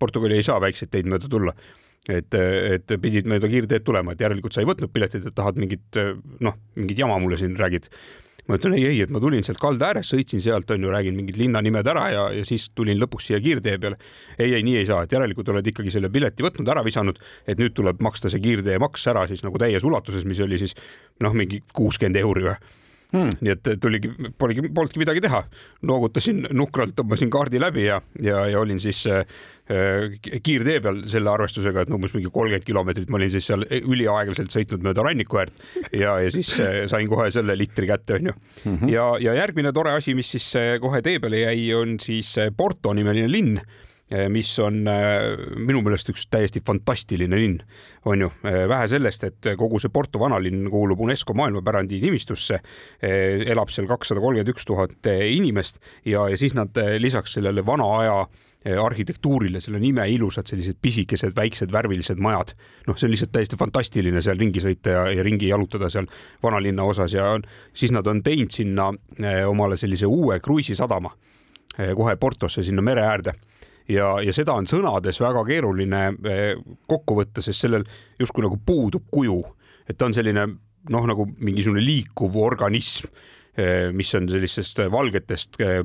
Portugali 0.00 0.38
ei 0.38 0.46
saa 0.46 0.60
väikseid 0.62 0.92
teid 0.92 1.10
mööda 1.10 1.30
tulla. 1.32 1.56
et, 2.06 2.34
et 2.38 2.92
pidid 3.02 3.26
mööda 3.26 3.48
kiirteed 3.50 3.82
tulema, 3.82 4.12
et 4.14 4.20
järelikult 4.22 4.54
sa 4.54 4.60
ei 4.62 4.68
võtnud 4.68 4.92
piletit, 4.94 5.24
et 5.26 5.34
tahad 5.34 5.56
mingit 5.58 5.96
noh, 6.38 6.54
mingit 6.78 7.00
jama 7.02 7.16
mulle 7.18 7.34
siin 7.40 7.56
räägid 7.58 7.88
ma 8.46 8.58
ütlen 8.58 8.76
ei, 8.78 8.84
ei, 8.86 9.00
et 9.04 9.12
ma 9.12 9.20
tulin 9.22 9.44
sealt 9.46 9.58
kalda 9.62 9.90
äärest, 9.90 10.12
sõitsin 10.12 10.42
sealt, 10.42 10.70
on 10.70 10.86
ju, 10.86 10.92
räägin 10.92 11.16
mingid 11.18 11.38
linnanimed 11.40 11.90
ära 11.90 12.06
ja, 12.12 12.24
ja 12.34 12.46
siis 12.46 12.68
tulin 12.78 13.00
lõpuks 13.00 13.30
siia 13.30 13.40
kiirtee 13.42 13.76
peale. 13.82 13.98
ei, 14.38 14.52
ei, 14.54 14.62
nii 14.66 14.78
ei 14.82 14.88
saa, 14.88 15.02
et 15.06 15.12
järelikult 15.12 15.50
oled 15.54 15.66
ikkagi 15.72 15.94
selle 15.94 16.10
pileti 16.12 16.46
võtnud, 16.46 16.70
ära 16.70 16.84
visanud, 16.86 17.18
et 17.46 17.58
nüüd 17.58 17.74
tuleb 17.76 18.02
maksta 18.04 18.30
see 18.32 18.42
kiirteemaks 18.44 19.06
ära 19.12 19.26
siis 19.30 19.42
nagu 19.46 19.58
täies 19.58 19.84
ulatuses, 19.84 20.24
mis 20.28 20.40
oli 20.44 20.60
siis 20.62 20.76
noh, 21.24 21.34
mingi 21.36 21.62
kuuskümmend 21.74 22.22
euri 22.22 22.46
või 22.46 22.58
Hmm. 23.12 23.30
nii 23.38 23.52
et 23.52 23.68
tuligi, 23.78 24.10
polegi, 24.38 24.64
polnudki 24.74 24.98
midagi 24.98 25.20
teha, 25.22 25.44
noogutasin 25.86 26.48
nukralt, 26.58 26.96
tõmbasin 26.98 27.30
kaardi 27.30 27.60
läbi 27.62 27.84
ja, 27.84 28.00
ja, 28.22 28.40
ja 28.50 28.58
olin 28.58 28.80
siis 28.82 29.04
äh, 29.06 29.22
kiirtee 30.42 30.80
peal 30.82 30.98
selle 31.10 31.30
arvestusega, 31.30 31.84
et 31.84 31.94
umbes 31.94 32.16
mingi 32.16 32.32
kolmkümmend 32.34 32.66
kilomeetrit 32.66 33.12
ma 33.14 33.20
olin 33.20 33.30
siis 33.30 33.46
seal 33.46 33.62
üliaeglaselt 33.78 34.50
sõitnud 34.50 34.82
mööda 34.82 35.06
ranniku 35.06 35.38
äärt 35.42 35.54
ja, 35.94 36.16
ja 36.18 36.34
siis 36.34 36.50
äh, 36.58 36.82
sain 36.90 37.06
kohe 37.10 37.30
selle 37.34 37.54
litri 37.58 37.86
kätte, 37.86 38.18
onju. 38.18 38.34
-hmm. 38.64 38.90
ja, 38.90 39.08
ja 39.22 39.38
järgmine 39.38 39.72
tore 39.72 39.94
asi, 39.94 40.14
mis 40.18 40.30
siis 40.34 40.50
äh, 40.58 40.76
kohe 40.82 41.02
tee 41.02 41.20
peale 41.22 41.46
jäi, 41.46 41.74
on 41.78 42.00
siis 42.02 42.34
äh, 42.42 42.50
Porto 42.56 42.94
nimeline 42.94 43.30
linn 43.30 43.60
mis 44.30 44.52
on 44.62 44.86
eh, 44.86 45.32
minu 45.58 45.80
meelest 45.82 46.12
üks 46.12 46.28
täiesti 46.30 46.62
fantastiline 46.62 47.38
linn, 47.40 47.58
on 48.06 48.22
ju. 48.22 48.30
Eh, 48.46 48.62
vähe 48.70 48.86
sellest, 48.90 49.24
et 49.26 49.48
kogu 49.58 49.80
see 49.82 49.90
Porto 49.90 50.20
vanalinn 50.22 50.68
kuulub 50.70 51.02
UNESCO 51.02 51.34
maailmapärandi 51.34 51.98
nimistusse, 52.04 52.60
elab 53.02 53.72
seal 53.72 53.88
kakssada 53.90 54.22
kolmkümmend 54.22 54.52
üks 54.54 54.66
tuhat 54.68 55.08
inimest 55.10 55.80
ja, 56.06 56.28
ja 56.30 56.38
siis 56.38 56.54
nad 56.54 56.76
lisaks 57.02 57.34
sellele 57.36 57.64
vana 57.66 57.88
aja 57.98 58.18
arhitektuurile, 58.82 59.60
seal 59.62 59.76
on 59.78 59.84
imeilusad 59.86 60.48
sellised 60.50 60.78
pisikesed 60.82 61.34
väiksed 61.36 61.70
värvilised 61.72 62.18
majad. 62.22 62.54
noh, 62.86 62.96
see 62.98 63.06
on 63.06 63.12
lihtsalt 63.14 63.32
täiesti 63.34 63.58
fantastiline 63.58 64.22
seal 64.22 64.38
ringi 64.38 64.62
sõita 64.62 64.94
ja, 64.94 65.04
ja 65.18 65.26
ringi 65.26 65.50
jalutada 65.50 65.90
seal 65.92 66.08
vanalinna 66.42 66.86
osas 66.86 67.14
ja 67.14 67.28
on, 67.36 67.46
siis 67.74 67.94
nad 67.94 68.06
on 68.06 68.22
teinud 68.26 68.54
sinna 68.54 68.90
omale 69.46 69.78
sellise 69.78 70.06
uue 70.06 70.40
kruiisisadama 70.40 71.12
kohe 71.94 72.16
Portosse 72.16 72.62
sinna 72.66 72.82
mere 72.82 73.06
äärde 73.06 73.36
ja, 73.88 74.16
ja 74.24 74.34
seda 74.34 74.56
on 74.56 74.68
sõnades 74.68 75.20
väga 75.22 75.44
keeruline 75.48 76.02
eh, 76.26 76.50
kokku 76.88 77.20
võtta, 77.20 77.44
sest 77.44 77.66
sellel 77.66 77.86
justkui 78.20 78.46
nagu 78.46 78.58
puudub 78.66 79.08
kuju, 79.12 79.40
et 79.86 79.96
ta 79.98 80.08
on 80.08 80.16
selline 80.16 80.46
noh, 80.46 81.08
nagu 81.08 81.26
mingisugune 81.38 81.82
liikuv 81.82 82.36
organism 82.38 83.08
eh, 83.58 83.88
mis 83.94 84.12
on 84.18 84.28
sellistest 84.30 84.84
valgetest 84.92 85.58
eh, 85.64 85.80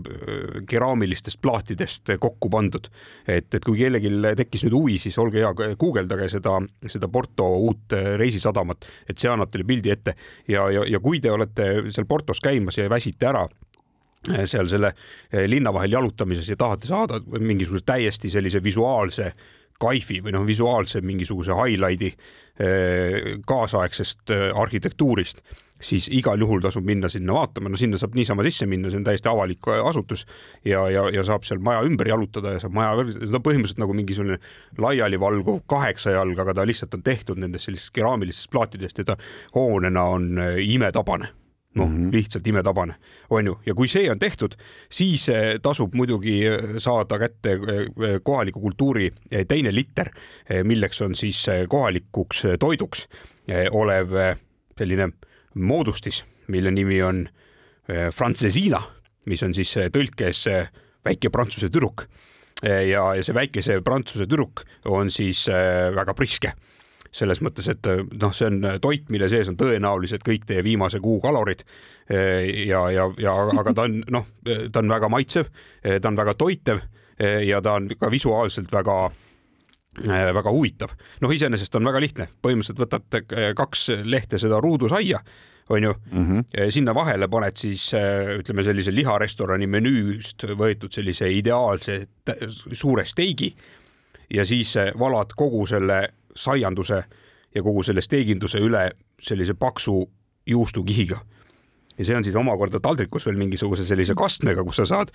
keraamilistest 0.70 1.42
plaatidest 1.42 2.14
kokku 2.22 2.50
pandud. 2.54 2.90
et, 3.28 3.50
et 3.54 3.64
kui 3.64 3.80
kellelgi 3.80 4.14
tekkis 4.38 4.66
nüüd 4.68 4.78
huvi, 4.78 5.00
siis 5.02 5.18
olge 5.22 5.44
hea, 5.44 5.74
guugeldage 5.80 6.30
seda, 6.36 6.60
seda 6.88 7.10
Porto 7.10 7.50
uut 7.68 7.98
reisisadamat, 8.22 8.90
et 9.10 9.18
see 9.18 9.32
annab 9.32 9.52
teile 9.52 9.68
pildi 9.68 9.94
ette 9.94 10.16
ja, 10.48 10.70
ja, 10.74 10.86
ja 10.88 11.04
kui 11.04 11.22
te 11.22 11.34
olete 11.34 11.74
seal 11.90 12.10
Portos 12.10 12.42
käimas 12.44 12.82
ja 12.82 12.90
väsite 12.90 13.30
ära 13.34 13.48
seal 14.30 14.70
selle 14.70 14.94
eh, 15.32 15.48
linna 15.50 15.74
vahel 15.74 15.98
jalutamises 15.98 16.50
ja 16.50 16.58
tahate 16.60 16.90
saada 16.90 17.20
mingisuguse 17.40 17.86
täiesti 17.86 18.30
sellise 18.30 18.62
visuaalse 18.64 19.32
kaifi 19.82 20.20
või 20.22 20.36
noh, 20.36 20.46
visuaalse 20.46 21.02
mingisuguse 21.02 21.58
highlight'i 21.58 22.12
eh, 22.62 23.36
kaasaegsest 23.48 24.34
arhitektuurist, 24.54 25.42
siis 25.82 26.06
igal 26.14 26.38
juhul 26.38 26.62
tasub 26.62 26.86
minna 26.86 27.10
sinna 27.10 27.34
vaatama, 27.34 27.72
no 27.74 27.80
sinna 27.82 27.98
saab 27.98 28.14
niisama 28.14 28.46
sisse 28.46 28.68
minna, 28.70 28.92
see 28.94 29.02
on 29.02 29.08
täiesti 29.08 29.32
avalik 29.32 29.72
asutus 29.82 30.28
ja, 30.62 30.86
ja, 30.94 31.08
ja 31.10 31.26
saab 31.26 31.48
seal 31.48 31.64
maja 31.66 31.82
ümber 31.88 32.14
jalutada 32.14 32.54
ja 32.54 32.62
saab 32.62 32.78
maja, 32.78 32.94
ta 33.02 33.26
on 33.26 33.42
põhimõtteliselt 33.42 33.82
nagu 33.82 33.98
mingisugune 33.98 34.38
laialivalguv 34.78 35.64
kaheksa 35.66 36.14
jalga, 36.14 36.46
aga 36.46 36.60
ta 36.62 36.70
lihtsalt 36.70 36.94
on 37.00 37.06
tehtud 37.10 37.42
nendest 37.42 37.72
sellistest 37.72 37.98
keraamilistest 37.98 38.54
plaatidest 38.54 39.02
ja 39.02 39.14
ta 39.16 39.22
hoonena 39.58 40.06
on 40.14 40.36
imetabane 40.62 41.34
noh 41.74 41.88
mm 41.88 41.98
-hmm., 41.98 42.12
lihtsalt 42.12 42.48
imetabane, 42.48 42.96
on 43.30 43.46
ju, 43.46 43.60
ja 43.66 43.74
kui 43.74 43.88
see 43.88 44.12
on 44.12 44.20
tehtud, 44.20 44.56
siis 44.92 45.30
eh, 45.30 45.60
tasub 45.62 45.96
muidugi 45.96 46.46
eh, 46.46 46.60
saada 46.78 47.20
kätte 47.20 47.52
eh, 47.52 48.20
kohaliku 48.24 48.60
kultuuri 48.60 49.12
teine 49.48 49.76
liter, 49.76 50.12
milleks 50.64 51.02
on 51.02 51.16
siis 51.16 51.46
kohalikuks 51.70 52.44
toiduks 52.60 53.08
olev 53.72 54.12
selline 54.78 55.10
moodustis, 55.56 56.24
mille 56.48 56.72
nimi 56.72 57.02
on 57.02 57.30
Francesina, 58.14 58.82
mis 59.26 59.44
on 59.44 59.54
siis 59.54 59.76
tõlkes 59.92 60.46
väike 61.06 61.30
prantsuse 61.30 61.70
tüdruk. 61.70 62.06
ja, 62.64 63.16
ja 63.16 63.24
see 63.24 63.34
väikese 63.34 63.82
prantsuse 63.82 64.26
tüdruk 64.26 64.64
on 64.86 65.12
siis 65.12 65.48
väga 65.96 66.14
priske 66.14 66.54
selles 67.12 67.42
mõttes, 67.44 67.68
et 67.72 67.88
äh, 67.92 68.04
noh, 68.22 68.32
see 68.36 68.48
on 68.48 68.62
toit, 68.84 69.10
mille 69.12 69.28
sees 69.32 69.50
on 69.52 69.58
tõenäoliselt 69.60 70.24
kõik 70.26 70.46
teie 70.48 70.64
viimase 70.64 71.02
kuu 71.04 71.20
kalorid. 71.24 71.66
Äh, 72.12 72.48
ja, 72.70 72.86
ja, 72.94 73.10
ja 73.20 73.36
aga 73.60 73.76
ta 73.76 73.88
on 73.88 74.00
noh, 74.12 74.30
ta 74.46 74.84
on 74.84 74.96
väga 74.96 75.12
maitsev, 75.12 75.52
äh, 75.84 76.00
ta 76.02 76.12
on 76.12 76.20
väga 76.20 76.38
toitev 76.40 76.84
ja 77.22 77.60
ta 77.62 77.76
on 77.78 77.86
ka 78.00 78.08
visuaalselt 78.10 78.72
väga 78.74 79.12
väga 80.10 80.50
huvitav. 80.56 80.96
noh, 81.22 81.30
iseenesest 81.36 81.76
on 81.78 81.86
väga 81.86 82.00
lihtne, 82.02 82.26
põhimõtteliselt 82.42 82.80
võtate 82.80 83.52
kaks 83.54 83.84
lehte 84.08 84.40
seda 84.42 84.58
ruudusaia 84.64 85.20
onju 85.70 85.92
mm. 85.94 86.24
-hmm. 86.26 86.72
sinna 86.74 86.96
vahele 86.96 87.28
paned 87.28 87.60
siis 87.60 87.92
ütleme 88.40 88.64
sellise 88.64 88.96
liharestorani 88.96 89.68
menüüst 89.68 90.48
võetud 90.58 90.96
sellise 90.96 91.30
ideaalse 91.30 92.08
suure 92.72 93.06
steigi 93.06 93.52
ja 94.34 94.46
siis 94.46 94.74
valad 94.98 95.36
kogu 95.38 95.68
selle 95.68 96.02
saianduse 96.36 97.04
ja 97.56 97.64
kogu 97.64 97.84
selle 97.84 98.02
steeginduse 98.02 98.62
üle 98.64 98.90
sellise 99.22 99.54
paksu 99.54 100.04
juustukihiga. 100.48 101.20
Ja 101.98 102.06
see 102.08 102.16
on 102.16 102.24
siis 102.24 102.36
omakorda 102.40 102.80
taldrikus 102.82 103.26
veel 103.28 103.38
mingisuguse 103.38 103.84
sellise 103.86 104.16
kastmega, 104.18 104.64
kus 104.66 104.80
sa 104.80 104.88
saad 104.90 105.12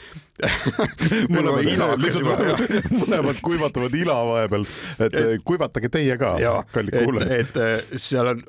mõlemad 1.34 1.66
ila, 1.72 1.88
lihtsalt 1.98 2.28
mõlemad 3.00 3.40
kuivatavad 3.42 3.96
ila 3.96 4.18
vahepeal, 4.28 4.66
et 5.08 5.16
kuivatage 5.48 5.90
teie 5.90 6.18
ka, 6.20 6.36
kallid 6.76 6.98
kuulajad. 7.00 7.56
et 7.56 7.96
seal 8.02 8.34
on 8.34 8.44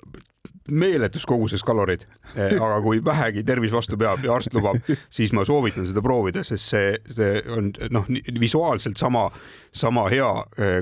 meeletus 0.72 1.26
koguses 1.26 1.64
kaloreid, 1.64 2.06
aga 2.36 2.82
kui 2.84 3.00
vähegi 3.06 3.44
tervis 3.48 3.72
vastu 3.76 3.98
peab 4.00 4.26
ja 4.26 4.34
arst 4.36 4.54
lubab, 4.56 4.82
siis 5.10 5.34
ma 5.36 5.46
soovitan 5.48 5.88
seda 5.88 6.04
proovida, 6.06 6.44
sest 6.48 6.74
see, 6.74 6.92
see 7.14 7.40
on 7.54 7.72
noh, 7.94 8.10
visuaalselt 8.40 9.00
sama, 9.00 9.28
sama 9.72 10.08
hea 10.14 10.32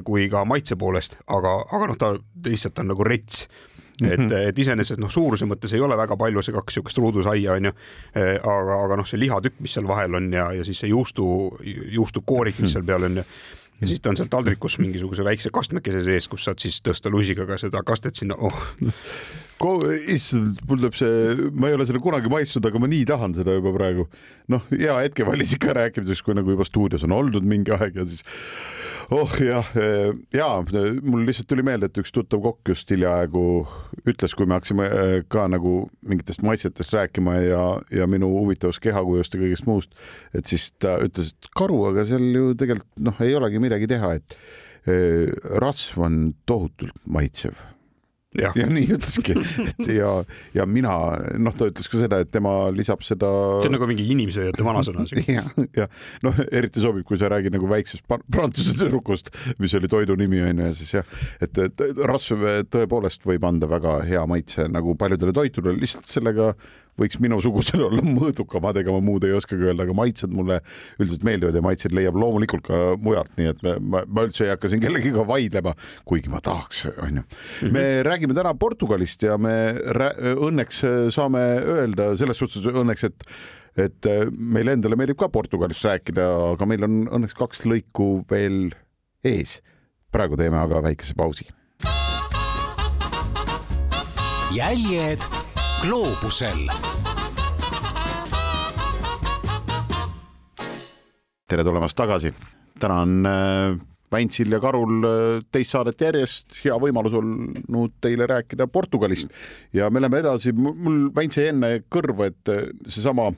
kui 0.06 0.30
ka 0.32 0.46
maitse 0.46 0.78
poolest, 0.80 1.20
aga, 1.28 1.60
aga 1.72 1.92
noh, 1.92 2.02
ta 2.02 2.16
lihtsalt 2.50 2.84
on 2.84 2.94
nagu 2.94 3.08
rets 3.08 3.48
et, 4.04 4.20
mhm. 4.20 4.32
et 4.50 4.60
iseenesest 4.60 5.00
noh, 5.00 5.12
suuruse 5.12 5.48
mõttes 5.48 5.74
ei 5.76 5.84
ole 5.84 5.98
väga 5.98 6.18
palju, 6.20 6.44
see 6.44 6.56
kaks 6.56 6.74
niisugust 6.74 7.00
ruudusaia 7.00 7.56
onju, 7.56 7.72
eh, 8.16 8.34
aga, 8.40 8.80
aga 8.88 8.98
noh, 9.00 9.08
see 9.08 9.22
lihatükk, 9.22 9.62
mis 9.64 9.76
seal 9.78 9.88
vahel 9.88 10.20
on 10.20 10.32
ja, 10.34 10.50
ja 10.56 10.66
siis 10.68 10.82
see 10.84 10.92
juustu, 10.92 11.28
juustukoorik, 11.96 12.60
mis 12.60 12.70
mhm. 12.70 12.74
seal 12.74 12.90
peal 12.90 13.08
on 13.10 13.24
ja 13.24 13.30
ja 13.82 13.90
siis 13.92 14.00
ta 14.00 14.08
on 14.08 14.16
seal 14.16 14.30
taldrikus 14.32 14.78
mingisuguse 14.80 15.24
väikse 15.28 15.50
kastmekese 15.52 16.00
sees, 16.06 16.30
kus 16.32 16.46
saad 16.48 16.62
siis 16.64 16.78
tõsta 16.80 17.12
lusiga 17.12 17.44
ka 17.44 17.58
seda 17.60 17.82
kastet 17.84 18.16
sinna 18.16 18.38
oh 18.40 18.56
issand, 20.12 20.60
mul 20.68 20.82
tuleb 20.82 20.98
see, 21.00 21.50
ma 21.56 21.70
ei 21.70 21.78
ole 21.78 21.88
seda 21.88 22.02
kunagi 22.04 22.32
maitsnud, 22.32 22.66
aga 22.68 22.82
ma 22.82 22.90
nii 22.92 23.06
tahan 23.08 23.36
seda 23.38 23.56
juba 23.58 23.72
praegu. 23.76 24.08
noh, 24.52 24.66
hea 24.72 24.96
hetkevalis 25.08 25.56
ikka 25.56 25.76
rääkimiseks, 25.78 26.24
kui 26.26 26.36
nagu 26.38 26.52
juba 26.52 26.68
stuudios 26.68 27.06
on 27.08 27.16
oldud 27.16 27.46
mingi 27.48 27.74
aeg 27.76 27.96
ja 27.96 28.06
siis 28.08 28.26
oh 29.14 29.32
jah, 29.42 29.68
ja 30.34 30.48
mul 31.06 31.26
lihtsalt 31.28 31.50
tuli 31.50 31.66
meelde, 31.66 31.90
et 31.90 32.00
üks 32.02 32.14
tuttav 32.14 32.42
kokk 32.44 32.72
just 32.74 32.90
hiljaaegu 32.92 33.44
ütles, 34.10 34.34
kui 34.38 34.50
me 34.50 34.58
hakkasime 34.58 34.88
eh, 34.90 35.16
ka 35.30 35.46
nagu 35.52 35.76
mingitest 36.06 36.44
maitsetest 36.46 36.96
rääkima 36.96 37.38
ja, 37.44 37.64
ja 37.94 38.10
minu 38.10 38.32
huvitavast 38.34 38.82
kehakujust 38.84 39.38
ja 39.38 39.44
kõigest 39.44 39.70
muust, 39.70 39.96
et 40.34 40.50
siis 40.50 40.72
ta 40.82 40.98
ütles, 41.06 41.34
et 41.36 41.52
karu, 41.58 41.84
aga 41.92 42.06
seal 42.08 42.26
ju 42.34 42.54
tegelikult 42.58 43.06
noh, 43.06 43.22
ei 43.26 43.38
olegi 43.38 43.62
midagi 43.62 43.90
teha, 43.94 44.16
et 44.18 44.38
eh, 44.90 45.32
rasv 45.62 46.02
on 46.06 46.20
tohutult 46.50 46.98
maitsev 47.06 47.58
ja, 48.42 48.52
ja 48.58 48.68
nii 48.72 48.88
ütleski, 48.98 49.36
et 49.70 49.90
ja, 49.96 50.12
ja 50.56 50.66
mina, 50.70 50.94
noh, 51.42 51.56
ta 51.58 51.70
ütles 51.72 51.90
ka 51.92 52.00
seda, 52.00 52.22
et 52.24 52.32
tema 52.34 52.54
lisab 52.76 53.04
seda. 53.06 53.30
see 53.62 53.72
on 53.72 53.76
nagu 53.78 53.90
mingi 53.90 54.08
inimsööjate 54.16 54.66
vanasõna. 54.66 55.08
ja, 55.38 55.46
ja 55.78 55.90
noh, 56.26 56.40
eriti 56.52 56.84
sobib, 56.84 57.06
kui 57.08 57.20
sa 57.22 57.30
räägid 57.32 57.56
nagu 57.56 57.70
väiksest 57.72 58.06
prantsuse 58.08 58.78
tüdrukust, 58.80 59.32
mis 59.62 59.76
oli 59.78 59.92
toidu 59.92 60.18
nimi 60.20 60.42
onju 60.46 60.70
ja 60.70 60.78
siis 60.78 60.96
jah, 61.00 61.20
et, 61.44 61.58
et 61.68 61.86
rasv 62.06 62.44
tõepoolest 62.72 63.28
võib 63.28 63.46
anda 63.48 63.70
väga 63.72 64.00
hea 64.08 64.26
maitse 64.30 64.68
nagu 64.72 64.98
paljudele 65.00 65.36
toitudele, 65.36 65.80
lihtsalt 65.82 66.10
sellega 66.12 66.54
võiks 67.00 67.20
minusugusel 67.24 67.84
olla 67.88 68.04
mõõdukamad, 68.06 68.80
ega 68.82 68.94
ma 68.96 69.02
muud 69.04 69.26
ei 69.28 69.36
oskagi 69.36 69.68
öelda, 69.70 69.86
aga 69.86 69.96
maitsed 69.98 70.34
mulle 70.36 70.62
üldiselt 71.00 71.26
meeldivad 71.28 71.58
ja 71.58 71.64
maitseid 71.66 71.96
leiab 71.96 72.20
loomulikult 72.20 72.66
ka 72.68 72.82
mujalt, 73.02 73.34
nii 73.40 73.52
et 73.52 73.66
me, 73.66 73.76
ma, 73.82 74.06
ma 74.08 74.26
üldse 74.28 74.48
ei 74.48 74.54
hakka 74.54 74.72
siin 74.72 74.84
kellegiga 74.84 75.26
vaidlema, 75.28 75.76
kuigi 76.08 76.32
ma 76.34 76.42
tahaks, 76.46 76.86
onju. 76.94 77.26
me 77.68 77.70
mhm. 77.72 78.06
räägime 78.08 78.38
täna 78.38 78.56
Portugalist 78.60 79.26
ja 79.26 79.38
me 79.42 79.56
õnneks 80.36 80.82
saame 81.16 81.44
öelda 81.76 82.14
selles 82.20 82.42
suhtes 82.42 82.66
õnneks, 82.72 83.08
et 83.12 83.30
et 83.76 84.08
meile 84.32 84.72
endale 84.78 84.96
meeldib 84.96 85.18
ka 85.20 85.28
Portugalist 85.28 85.84
rääkida, 85.84 86.30
aga 86.54 86.68
meil 86.70 86.86
on 86.88 87.02
õnneks 87.18 87.36
kaks 87.36 87.66
lõiku 87.68 88.24
veel 88.30 88.70
ees. 89.26 89.60
praegu 90.16 90.38
teeme 90.40 90.56
aga 90.56 90.80
väikese 90.86 91.16
pausi. 91.18 91.50
jäljed 94.56 95.45
gloobusel. 95.82 96.68
tere 101.48 101.64
tulemast 101.64 101.98
tagasi. 101.98 102.34
täna 102.80 103.02
on 103.02 103.26
äh, 103.26 103.78
Väntsil 104.12 104.52
ja 104.52 104.60
Karul 104.60 105.04
äh, 105.04 105.44
teist 105.52 105.76
saadet 105.76 106.02
järjest, 106.02 106.58
hea 106.64 106.76
võimalus 106.82 107.14
olnud 107.20 107.94
teile 108.02 108.28
rääkida 108.28 108.68
Portugalist 108.68 109.30
ja 109.74 109.90
me 109.90 110.02
läheme 110.02 110.24
edasi, 110.24 110.54
mul 110.56 111.10
Vänts 111.16 111.40
jäi 111.40 111.52
enne 111.54 111.72
kõrvu, 111.90 112.28
et 112.30 112.52
äh, 112.52 112.68
seesama 112.88 113.32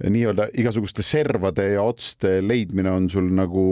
nii-öelda 0.00 0.48
igasuguste 0.56 1.04
servade 1.04 1.66
ja 1.74 1.82
otste 1.84 2.38
leidmine 2.40 2.92
on 2.92 3.10
sul 3.12 3.26
nagu 3.36 3.64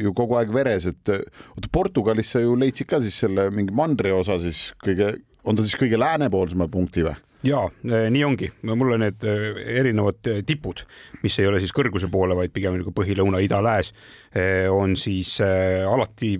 ju 0.00 0.12
kogu 0.16 0.38
aeg 0.38 0.52
veres, 0.54 0.86
et 0.88 1.12
oota 1.12 1.72
Portugalis 1.72 2.32
sa 2.32 2.40
ju 2.40 2.56
leidsid 2.56 2.88
ka 2.88 3.02
siis 3.04 3.18
selle 3.24 3.50
mingi 3.52 3.76
mandri 3.76 4.14
osa 4.16 4.38
siis 4.40 4.70
kõige, 4.80 5.12
on 5.44 5.56
ta 5.56 5.66
siis 5.66 5.76
kõige 5.76 6.00
läänepoolsema 6.00 6.68
punkti 6.72 7.04
või? 7.04 7.16
Ja 7.46 7.62
eh, 7.84 8.06
nii 8.10 8.24
ongi, 8.24 8.48
mulle 8.66 8.98
need 9.00 9.24
eh, 9.26 9.60
erinevad 9.80 10.30
eh, 10.30 10.42
tipud, 10.46 10.82
mis 11.22 11.38
ei 11.40 11.48
ole 11.48 11.60
siis 11.62 11.74
kõrguse 11.76 12.10
poole, 12.12 12.36
vaid 12.38 12.52
pigem 12.54 12.78
nagu 12.80 12.92
põhi, 12.94 13.16
lõuna, 13.18 13.40
ida, 13.44 13.60
lääs, 13.64 13.92
on 14.72 14.96
siis 15.00 15.38
alati 15.40 16.34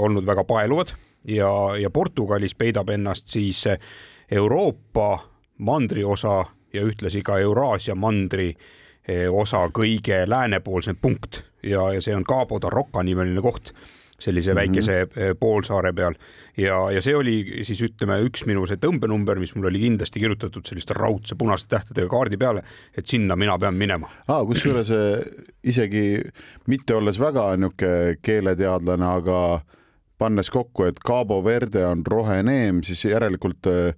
olnud 0.00 0.24
väga 0.24 0.44
paeluvad 0.48 0.94
ja, 1.28 1.50
ja 1.76 1.90
Portugalis 1.92 2.54
peidab 2.56 2.88
ennast 2.94 3.28
siis 3.28 3.66
Euroopa 4.32 5.08
mandriosa 5.60 6.38
ja 6.72 6.84
ühtlasi 6.86 7.20
ka 7.26 7.36
Euraasia 7.44 7.94
mandri 7.94 8.54
osa 9.28 9.66
kõige 9.74 10.22
läänepoolsem 10.30 10.96
punkt. 10.96 11.42
Ja, 11.62 11.90
ja 11.92 12.00
see 12.00 12.16
on 12.16 12.24
Cabo 12.24 12.56
da 12.62 12.70
Roca 12.72 13.02
nimeline 13.04 13.44
koht 13.44 13.74
sellise 14.22 14.52
mm 14.52 14.56
-hmm. 14.56 14.60
väikese 14.60 15.00
eh, 15.02 15.34
poolsaare 15.40 15.92
peal 15.92 16.14
ja, 16.56 16.78
ja 16.90 17.02
see 17.02 17.16
oli 17.16 17.64
siis 17.66 17.82
ütleme 17.82 18.20
üks 18.26 18.46
minu 18.46 18.66
see 18.66 18.80
tõmbenumber, 18.80 19.40
mis 19.40 19.54
mul 19.56 19.70
oli 19.70 19.82
kindlasti 19.82 20.20
kirjutatud 20.20 20.66
selliste 20.68 20.94
raudse 20.96 21.34
punaste 21.38 21.68
tähtedega 21.74 22.08
kaardi 22.08 22.36
peale, 22.36 22.62
et 22.96 23.06
sinna 23.06 23.36
mina 23.36 23.58
pean 23.58 23.74
minema 23.74 24.10
kusjuures 24.26 24.90
eh, 24.90 25.44
isegi 25.62 26.20
mitte 26.66 26.94
olles 26.94 27.20
väga 27.20 27.52
niisugune 27.56 28.16
keeleteadlane, 28.22 29.06
aga 29.06 29.38
pannes 30.22 30.50
kokku, 30.50 30.86
et 30.86 31.00
Cabo 31.06 31.40
Verde 31.44 31.84
on 31.86 32.02
roheneem, 32.06 32.82
siis 32.86 33.04
järelikult 33.04 33.66
äh, 33.70 33.94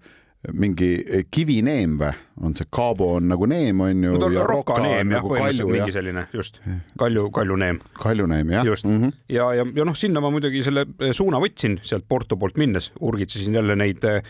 mingi 0.52 0.88
eh, 1.00 1.24
kivineem 1.32 1.96
või, 2.00 2.12
on 2.44 2.54
see 2.56 2.68
Cabo 2.74 3.14
on 3.16 3.28
nagu 3.30 3.46
neem 3.48 3.80
on 3.84 4.02
ju 4.04 4.16
no,. 4.20 4.30
rokaneem 4.48 4.98
jah, 4.98 5.10
nagu 5.16 5.30
põhimõtteliselt 5.32 5.70
mingi 5.72 5.94
selline 5.94 6.24
just, 6.34 6.58
kalju, 7.00 7.28
kaljuneem. 7.34 7.80
kaljuneem 8.00 8.52
jah. 8.52 8.66
just 8.68 8.84
mm 8.84 8.98
-hmm. 9.00 9.14
ja, 9.32 9.52
ja, 9.60 9.66
ja 9.76 9.86
noh, 9.88 9.96
sinna 9.96 10.20
ma 10.20 10.32
muidugi 10.34 10.62
selle 10.66 10.86
eh, 11.00 11.12
suuna 11.12 11.40
võtsin 11.40 11.78
sealt 11.82 12.04
Porto 12.08 12.36
poolt 12.36 12.58
minnes, 12.60 12.92
urgitsesin 13.00 13.54
jälle 13.54 13.76
neid 13.76 14.04
eh, 14.04 14.22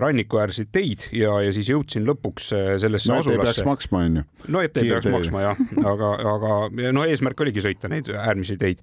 rannikuäärseid 0.00 0.68
teid 0.72 1.08
ja, 1.12 1.40
ja 1.42 1.52
siis 1.52 1.68
jõudsin 1.68 2.06
lõpuks 2.06 2.50
sellesse 2.80 3.12
no, 3.12 3.18
asulasse. 3.18 3.40
ei 3.40 3.44
peaks 3.44 3.64
maksma, 3.64 4.04
onju. 4.04 4.22
no 4.48 4.60
et 4.60 4.76
ei 4.76 4.90
peaks 4.90 5.10
maksma 5.10 5.42
jah, 5.42 5.64
aga, 5.94 6.12
aga 6.34 6.92
no 6.92 7.04
eesmärk 7.04 7.40
oligi 7.40 7.62
sõita 7.62 7.90
neid 7.90 8.10
äärmisi 8.10 8.56
teid 8.58 8.82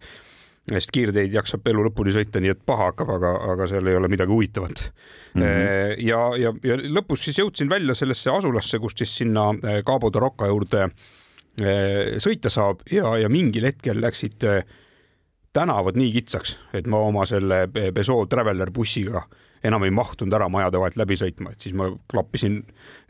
sest 0.69 0.91
kiirteid 0.93 1.34
jaksab 1.34 1.65
elu 1.71 1.88
lõpuni 1.88 2.13
sõita, 2.13 2.41
nii 2.41 2.54
et 2.54 2.62
paha 2.65 2.91
hakkab, 2.91 3.10
aga, 3.15 3.32
aga 3.54 3.67
seal 3.71 3.88
ei 3.89 3.97
ole 3.97 4.10
midagi 4.12 4.32
huvitavat 4.32 4.84
mm. 4.84 5.41
-hmm. 5.41 5.95
ja, 6.06 6.19
ja, 6.38 6.54
ja 6.63 6.78
lõpus 6.97 7.26
siis 7.26 7.39
jõudsin 7.41 7.69
välja 7.69 7.95
sellesse 7.97 8.32
asulasse, 8.32 8.80
kust 8.80 9.02
siis 9.02 9.15
sinna 9.24 9.50
eh, 9.63 9.82
Cabo 9.88 10.12
de 10.13 10.21
Roca 10.21 10.47
juurde 10.47 10.84
eh, 10.86 12.17
sõita 12.21 12.50
saab 12.54 12.86
ja, 12.91 13.17
ja 13.17 13.30
mingil 13.30 13.65
hetkel 13.65 14.02
läksid 14.02 14.45
tänavad 15.54 15.97
nii 16.00 16.12
kitsaks, 16.13 16.58
et 16.74 16.88
ma 16.88 17.02
oma 17.04 17.26
selle 17.26 17.65
Peugeot 17.74 18.30
Traveler 18.30 18.71
bussiga 18.71 19.26
enam 19.63 19.84
ei 19.86 19.93
mahtunud 19.93 20.34
ära 20.34 20.47
majade 20.52 20.80
vahelt 20.82 20.97
läbi 21.00 21.17
sõitma, 21.19 21.54
et 21.54 21.63
siis 21.63 21.76
ma 21.78 21.89
klappisin 22.12 22.60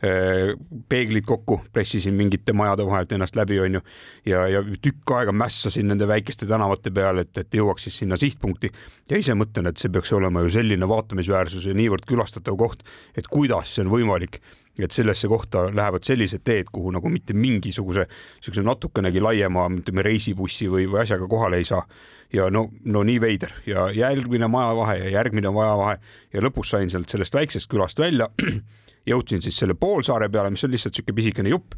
äh, 0.04 0.52
peeglid 0.88 1.26
kokku, 1.28 1.60
pressisin 1.72 2.16
mingite 2.18 2.54
majade 2.56 2.86
vahelt 2.86 3.12
ennast 3.16 3.36
läbi, 3.38 3.60
onju. 3.60 3.82
ja, 4.28 4.46
ja 4.50 4.62
tükk 4.82 5.14
aega 5.16 5.32
mässasin 5.32 5.88
nende 5.88 6.08
väikeste 6.08 6.48
tänavate 6.48 6.92
peal, 6.94 7.22
et, 7.24 7.32
et 7.38 7.58
jõuaks 7.58 7.88
siis 7.88 8.00
sinna 8.02 8.18
sihtpunkti 8.20 8.72
ja 9.10 9.20
ise 9.20 9.36
mõtlen, 9.38 9.70
et 9.70 9.80
see 9.80 9.92
peaks 9.92 10.12
olema 10.12 10.44
ju 10.44 10.52
selline 10.58 10.88
vaatamisväärsus 10.88 11.68
ja 11.68 11.76
niivõrd 11.76 12.06
külastatav 12.08 12.58
koht, 12.60 12.84
et 13.16 13.28
kuidas 13.32 13.74
see 13.74 13.86
on 13.86 13.92
võimalik 13.92 14.42
et 14.78 14.90
sellesse 14.90 15.28
kohta 15.28 15.66
lähevad 15.74 16.04
sellised 16.04 16.40
teed, 16.44 16.70
kuhu 16.72 16.94
nagu 16.94 17.10
mitte 17.12 17.34
mingisuguse 17.36 18.06
niisuguse 18.08 18.64
natukenegi 18.64 19.20
laiema, 19.20 19.66
ütleme 19.82 20.04
reisibussi 20.06 20.70
või, 20.72 20.86
või 20.88 21.02
asjaga 21.04 21.28
kohale 21.28 21.60
ei 21.60 21.68
saa 21.68 21.84
ja 22.32 22.48
no, 22.50 22.66
no 22.84 23.02
nii 23.04 23.20
veider 23.20 23.52
ja 23.66 23.88
järgmine 23.92 24.48
majavahe 24.48 24.96
ja 25.04 25.10
järgmine 25.18 25.50
majavahe 25.52 25.98
ja 26.32 26.44
lõpus 26.44 26.72
sain 26.72 26.90
sealt 26.90 27.12
sellest 27.12 27.34
väiksest 27.36 27.68
külast 27.70 28.00
välja. 28.00 28.30
jõudsin 29.10 29.42
siis 29.42 29.58
selle 29.58 29.74
poolsaare 29.74 30.28
peale, 30.30 30.52
mis 30.54 30.64
on 30.64 30.72
lihtsalt 30.72 30.94
sihuke 30.94 31.12
pisikene 31.12 31.52
jupp. 31.52 31.74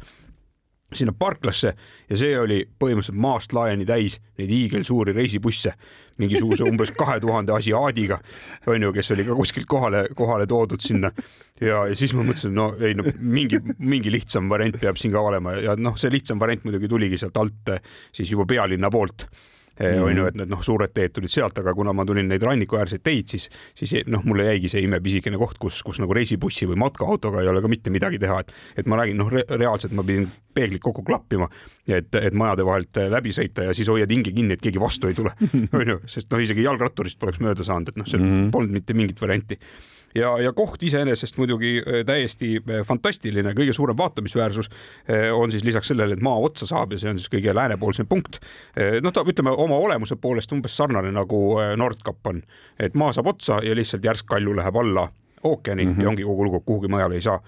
sinna 0.93 1.11
parklasse 1.19 1.73
ja 2.09 2.17
see 2.17 2.35
oli 2.39 2.59
põhimõtteliselt 2.79 3.17
maast 3.17 3.53
laeni 3.53 3.85
täis 3.85 4.19
neid 4.37 4.49
hiigelsuuri 4.49 5.13
reisibusse, 5.13 5.73
mingisuguse 6.21 6.67
umbes 6.67 6.93
kahe 6.95 7.19
tuhande 7.23 7.53
asiaadiga, 7.55 8.19
onju, 8.71 8.91
kes 8.95 9.11
oli 9.15 9.25
ka 9.27 9.35
kuskilt 9.37 9.67
kohale, 9.69 10.05
kohale 10.15 10.47
toodud 10.47 10.83
sinna. 10.83 11.11
ja, 11.61 11.85
ja 11.89 11.95
siis 11.95 12.13
ma 12.15 12.23
mõtlesin, 12.23 12.53
no 12.55 12.69
ei 12.79 12.95
no 12.97 13.05
mingi, 13.19 13.59
mingi 13.79 14.11
lihtsam 14.13 14.49
variant 14.51 14.79
peab 14.81 14.99
siin 14.99 15.13
ka 15.15 15.21
olema 15.21 15.55
ja 15.59 15.75
noh, 15.79 15.97
see 15.99 16.11
lihtsam 16.13 16.39
variant 16.39 16.65
muidugi 16.67 16.91
tuligi 16.91 17.19
sealt 17.19 17.37
alt 17.37 17.75
siis 18.15 18.31
juba 18.31 18.47
pealinna 18.49 18.91
poolt. 18.91 19.27
On 19.79 20.17
ju, 20.17 20.25
et 20.29 20.37
need 20.39 20.51
noh, 20.51 20.61
suured 20.63 20.93
teed 20.95 21.13
tulid 21.15 21.31
sealt, 21.31 21.57
aga 21.59 21.73
kuna 21.75 21.93
ma 21.95 22.05
tulin 22.07 22.29
neid 22.31 22.43
rannikuäärseid 22.43 23.03
teid, 23.03 23.31
siis, 23.31 23.49
siis 23.75 24.05
noh, 24.11 24.23
mulle 24.27 24.47
jäigi 24.47 24.71
see 24.71 24.85
imepisikene 24.85 25.39
koht, 25.41 25.59
kus, 25.61 25.81
kus 25.85 25.99
nagu 26.03 26.15
reisibussi 26.15 26.67
või 26.69 26.79
matkaautoga 26.85 27.43
ei 27.43 27.51
ole 27.51 27.63
ka 27.63 27.71
mitte 27.71 27.93
midagi 27.93 28.19
teha, 28.21 28.39
et, 28.43 28.53
et 28.79 28.89
ma 28.89 28.99
räägin, 29.01 29.19
noh 29.19 29.31
re, 29.31 29.43
reaalselt 29.51 29.95
ma 29.97 30.05
pidin 30.07 30.29
peeglid 30.55 30.79
kokku 30.83 31.03
klappima, 31.03 31.49
et, 31.87 32.13
et 32.15 32.37
majade 32.37 32.65
vahelt 32.67 33.01
läbi 33.11 33.33
sõita 33.35 33.67
ja 33.67 33.75
siis 33.75 33.89
hoiad 33.91 34.11
hinge 34.11 34.31
kinni, 34.35 34.55
et 34.55 34.63
keegi 34.63 34.79
vastu 34.79 35.11
ei 35.11 35.17
tule, 35.17 35.35
onju, 35.81 35.99
sest 36.11 36.31
noh, 36.31 36.43
isegi 36.43 36.63
jalgratturist 36.63 37.19
poleks 37.19 37.43
mööda 37.43 37.67
saanud, 37.67 37.91
et 37.91 37.99
noh, 37.99 38.07
seal 38.07 38.23
mm 38.23 38.31
-hmm. 38.31 38.55
polnud 38.55 38.79
mitte 38.79 38.95
mingit 38.95 39.21
varianti 39.21 39.59
ja, 40.15 40.31
ja 40.41 40.53
koht 40.53 40.83
iseenesest 40.83 41.37
muidugi 41.37 41.77
äh, 41.79 42.01
täiesti 42.07 42.55
äh, 42.57 42.81
fantastiline, 42.87 43.53
kõige 43.57 43.73
suurem 43.75 43.97
vaatamisväärsus 43.97 44.69
äh, 44.69 45.27
on 45.35 45.51
siis 45.51 45.63
lisaks 45.67 45.91
sellele, 45.91 46.17
et 46.17 46.23
maa 46.25 46.39
otsa 46.47 46.67
saab 46.69 46.95
ja 46.95 47.01
see 47.01 47.11
on 47.11 47.19
siis 47.19 47.31
kõige 47.31 47.55
läänepoolsem 47.55 48.07
punkt. 48.07 48.39
noh, 49.01 49.13
ta 49.13 49.23
ütleme 49.27 49.51
oma 49.51 49.77
olemuse 49.81 50.15
poolest 50.21 50.51
umbes 50.51 50.75
sarnane 50.77 51.11
nagu 51.13 51.41
Nordkap 51.77 52.27
on, 52.27 52.41
et 52.79 52.95
maa 52.95 53.13
saab 53.15 53.33
otsa 53.33 53.59
ja 53.63 53.75
lihtsalt 53.75 54.05
järsk 54.05 54.27
kalju 54.29 54.55
läheb 54.55 54.75
alla 54.75 55.07
ookeani 55.43 55.85
mm 55.85 55.93
-hmm. 55.93 56.01
ja 56.01 56.09
ongi 56.09 56.23
kogu 56.23 56.45
lugu, 56.45 56.59
kuhugi 56.59 56.87
mujale 56.87 57.15
ei 57.15 57.21
saa. 57.21 57.41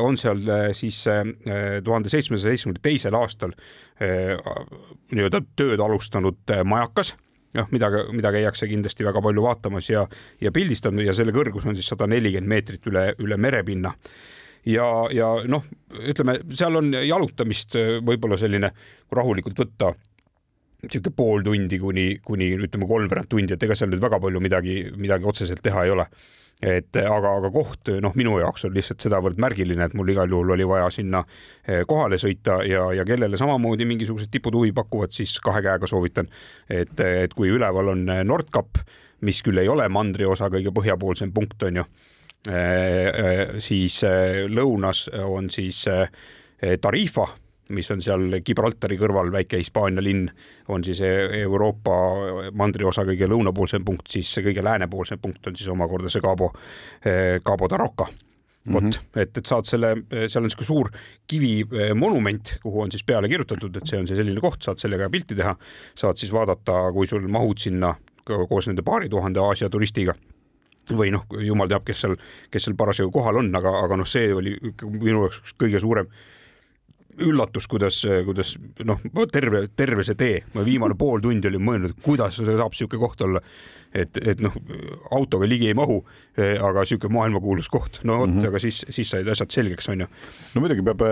on 0.00 0.16
seal 0.16 0.38
siis 0.72 1.04
tuhande 1.84 2.08
seitsmesaja 2.08 2.50
seitsmekümne 2.50 2.80
teisel 2.82 3.14
aastal 3.14 3.52
nii-öelda 5.10 5.40
tööd 5.56 5.80
alustanud 5.80 6.54
majakas 6.64 7.14
noh, 7.54 7.68
mida, 7.74 7.90
mida 8.12 8.32
käiakse 8.34 8.68
kindlasti 8.70 9.06
väga 9.06 9.22
palju 9.24 9.44
vaatamas 9.44 9.90
ja, 9.90 10.04
ja 10.42 10.52
pildistamas 10.54 11.08
ja 11.08 11.16
selle 11.16 11.34
kõrgus 11.34 11.66
on 11.68 11.76
siis 11.78 11.88
sada 11.92 12.08
nelikümmend 12.10 12.50
meetrit 12.50 12.88
üle, 12.90 13.10
üle 13.22 13.38
merepinna. 13.40 13.94
Ja, 14.64 14.86
ja 15.12 15.28
noh, 15.50 15.66
ütleme, 16.08 16.38
seal 16.56 16.80
on 16.80 16.94
jalutamist 17.04 17.76
võib-olla 18.04 18.38
selline, 18.40 18.70
rahulikult 19.12 19.58
võtta, 19.60 19.90
niisugune 20.84 21.16
pool 21.16 21.44
tundi 21.44 21.78
kuni, 21.80 22.06
kuni 22.24 22.48
ütleme 22.56 22.88
kolmveerand 22.88 23.28
tundi, 23.28 23.56
et 23.56 23.66
ega 23.66 23.76
seal 23.76 23.92
nüüd 23.92 24.02
väga 24.04 24.20
palju 24.24 24.40
midagi, 24.40 24.78
midagi 25.00 25.28
otseselt 25.28 25.60
teha 25.64 25.84
ei 25.84 25.92
ole 25.92 26.08
et 26.62 26.96
aga, 26.96 27.34
aga 27.40 27.50
koht 27.52 27.90
noh, 28.02 28.14
minu 28.16 28.38
jaoks 28.40 28.66
on 28.68 28.74
lihtsalt 28.74 29.02
sedavõrd 29.04 29.40
märgiline, 29.42 29.88
et 29.88 29.94
mul 29.98 30.12
igal 30.12 30.30
juhul 30.30 30.54
oli 30.54 30.66
vaja 30.68 30.88
sinna 30.94 31.24
eh, 31.66 31.82
kohale 31.88 32.18
sõita 32.20 32.60
ja, 32.68 32.86
ja 32.94 33.04
kellele 33.08 33.38
samamoodi 33.40 33.86
mingisugused 33.88 34.30
tipud 34.32 34.56
huvi 34.56 34.72
pakuvad, 34.76 35.12
siis 35.16 35.36
kahe 35.44 35.62
käega 35.64 35.90
soovitan. 35.90 36.30
et, 36.68 36.98
et 37.00 37.34
kui 37.34 37.50
üleval 37.52 37.92
on 37.92 38.06
Nordkap, 38.24 38.80
mis 39.26 39.42
küll 39.42 39.58
ei 39.58 39.68
ole 39.68 39.88
mandriosa 39.88 40.50
kõige 40.52 40.72
põhjapoolsem 40.74 41.32
punkt, 41.34 41.62
on 41.62 41.82
ju, 41.82 41.86
eh, 42.48 43.08
eh, 43.08 43.56
siis 43.58 44.02
lõunas 44.48 45.08
on 45.24 45.50
siis 45.50 45.84
Tarifa 46.80 47.26
mis 47.68 47.90
on 47.90 48.02
seal 48.04 48.40
Gibraltari 48.44 48.98
kõrval 49.00 49.32
väike 49.32 49.60
Hispaania 49.60 50.02
linn, 50.04 50.28
on 50.68 50.84
siis 50.84 51.00
Euroopa 51.04 51.94
mandriosa 52.52 53.06
kõige 53.08 53.28
lõunapoolsem 53.30 53.84
punkt, 53.84 54.10
siis 54.12 54.34
kõige 54.44 54.64
läänepoolsem 54.64 55.22
punkt 55.22 55.46
on 55.48 55.56
siis 55.56 55.70
omakorda 55.72 56.12
see 56.12 56.24
Cabo, 56.24 56.52
Cabo 57.46 57.70
da 57.72 57.80
Roca 57.80 58.08
vot 58.72 58.82
mm, 58.82 58.90
-hmm. 58.90 59.20
et, 59.20 59.38
et 59.38 59.46
saad 59.46 59.64
selle, 59.68 59.96
seal 60.10 60.40
on 60.40 60.48
niisugune 60.48 60.66
suur 60.66 60.90
kivimonument, 61.28 62.54
kuhu 62.62 62.80
on 62.80 62.90
siis 62.90 63.04
peale 63.04 63.28
kirjutatud, 63.28 63.76
et 63.76 63.86
see 63.86 63.98
on 64.00 64.06
see 64.08 64.16
selline 64.16 64.40
koht, 64.40 64.62
saad 64.62 64.80
sellega 64.80 65.10
pilti 65.10 65.36
teha, 65.36 65.56
saad 65.94 66.16
siis 66.16 66.32
vaadata, 66.32 66.92
kui 66.92 67.06
sul 67.06 67.28
mahud 67.28 67.60
sinna 67.60 67.94
koos 68.24 68.66
nende 68.66 68.82
paari 68.82 69.08
tuhande 69.08 69.40
Aasia 69.40 69.68
turistiga 69.68 70.14
või 70.92 71.10
noh, 71.12 71.26
jumal 71.40 71.68
teab, 71.68 71.84
kes 71.84 72.00
seal, 72.00 72.16
kes 72.50 72.64
seal 72.64 72.76
parasjagu 72.76 73.10
kohal 73.12 73.40
on, 73.40 73.52
aga, 73.56 73.72
aga 73.84 73.96
noh, 73.96 74.08
see 74.08 74.32
oli 74.34 74.56
minu 74.84 75.26
jaoks 75.26 75.54
kõige 75.60 75.80
suurem 75.80 76.08
üllatus, 77.22 77.68
kuidas, 77.70 78.00
kuidas 78.26 78.54
noh, 78.86 79.00
terve, 79.32 79.66
terve 79.76 80.04
see 80.06 80.18
tee, 80.18 80.42
ma 80.54 80.64
viimane 80.66 80.96
pool 80.98 81.22
tundi 81.22 81.50
olin 81.50 81.64
mõelnud, 81.64 81.96
kuidas 82.04 82.38
see 82.38 82.48
saab 82.48 82.74
niisugune 82.74 83.02
koht 83.02 83.24
olla. 83.26 83.42
et, 83.94 84.16
et 84.26 84.40
noh, 84.42 84.54
autoga 85.14 85.46
ligi 85.46 85.68
ei 85.70 85.74
mahu, 85.78 86.00
aga 86.34 86.82
niisugune 86.82 87.14
maailmakuulus 87.14 87.68
koht, 87.70 88.00
no 88.02 88.16
vot 88.24 88.30
mm, 88.30 88.40
-hmm. 88.40 88.48
aga 88.48 88.58
siis, 88.58 88.80
siis 88.90 89.10
said 89.10 89.28
asjad 89.28 89.54
selgeks, 89.54 89.88
onju. 89.88 90.08
no 90.54 90.60
muidugi 90.64 90.82
peab 90.82 91.04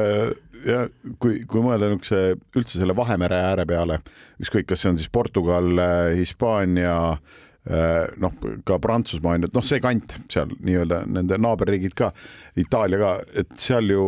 ja 0.66 0.88
kui, 1.18 1.44
kui 1.46 1.62
mõelda 1.62 1.92
niisuguse 1.92 2.34
üldse 2.56 2.80
selle 2.80 2.96
Vahemere 2.96 3.38
ääre 3.38 3.66
peale, 3.66 4.00
ükskõik, 4.42 4.66
kas 4.66 4.82
see 4.82 4.90
on 4.90 4.98
siis 4.98 5.12
Portugal, 5.12 5.70
Hispaania 6.18 6.98
noh, 8.18 8.32
ka 8.66 8.78
Prantsusmaa 8.82 9.36
on 9.36 9.44
ju, 9.44 9.50
et 9.50 9.54
noh, 9.56 9.66
see 9.66 9.82
kant 9.82 10.16
seal 10.32 10.50
nii-öelda 10.58 11.04
nende 11.06 11.38
naaberriigid 11.38 11.94
ka, 11.98 12.10
Itaalia 12.58 12.98
ka, 12.98 13.12
et 13.38 13.52
seal 13.60 13.92
ju 13.92 14.06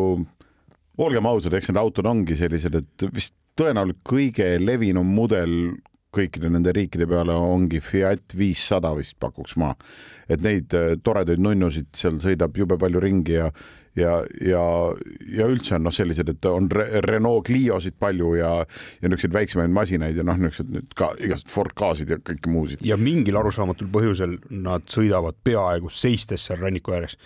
olgem 0.98 1.26
ausad, 1.26 1.54
eks 1.56 1.70
need 1.70 1.80
autod 1.80 2.06
ongi 2.06 2.36
sellised, 2.38 2.78
et 2.78 3.06
vist 3.14 3.34
tõenäoliselt 3.58 4.02
kõige 4.06 4.48
levinum 4.62 5.10
mudel 5.14 5.74
kõikide 6.14 6.50
nende 6.52 6.72
riikide 6.74 7.06
peale 7.10 7.34
ongi 7.34 7.80
Fiat 7.82 8.36
viissada 8.38 8.92
vist 8.94 9.16
pakuks 9.22 9.56
ma. 9.58 9.74
et 10.28 10.42
neid 10.42 10.74
äh, 10.74 10.94
toredaid 11.02 11.42
nunnusid 11.42 11.90
seal 11.96 12.20
sõidab 12.22 12.56
jube 12.56 12.78
palju 12.80 13.02
ringi 13.02 13.34
ja 13.40 13.50
ja, 13.94 14.14
ja, 14.42 14.62
ja 15.38 15.46
üldse 15.46 15.76
on 15.76 15.84
noh, 15.86 15.94
sellised, 15.94 16.28
et 16.32 16.46
on 16.50 16.66
Renault 17.06 17.46
Cliosid 17.46 17.94
palju 18.00 18.32
ja, 18.40 18.50
ja 18.64 19.10
niisuguseid 19.10 19.36
väiksemaid 19.36 19.74
masinaid 19.74 20.18
ja 20.18 20.26
noh, 20.26 20.38
niisugused 20.40 20.72
nüüd 20.74 20.96
ka 20.98 21.12
igasugused 21.14 21.54
Ford 21.54 21.76
Ka-sid 21.78 22.10
ja 22.10 22.18
kõike 22.18 22.50
muusid. 22.50 22.82
ja 22.86 22.98
mingil 23.00 23.38
arusaamatul 23.38 23.90
põhjusel 23.94 24.38
nad 24.50 24.88
sõidavad 24.90 25.38
peaaegu 25.46 25.92
seistes 25.94 26.48
seal 26.48 26.58
ranniku 26.62 26.96
ääres 26.96 27.18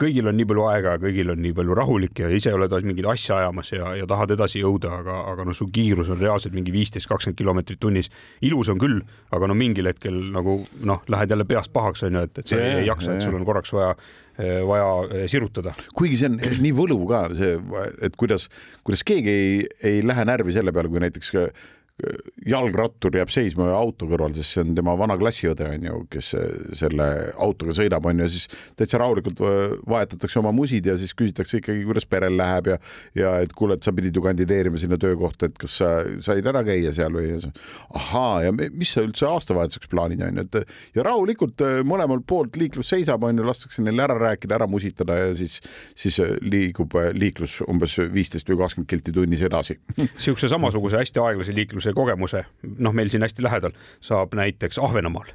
kõigil 0.00 0.28
on 0.28 0.36
nii 0.36 0.46
palju 0.48 0.66
aega 0.70 0.96
ja 0.96 1.00
kõigil 1.00 1.32
on 1.32 1.40
nii 1.42 1.54
palju 1.56 1.76
rahulik 1.76 2.20
ja 2.20 2.28
ise 2.32 2.52
oled 2.54 2.74
mingit 2.84 3.08
asja 3.10 3.40
ajamas 3.40 3.72
ja, 3.72 3.94
ja 3.96 4.08
tahad 4.08 4.34
edasi 4.36 4.60
jõuda, 4.60 4.92
aga, 5.00 5.22
aga 5.32 5.46
noh, 5.48 5.56
su 5.56 5.68
kiirus 5.72 6.10
on 6.12 6.20
reaalselt 6.20 6.56
mingi 6.56 6.74
viisteist, 6.74 7.08
kakskümmend 7.08 7.38
kilomeetrit 7.38 7.80
tunnis. 7.80 8.10
ilus 8.44 8.70
on 8.72 8.80
küll, 8.82 9.00
aga 9.32 9.48
no 9.48 9.56
mingil 9.56 9.88
hetkel 9.88 10.20
nagu 10.34 10.60
noh, 10.84 11.02
lähed 11.12 11.32
jälle 11.32 11.48
peast 11.48 11.72
pahaks 11.72 12.04
onju, 12.06 12.26
et, 12.28 12.38
et 12.38 12.52
sa 12.52 12.60
ei 12.60 12.86
jaksa, 12.86 13.16
et 13.16 13.24
sul 13.24 13.36
on 13.38 13.48
korraks 13.48 13.72
vaja 13.76 13.96
vaja 14.36 14.88
eh, 15.16 15.22
sirutada. 15.32 15.72
kuigi 15.96 16.18
see 16.20 16.28
on 16.28 16.34
nii 16.60 16.72
võluv 16.76 17.06
ka 17.08 17.22
see, 17.32 17.54
et 18.04 18.18
kuidas, 18.20 18.50
kuidas 18.84 19.00
keegi 19.08 19.32
ei, 19.32 19.54
ei 19.80 20.02
lähe 20.04 20.26
närvi 20.28 20.52
selle 20.52 20.74
peale, 20.76 20.92
kui 20.92 21.00
näiteks 21.00 21.32
jalgrattur 22.46 23.14
jääb 23.16 23.30
seisma 23.32 23.70
auto 23.72 24.04
kõrval, 24.10 24.34
sest 24.36 24.52
see 24.52 24.62
on 24.66 24.74
tema 24.76 24.92
vana 25.00 25.14
klassiõde 25.16 25.64
on 25.70 25.86
ju, 25.86 26.00
kes 26.12 26.34
selle 26.76 27.06
autoga 27.40 27.72
sõidab, 27.78 28.04
on 28.10 28.20
ju, 28.20 28.26
siis 28.34 28.50
täitsa 28.76 29.00
rahulikult 29.00 29.40
vahetatakse 29.88 30.42
oma 30.42 30.52
musid 30.52 30.86
ja 30.90 30.98
siis 31.00 31.16
küsitakse 31.16 31.62
ikkagi, 31.62 31.86
kuidas 31.88 32.04
perel 32.08 32.36
läheb 32.36 32.68
ja 32.74 32.76
ja 33.16 33.30
et 33.40 33.54
kuule, 33.56 33.78
et 33.78 33.86
sa 33.86 33.94
pidid 33.96 34.16
ju 34.16 34.22
kandideerima 34.24 34.76
sinna 34.80 34.98
töökohta, 35.00 35.48
et 35.48 35.56
kas 35.60 35.78
sa 35.80 35.90
said 36.22 36.46
ära 36.46 36.60
käia 36.66 36.92
seal 36.92 37.16
või 37.16 37.32
ahaa, 37.96 38.44
ja 38.44 38.52
mis 38.52 38.92
sa 38.92 39.06
üldse 39.06 39.24
aastavahetuseks 39.30 39.88
plaanid 39.88 40.20
on 40.26 40.42
ju, 40.42 40.44
et 40.44 40.98
ja 40.98 41.06
rahulikult 41.08 41.64
mõlemalt 41.88 42.26
poolt 42.28 42.60
liiklus 42.60 42.92
seisab, 42.92 43.24
on 43.24 43.40
ju, 43.40 43.48
lastakse 43.48 43.84
neil 43.84 44.04
ära 44.04 44.18
rääkida, 44.20 44.58
ära 44.60 44.68
musitada 44.68 45.16
ja 45.22 45.32
siis, 45.38 45.62
siis 45.96 46.20
liigub 46.44 46.92
liiklus 47.16 47.62
umbes 47.64 47.96
viisteist 48.12 48.52
või 48.52 48.60
kakskümmend 48.60 48.92
kilti 48.92 49.16
tunnis 49.16 49.48
edasi. 49.48 49.80
niisuguse 49.96 50.52
samasuguse 50.52 51.00
hästi 51.00 51.24
aeglase 51.24 51.56
liikluse 51.56 51.85
see 51.86 51.96
kogemuse, 51.96 52.44
noh, 52.78 52.94
meil 52.96 53.10
siin 53.12 53.24
hästi 53.26 53.46
lähedal 53.46 53.76
saab 54.04 54.34
näiteks 54.36 54.80
Ahvenamaal 54.82 55.30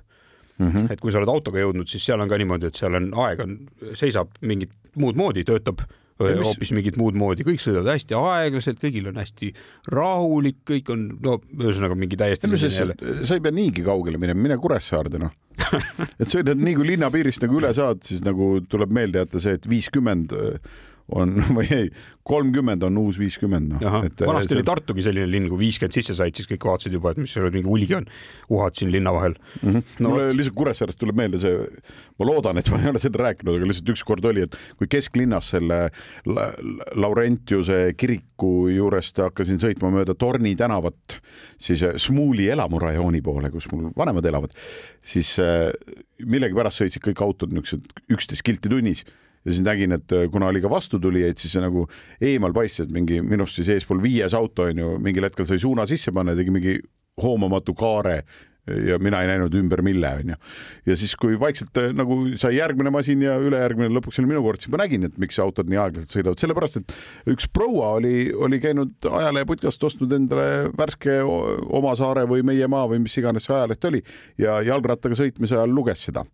mm. 0.58 0.68
-hmm. 0.68 0.92
et 0.94 1.02
kui 1.02 1.12
sa 1.12 1.22
oled 1.22 1.32
autoga 1.32 1.64
jõudnud, 1.64 1.90
siis 1.90 2.06
seal 2.06 2.22
on 2.22 2.30
ka 2.30 2.40
niimoodi, 2.42 2.70
et 2.70 2.78
seal 2.80 3.00
on 3.00 3.10
aeg 3.26 3.44
on, 3.46 3.58
seisab 3.98 4.38
mingit 4.42 4.74
muud 4.96 5.20
moodi, 5.20 5.46
töötab 5.48 5.84
mis... 6.22 6.46
hoopis 6.46 6.72
mingit 6.78 6.98
muud 7.02 7.18
moodi, 7.18 7.46
kõik 7.48 7.62
sõidavad 7.64 7.96
hästi 7.96 8.18
aeglaselt, 8.18 8.82
kõigil 8.82 9.10
on 9.10 9.18
hästi 9.22 9.54
rahulik, 9.92 10.62
kõik 10.70 10.92
on 10.94 11.08
no 11.24 11.40
ühesõnaga 11.58 11.98
mingi 11.98 12.20
täiesti. 12.20 12.50
sa 13.26 13.38
ei 13.38 13.44
pea 13.44 13.56
niigi 13.56 13.86
kaugele 13.86 14.22
minema, 14.22 14.42
mine 14.42 14.60
Kuressaarde 14.62 15.22
noh 15.22 15.34
et 16.22 16.30
sõidad 16.32 16.60
nii 16.60 16.78
kui 16.78 16.88
linnapiirist 16.94 17.44
nagu 17.46 17.60
üle 17.60 17.72
saad, 17.76 18.02
siis 18.06 18.24
nagu 18.26 18.54
tuleb 18.72 18.94
meelde 18.94 19.22
jätta 19.24 19.42
see, 19.44 19.58
et 19.60 19.68
viiskümmend 19.70 20.34
on 21.18 21.36
või 21.58 21.68
ei, 21.76 21.90
kolmkümmend 22.28 22.84
on 22.86 23.00
uus 23.02 23.18
viiskümmend 23.20 23.76
noh. 23.76 23.98
vanasti 24.02 24.54
see... 24.54 24.60
oli 24.60 24.66
Tartugi 24.68 25.06
selline 25.06 25.28
linn, 25.30 25.50
kui 25.52 25.60
viiskümmend 25.64 25.96
sisse 25.96 26.16
said, 26.18 26.38
siis 26.38 26.50
kõik 26.50 26.68
vaatasid 26.70 26.96
juba, 26.96 27.14
et 27.14 27.22
mis 27.22 27.34
seal 27.34 27.50
mingi 27.54 27.70
hulgi 27.70 27.98
on, 27.98 28.08
uhad 28.54 28.78
siin 28.78 28.92
linna 28.94 29.14
vahel 29.16 29.36
mm. 29.38 29.70
-hmm. 29.70 29.98
No, 30.00 30.14
mulle 30.14 30.30
lihtsalt 30.38 30.58
Kuressaarest 30.58 31.00
tuleb 31.02 31.18
meelde 31.18 31.42
see, 31.42 31.64
ma 32.20 32.28
loodan, 32.28 32.62
et 32.62 32.70
ma 32.72 32.82
ei 32.82 32.92
ole 32.92 33.02
seda 33.02 33.24
rääkinud, 33.24 33.58
aga 33.58 33.70
lihtsalt 33.72 33.94
ükskord 33.96 34.28
oli, 34.30 34.46
et 34.48 34.58
kui 34.78 34.90
kesklinnas 34.92 35.50
selle 35.56 35.80
Laurentiuse 36.96 37.80
kiriku 37.98 38.70
juurest 38.72 39.18
hakkasin 39.24 39.62
sõitma 39.62 39.92
mööda 39.94 40.16
Torni 40.16 40.54
tänavat, 40.60 41.18
siis 41.58 41.84
äh, 41.84 41.98
Smuuli 41.98 42.50
elamurajooni 42.54 43.22
poole, 43.26 43.52
kus 43.52 43.70
mul 43.72 43.90
vanemad 43.98 44.26
elavad, 44.26 44.54
siis 45.02 45.38
äh, 45.42 45.72
millegipärast 46.22 46.84
sõitsid 46.84 47.04
kõik 47.10 47.26
autod 47.26 47.54
niisugused 47.56 48.06
üksteist 48.14 48.46
kilti 48.46 48.70
tunnis 48.70 49.06
ja 49.46 49.52
siis 49.52 49.64
nägin, 49.66 49.96
et 49.98 50.14
kuna 50.32 50.52
oli 50.52 50.62
ka 50.62 50.70
vastutulijaid, 50.70 51.40
siis 51.42 51.56
nagu 51.62 51.88
eemal 52.22 52.54
paistis, 52.54 52.86
et 52.86 52.94
mingi 52.94 53.22
minust 53.26 53.58
siis 53.58 53.72
eespool 53.74 54.02
viies 54.04 54.36
auto 54.38 54.68
on 54.70 54.84
ju, 54.84 54.96
mingil 55.02 55.26
hetkel 55.26 55.48
sai 55.50 55.60
suuna 55.62 55.88
sisse 55.90 56.14
panna 56.14 56.36
tegi 56.38 56.54
mingi 56.54 56.78
hoomamatu 57.22 57.74
kaare 57.78 58.22
ja 58.68 58.98
mina 59.02 59.22
ei 59.24 59.30
näinud 59.32 59.56
ümber 59.58 59.82
mille 59.82 60.10
onju. 60.20 60.36
ja 60.86 60.96
siis, 60.98 61.16
kui 61.20 61.40
vaikselt 61.40 61.78
äh, 61.82 61.90
nagu 61.98 62.18
sai 62.38 62.56
järgmine 62.60 62.92
masin 62.94 63.24
ja 63.26 63.38
ülejärgmine 63.42 63.90
lõpuks 63.90 64.22
oli 64.22 64.30
minu 64.30 64.44
kord, 64.46 64.62
siis 64.62 64.72
ma 64.74 64.84
nägin, 64.84 65.08
et 65.08 65.18
miks 65.22 65.40
autod 65.42 65.70
nii 65.72 65.80
aeglaselt 65.82 66.14
sõidavad, 66.14 66.42
sellepärast 66.42 66.78
et 66.82 66.94
üks 67.34 67.50
proua 67.54 67.96
oli, 67.98 68.30
oli 68.34 68.62
käinud 68.62 69.10
ajaleheputkast 69.10 69.84
ostnud 69.90 70.14
endale 70.14 70.70
värske 70.78 71.22
Oma 71.26 71.96
saare 71.98 72.28
või 72.30 72.46
Meie 72.46 72.68
maa 72.70 72.86
või 72.92 73.02
mis 73.04 73.18
iganes 73.18 73.48
see 73.48 73.56
ajaleht 73.56 73.90
oli 73.90 74.04
ja 74.42 74.60
jalgrattaga 74.66 75.18
sõitmise 75.18 75.58
ajal 75.58 75.74
luges 75.74 76.06
seda 76.10 76.26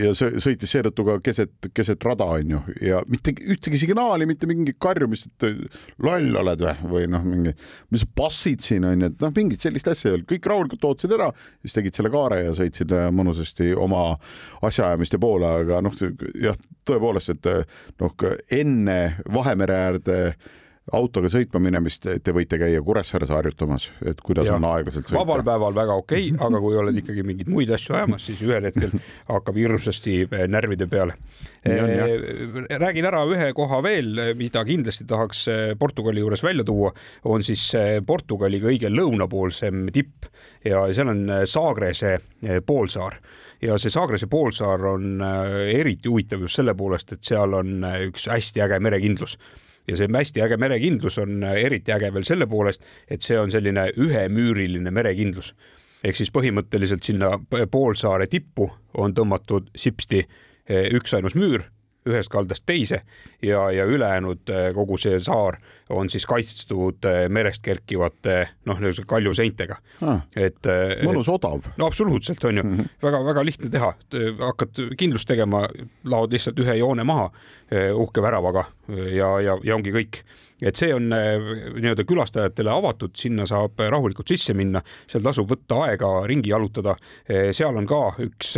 ja 0.00 0.10
sõitis 0.14 0.72
seetõttu 0.74 1.04
ka 1.06 1.16
keset, 1.24 1.68
keset 1.74 2.02
rada 2.06 2.26
onju 2.36 2.60
ja 2.82 3.00
mitte 3.10 3.34
ühtegi 3.38 3.78
signaali, 3.84 4.26
mitte 4.26 4.48
mingit 4.50 4.78
karjumist, 4.82 5.28
et 5.30 5.76
loll 6.02 6.34
oled 6.40 6.64
või, 6.64 6.74
või 6.94 7.04
noh, 7.12 7.22
mingi, 7.26 7.54
mis 7.94 8.06
passid 8.16 8.64
siin 8.64 8.86
onju, 8.88 9.12
et 9.12 9.22
noh, 9.22 9.34
mingit 9.36 9.62
sellist 9.62 9.90
asja 9.90 10.10
ei 10.10 10.16
olnud, 10.18 10.28
kõik 10.32 10.50
rahulikult 10.50 10.88
ootasid 10.90 11.14
ära, 11.14 11.30
siis 11.62 11.76
tegid 11.78 11.98
selle 11.98 12.10
kaare 12.14 12.42
ja 12.42 12.56
sõitsid 12.58 12.94
äh, 12.96 13.06
mõnusasti 13.14 13.70
oma 13.78 14.06
asjaajamiste 14.66 15.20
poole, 15.22 15.54
aga 15.62 15.80
noh, 15.84 16.02
jah, 16.42 16.58
tõepoolest, 16.88 17.36
et 17.36 17.50
äh, 17.52 17.80
noh, 18.02 18.28
enne 18.58 18.98
Vahemere 19.34 19.80
äärde 19.86 20.20
autoga 20.92 21.30
sõitma 21.32 21.60
minemist 21.64 22.04
te 22.04 22.32
võite 22.36 22.58
käia 22.60 22.80
Kuressaares 22.84 23.30
harjutamas, 23.32 23.86
et 24.04 24.20
kuidas 24.24 24.50
ja. 24.50 24.58
on 24.58 24.66
aeglaselt 24.68 25.08
sõita. 25.08 25.16
vabal 25.22 25.44
päeval 25.46 25.76
väga 25.76 25.96
okei 26.02 26.26
okay,, 26.28 26.40
aga 26.46 26.60
kui 26.60 26.76
oled 26.76 26.98
ikkagi 27.00 27.24
mingeid 27.24 27.48
muid 27.52 27.72
asju 27.72 27.96
ajamas, 27.96 28.26
siis 28.28 28.42
ühel 28.44 28.68
hetkel 28.68 28.92
hakkab 29.32 29.56
hirmsasti 29.56 30.18
äh, 30.26 30.44
närvide 30.50 30.88
peale. 30.90 31.16
räägin 31.64 33.08
ära 33.08 33.22
ühe 33.24 33.48
koha 33.56 33.80
veel, 33.84 34.20
mida 34.36 34.64
kindlasti 34.68 35.06
tahaks 35.08 35.46
Portugali 35.80 36.20
juures 36.20 36.44
välja 36.44 36.64
tuua, 36.68 36.92
on 37.24 37.42
siis 37.42 37.64
Portugali 38.06 38.60
kõige 38.60 38.92
lõunapoolsem 38.92 39.88
tipp 39.94 40.28
ja 40.64 40.84
seal 40.92 41.08
on 41.08 41.24
Saagrese 41.48 42.18
poolsaar 42.66 43.16
ja 43.64 43.80
see 43.80 43.92
Saagrese 43.92 44.28
poolsaar 44.28 44.84
on 44.92 45.24
eriti 45.72 46.12
huvitav 46.12 46.44
just 46.44 46.60
selle 46.60 46.76
poolest, 46.76 47.16
et 47.16 47.24
seal 47.24 47.56
on 47.56 47.78
üks 48.10 48.28
hästi 48.28 48.68
äge 48.68 48.84
merekindlus 48.84 49.38
ja 49.88 49.96
see 49.96 50.08
hästi 50.08 50.42
äge 50.44 50.56
merekindlus 50.56 51.18
on 51.18 51.42
eriti 51.44 51.92
äge 51.92 52.12
veel 52.14 52.24
selle 52.24 52.46
poolest, 52.46 52.84
et 53.08 53.22
see 53.22 53.38
on 53.38 53.50
selline 53.50 53.90
ühemüüriline 53.96 54.90
merekindlus. 54.90 55.54
ehk 56.04 56.16
siis 56.16 56.30
põhimõtteliselt 56.30 57.02
sinna 57.02 57.38
poolsaare 57.70 58.26
tippu 58.26 58.70
on 58.94 59.14
tõmmatud 59.14 59.70
sipsti 59.76 60.26
üksainus 60.68 61.34
müür 61.34 61.64
ühest 62.08 62.32
kaldast 62.32 62.64
teise 62.66 63.00
ja, 63.42 63.70
ja 63.72 63.84
ülejäänud 63.84 64.50
äh, 64.50 64.68
kogu 64.74 64.98
see 65.00 65.18
saar 65.20 65.56
on 65.92 66.10
siis 66.12 66.26
kaitstud 66.28 67.04
äh, 67.08 67.24
merest 67.32 67.62
kerkivate 67.64 68.36
noh, 68.68 68.80
niisuguse 68.80 69.08
kaljuseintega 69.08 69.78
ah,. 70.04 70.22
et 70.36 70.68
äh, 70.68 71.00
mõnus 71.06 71.30
odav. 71.32 71.70
no 71.80 71.88
absoluutselt 71.88 72.44
on 72.44 72.60
ju 72.60 72.62
mm 72.62 72.76
-hmm. 72.76 72.88
väga-väga 73.02 73.44
lihtne 73.44 73.70
teha, 73.70 73.94
hakkad 74.38 74.80
kindlust 74.98 75.28
tegema, 75.28 75.68
laod 76.04 76.32
lihtsalt 76.32 76.58
ühe 76.58 76.76
joone 76.78 77.04
maha 77.04 77.30
uhke 77.94 78.22
väravaga 78.22 78.64
ja, 78.88 79.40
ja, 79.40 79.58
ja 79.64 79.74
ongi 79.74 79.92
kõik 79.92 80.20
et 80.62 80.76
see 80.76 80.94
on 80.94 81.08
nii-öelda 81.08 82.04
külastajatele 82.04 82.70
avatud, 82.70 83.16
sinna 83.16 83.46
saab 83.46 83.80
rahulikult 83.90 84.28
sisse 84.28 84.54
minna, 84.54 84.80
seal 85.10 85.22
tasub 85.22 85.50
võtta 85.50 85.82
aega 85.84 86.26
ringi 86.26 86.50
jalutada. 86.50 86.96
seal 87.52 87.76
on 87.76 87.86
ka 87.86 88.14
üks 88.18 88.54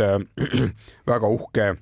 väga 1.11 1.27
uhke 1.27 1.75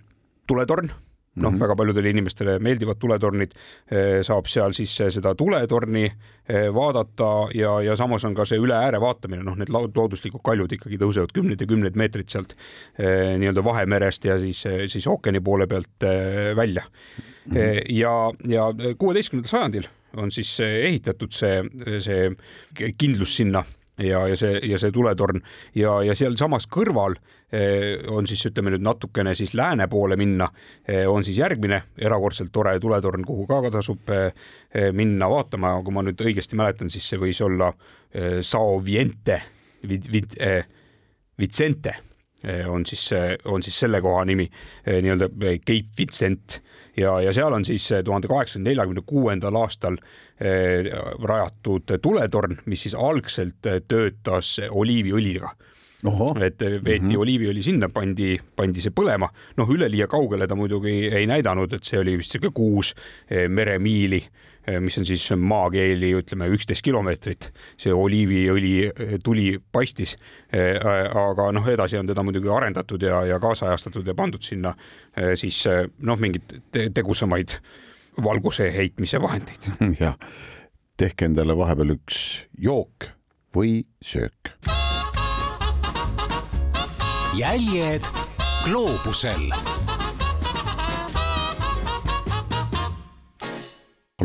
tuletorn 0.48 0.90
noh 1.36 1.52
mm 1.52 1.56
-hmm., 1.56 1.60
väga 1.60 1.76
paljudele 1.76 2.10
inimestele 2.10 2.60
meeldivad 2.60 3.00
tuletornid, 3.00 3.52
eh, 3.92 4.24
saab 4.24 4.48
seal 4.48 4.74
siis 4.74 4.94
eh, 5.02 5.12
seda 5.12 5.36
tuletorni 5.36 6.06
eh, 6.06 6.74
vaadata 6.74 7.32
ja, 7.54 7.82
ja 7.82 7.96
samas 7.96 8.26
on 8.26 8.36
ka 8.36 8.46
see 8.46 8.60
üle 8.60 8.76
ääre 8.76 9.02
vaatamine, 9.02 9.44
noh, 9.44 9.58
need 9.60 9.70
looduslikud 9.70 10.44
kaljud 10.44 10.72
ikkagi 10.72 11.00
tõusevad 11.02 11.34
kümneid 11.36 11.62
ja 11.62 11.68
kümneid 11.68 11.96
meetreid 11.96 12.30
sealt 12.30 12.56
nii-öelda 12.98 13.64
Vahemerest 13.64 14.26
ja 14.26 14.40
siis, 14.40 14.64
siis 14.88 15.08
ookeani 15.08 15.40
poole 15.40 15.68
pealt 15.68 16.08
välja 16.56 16.84
mm. 16.86 17.54
-hmm. 17.54 17.82
ja, 17.90 18.32
ja 18.48 18.96
kuueteistkümnendal 18.98 19.50
sajandil 19.50 19.88
on 20.18 20.32
siis 20.32 20.60
ehitatud 20.60 21.32
see, 21.32 21.64
see 22.00 22.32
kindlus 22.98 23.36
sinna 23.36 23.64
ja, 23.98 24.28
ja 24.28 24.38
see 24.38 24.60
ja 24.64 24.80
see 24.82 24.92
tuletorn. 24.92 25.42
Ja, 25.76 25.98
ja 26.04 26.16
sealsamas 26.16 26.68
kõrval 26.72 27.18
eh, 27.52 28.02
on 28.12 28.28
siis 28.28 28.46
ütleme 28.50 28.74
nüüd 28.74 28.86
natukene 28.86 29.36
siis 29.36 29.54
lääne 29.58 29.88
poole 29.92 30.18
minna, 30.20 30.50
eh, 30.88 31.06
on 31.10 31.24
siis 31.24 31.38
järgmine 31.40 31.82
erakordselt 31.98 32.52
tore 32.54 32.78
tuletorn, 32.80 33.26
kuhu 33.26 33.48
ka 33.50 33.62
tasub 33.74 34.10
eh, 34.14 34.32
minna 34.94 35.30
vaatama, 35.32 35.78
kui 35.84 35.96
ma 35.96 36.04
nüüd 36.06 36.22
õigesti 36.22 36.60
mäletan, 36.60 36.92
siis 36.94 37.08
see 37.10 37.22
võis 37.22 37.42
olla 37.46 37.74
Sao 38.46 38.78
Viente, 38.80 39.42
Vicente 41.40 41.96
on 42.70 42.86
siis, 42.86 43.10
on 43.46 43.64
siis 43.64 43.80
selle 43.80 44.02
koha 44.02 44.26
nimi, 44.26 44.46
nii-öelda 44.86 45.30
Cape 45.66 45.98
Vincent 45.98 46.60
ja, 46.98 47.22
ja 47.22 47.34
seal 47.34 47.54
on 47.54 47.66
siis 47.66 47.88
tuhande 48.06 48.28
kaheksasaja 48.28 48.64
neljakümne 48.64 49.04
kuuendal 49.06 49.56
aastal 49.60 49.98
eh, 50.40 50.90
rajatud 51.24 51.98
tuletorn, 52.02 52.60
mis 52.66 52.86
siis 52.88 52.96
algselt 52.96 53.72
töötas 53.88 54.58
oliiviõliga 54.70 55.56
Oho. 56.06 56.36
et 56.42 56.60
veeti 56.62 57.00
mm 57.00 57.10
-hmm. 57.10 57.20
oliiviõli 57.20 57.64
sinna, 57.64 57.90
pandi, 57.90 58.36
pandi 58.56 58.82
see 58.82 58.94
põlema, 58.94 59.30
noh, 59.58 59.70
üleliia 59.70 60.08
kaugele 60.08 60.48
ta 60.48 60.56
muidugi 60.56 61.08
ei 61.08 61.28
näidanud, 61.28 61.74
et 61.74 61.84
see 61.84 62.00
oli 62.00 62.18
vist 62.18 62.32
sihuke 62.32 62.54
kuus 62.54 62.94
eh, 63.30 63.50
meremiili 63.50 64.22
Eh, 64.22 64.55
mis 64.80 64.98
on 64.98 65.06
siis 65.06 65.28
maakeeli, 65.38 66.12
ütleme 66.18 66.48
üksteist 66.54 66.84
kilomeetrit, 66.86 67.52
see 67.78 67.94
oliiviõli 67.94 68.74
eh, 68.88 69.16
tuli 69.24 69.54
paistis. 69.60 70.16
Eh, 70.54 70.80
aga 70.82 71.50
noh, 71.56 71.68
edasi 71.70 72.00
on 72.00 72.10
teda 72.10 72.24
muidugi 72.26 72.50
arendatud 72.52 73.02
ja, 73.06 73.24
ja 73.30 73.40
kaasajastatud 73.40 74.08
ja 74.08 74.16
pandud 74.18 74.44
sinna 74.46 74.74
siis 75.40 75.62
noh, 76.04 76.20
mingeid 76.20 76.58
tegusamaid 76.94 77.58
valguse 78.24 78.70
heitmise 78.74 79.22
vahendeid. 79.22 79.70
jah, 80.04 80.18
tehke 80.98 81.30
endale 81.30 81.58
vahepeal 81.58 81.96
üks 81.98 82.20
jook 82.60 83.12
või 83.56 83.84
söök. 84.04 84.56
jäljed 87.36 88.08
gloobusel 88.64 89.52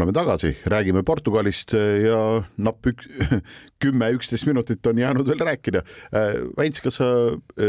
oleme 0.00 0.16
tagasi, 0.16 0.54
räägime 0.72 1.04
Portugalist 1.06 1.74
ja 1.76 2.20
napp 2.56 2.88
üks, 2.90 3.08
kümme, 3.82 4.10
üksteist 4.16 4.48
minutit 4.48 4.86
on 4.86 4.98
jäänud 5.00 5.28
veel 5.28 5.44
rääkida. 5.50 5.84
Äh, 6.12 6.40
Väints, 6.56 6.82
kas 6.84 7.00
sa, 7.00 7.10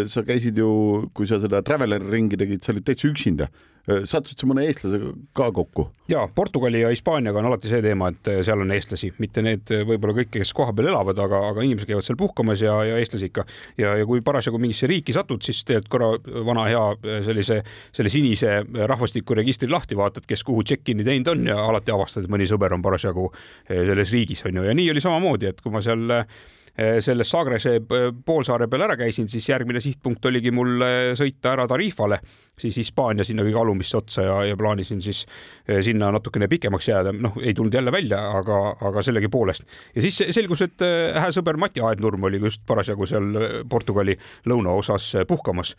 sa 0.07 0.23
käisid 0.27 0.59
ju, 0.59 0.71
kui 1.17 1.29
sa 1.29 1.41
seda 1.43 1.63
Traveleri 1.65 2.09
ringi 2.11 2.39
tegid, 2.39 2.63
sa 2.63 2.73
olid 2.75 2.87
täitsa 2.87 3.09
üksinda 3.11 3.51
sattusid 3.87 4.41
sa 4.41 4.47
mõne 4.49 4.65
eestlasega 4.69 5.11
ka 5.37 5.49
kokku? 5.55 5.87
ja 6.11 6.25
Portugali 6.35 6.81
ja 6.81 6.89
Hispaaniaga 6.91 7.39
on 7.39 7.47
alati 7.49 7.69
see 7.71 7.81
teema, 7.83 8.09
et 8.11 8.29
äh, 8.29 8.41
seal 8.45 8.61
on 8.61 8.71
eestlasi, 8.75 9.11
mitte 9.23 9.43
need 9.45 9.71
äh, 9.73 9.83
võib-olla 9.87 10.15
kõik, 10.19 10.31
kes 10.35 10.53
kohapeal 10.57 10.91
elavad, 10.91 11.19
aga, 11.23 11.41
aga 11.49 11.65
inimesed 11.65 11.89
käivad 11.89 12.05
seal 12.05 12.19
puhkamas 12.19 12.61
ja, 12.65 12.75
ja 12.87 12.99
eestlasi 13.01 13.31
ikka. 13.31 13.45
ja, 13.81 13.95
ja 14.01 14.07
kui 14.09 14.23
parasjagu 14.25 14.59
mingisse 14.61 14.89
riiki 14.91 15.15
satud, 15.15 15.41
siis 15.45 15.63
teed 15.67 15.89
korra 15.91 16.13
vana 16.47 16.67
hea 16.69 17.21
sellise, 17.25 17.61
selle 17.95 18.13
sinise 18.13 18.61
rahvastikuregistri 18.93 19.71
lahti, 19.71 19.97
vaatad, 19.97 20.27
kes 20.29 20.45
kuhu 20.47 20.65
check-in'i 20.67 21.07
teinud 21.07 21.33
on 21.33 21.45
ja 21.53 21.59
alati 21.65 21.93
avastad, 21.95 22.25
et 22.25 22.33
mõni 22.33 22.49
sõber 22.49 22.75
on 22.75 22.83
parasjagu 22.85 23.29
selles 23.67 24.11
riigis 24.13 24.43
on 24.49 24.59
ju 24.59 24.65
ja 24.67 24.75
nii 24.77 24.89
oli 24.93 25.03
samamoodi, 25.03 25.51
et 25.51 25.61
kui 25.63 25.73
ma 25.73 25.81
seal 25.85 26.09
selles 27.03 27.29
Sagrese 27.29 27.75
poolsaare 28.25 28.67
peal 28.71 28.85
ära 28.87 28.95
käisin, 28.97 29.27
siis 29.29 29.49
järgmine 29.49 29.81
sihtpunkt 29.83 30.25
oligi 30.25 30.53
mul 30.55 30.81
sõita 31.19 31.51
ära 31.53 31.67
Tarifale 31.69 32.21
siis 32.61 32.77
Hispaania 32.77 33.25
sinna 33.27 33.45
kõige 33.45 33.59
alumisse 33.61 33.97
otsa 33.97 34.25
ja, 34.25 34.35
ja 34.51 34.57
plaanisin 34.59 35.01
siis 35.03 35.23
eh, 35.67 35.81
sinna 35.85 36.11
natukene 36.13 36.49
pikemaks 36.51 36.89
jääda, 36.89 37.13
noh, 37.15 37.37
ei 37.41 37.53
tulnud 37.57 37.73
jälle 37.73 37.93
välja, 37.93 38.21
aga, 38.37 38.59
aga 38.89 39.03
sellegipoolest. 39.05 39.65
ja 39.95 40.05
siis 40.05 40.21
selgus, 40.35 40.63
et 40.65 40.85
eh, 40.85 41.17
hää 41.17 41.33
sõber 41.35 41.59
Mati 41.61 41.83
Aednurm 41.85 42.29
oli 42.29 42.41
just 42.43 42.63
parasjagu 42.67 43.07
seal 43.09 43.35
eh, 43.35 43.57
Portugali 43.69 44.17
lõunaosas 44.49 45.11
puhkamas 45.27 45.75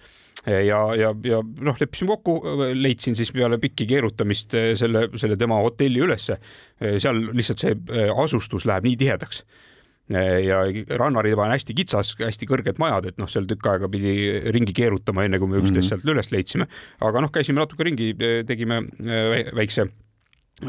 ja, 0.47 0.81
ja, 0.99 1.13
ja 1.25 1.43
noh, 1.43 1.77
leppisime 1.81 2.17
kokku, 2.17 2.41
leidsin 2.75 3.17
siis 3.19 3.31
peale 3.33 3.61
pikki 3.63 3.87
keerutamist 3.87 4.57
selle, 4.79 5.07
selle 5.21 5.37
tema 5.39 5.61
hotelli 5.63 6.01
ülesse. 6.03 6.39
seal 6.99 7.21
lihtsalt 7.37 7.63
see 7.63 8.07
asustus 8.25 8.67
läheb 8.67 8.89
nii 8.89 8.97
tihedaks 9.05 9.45
ja 10.11 10.59
rannariba 10.99 11.45
on 11.47 11.55
hästi 11.55 11.75
kitsas, 11.79 12.15
hästi 12.19 12.47
kõrged 12.51 12.79
majad, 12.83 13.07
et 13.13 13.19
noh, 13.23 13.29
seal 13.31 13.47
tükk 13.49 13.69
aega 13.71 13.89
pidi 13.89 14.15
ringi 14.53 14.75
keerutama, 14.77 15.25
enne 15.25 15.39
kui 15.41 15.49
me 15.49 15.61
üksteist 15.61 15.77
mm 15.77 15.97
-hmm. 15.97 16.03
sealt 16.03 16.15
üles 16.15 16.33
leidsime. 16.33 16.67
aga 17.01 17.21
noh, 17.21 17.31
käisime 17.33 17.61
natuke 17.61 17.85
ringi, 17.85 18.15
tegime 18.47 18.83
äh, 18.83 19.55
väikse 19.55 19.89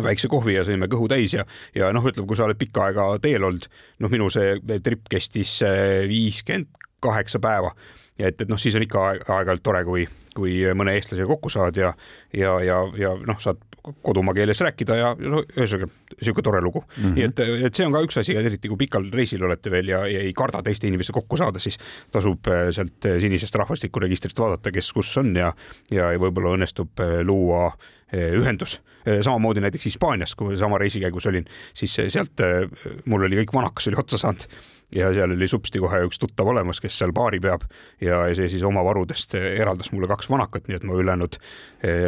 väikse 0.03 0.27
kohvi 0.27 0.55
ja 0.55 0.63
sõime 0.63 0.87
kõhu 0.89 1.07
täis 1.09 1.33
ja, 1.33 1.45
ja 1.75 1.91
noh, 1.93 2.05
ütleme, 2.05 2.27
kui 2.27 2.37
sa 2.37 2.45
oled 2.45 2.57
pikka 2.57 2.85
aega 2.85 3.19
teel 3.21 3.43
olnud, 3.43 3.67
noh, 3.99 4.09
minu 4.09 4.29
see 4.29 4.57
trip 4.83 5.09
kestis 5.09 5.61
äh, 5.61 6.07
viiskümmend 6.09 6.67
kaheksa 7.03 7.39
päeva. 7.39 7.73
et, 8.19 8.41
et 8.41 8.49
noh, 8.49 8.57
siis 8.57 8.75
on 8.75 8.85
ikka 8.85 9.05
aeg-ajalt 9.09 9.63
tore, 9.63 9.83
kui, 9.83 10.07
kui 10.35 10.61
mõne 10.73 10.93
eestlasega 10.93 11.27
kokku 11.27 11.49
saad 11.49 11.77
ja, 11.77 11.93
ja, 12.33 12.59
ja, 12.61 12.79
ja 12.97 13.15
noh, 13.27 13.39
saad 13.39 13.57
kodumaa 14.01 14.33
keeles 14.33 14.61
rääkida 14.63 14.95
ja 14.95 15.11
no 15.19 15.41
ühesõnaga 15.43 15.89
sihuke 16.21 16.43
tore 16.45 16.61
lugu 16.63 16.83
mm. 16.83 17.03
-hmm. 17.03 17.15
nii 17.17 17.25
et, 17.27 17.39
et 17.67 17.75
see 17.75 17.87
on 17.87 17.95
ka 17.95 18.03
üks 18.05 18.19
asi, 18.21 18.35
eriti 18.37 18.71
kui 18.71 18.79
pikal 18.85 19.09
reisil 19.13 19.43
olete 19.43 19.71
veel 19.71 19.89
ja, 19.91 20.03
ja 20.07 20.21
ei 20.23 20.33
karda 20.33 20.63
teiste 20.63 20.87
inimestega 20.87 21.19
kokku 21.19 21.37
saada, 21.37 21.59
siis 21.59 21.79
tasub 22.11 22.47
sealt 22.71 23.09
sinisest 23.21 23.55
rahvastikuregistrist 23.59 24.39
vaadata, 24.39 24.71
kes 24.71 24.91
kus 24.93 25.11
on 25.19 25.35
ja, 25.35 25.51
ja 25.91 26.13
võib-olla 26.19 26.55
õnnestub 26.57 27.03
luua 27.27 27.71
ühendus. 28.13 28.77
samamoodi 29.21 29.59
näiteks 29.59 29.85
Hispaanias, 29.85 30.35
kui 30.35 30.57
sama 30.57 30.77
reisi 30.77 30.99
käigus 31.01 31.25
olin, 31.25 31.45
siis 31.73 31.95
sealt 32.13 32.43
mul 33.05 33.25
oli 33.25 33.41
kõik 33.41 33.55
vanakas 33.55 33.87
oli 33.89 33.97
otsa 33.99 34.17
saanud 34.21 34.45
ja 34.95 35.09
seal 35.13 35.33
oli 35.33 35.47
supsti 35.49 35.81
kohe 35.81 36.03
üks 36.07 36.21
tuttav 36.21 36.47
olemas, 36.47 36.79
kes 36.79 36.97
seal 36.99 37.11
baari 37.11 37.39
peab 37.43 37.65
ja 38.01 38.23
see 38.37 38.49
siis 38.53 38.63
oma 38.63 38.83
varudest 38.85 39.35
eraldas 39.35 39.91
mulle 39.91 40.07
kaks 40.11 40.29
vanakat, 40.29 40.67
nii 40.67 40.77
et 40.77 40.87
ma 40.87 40.97
ülejäänud 40.99 41.39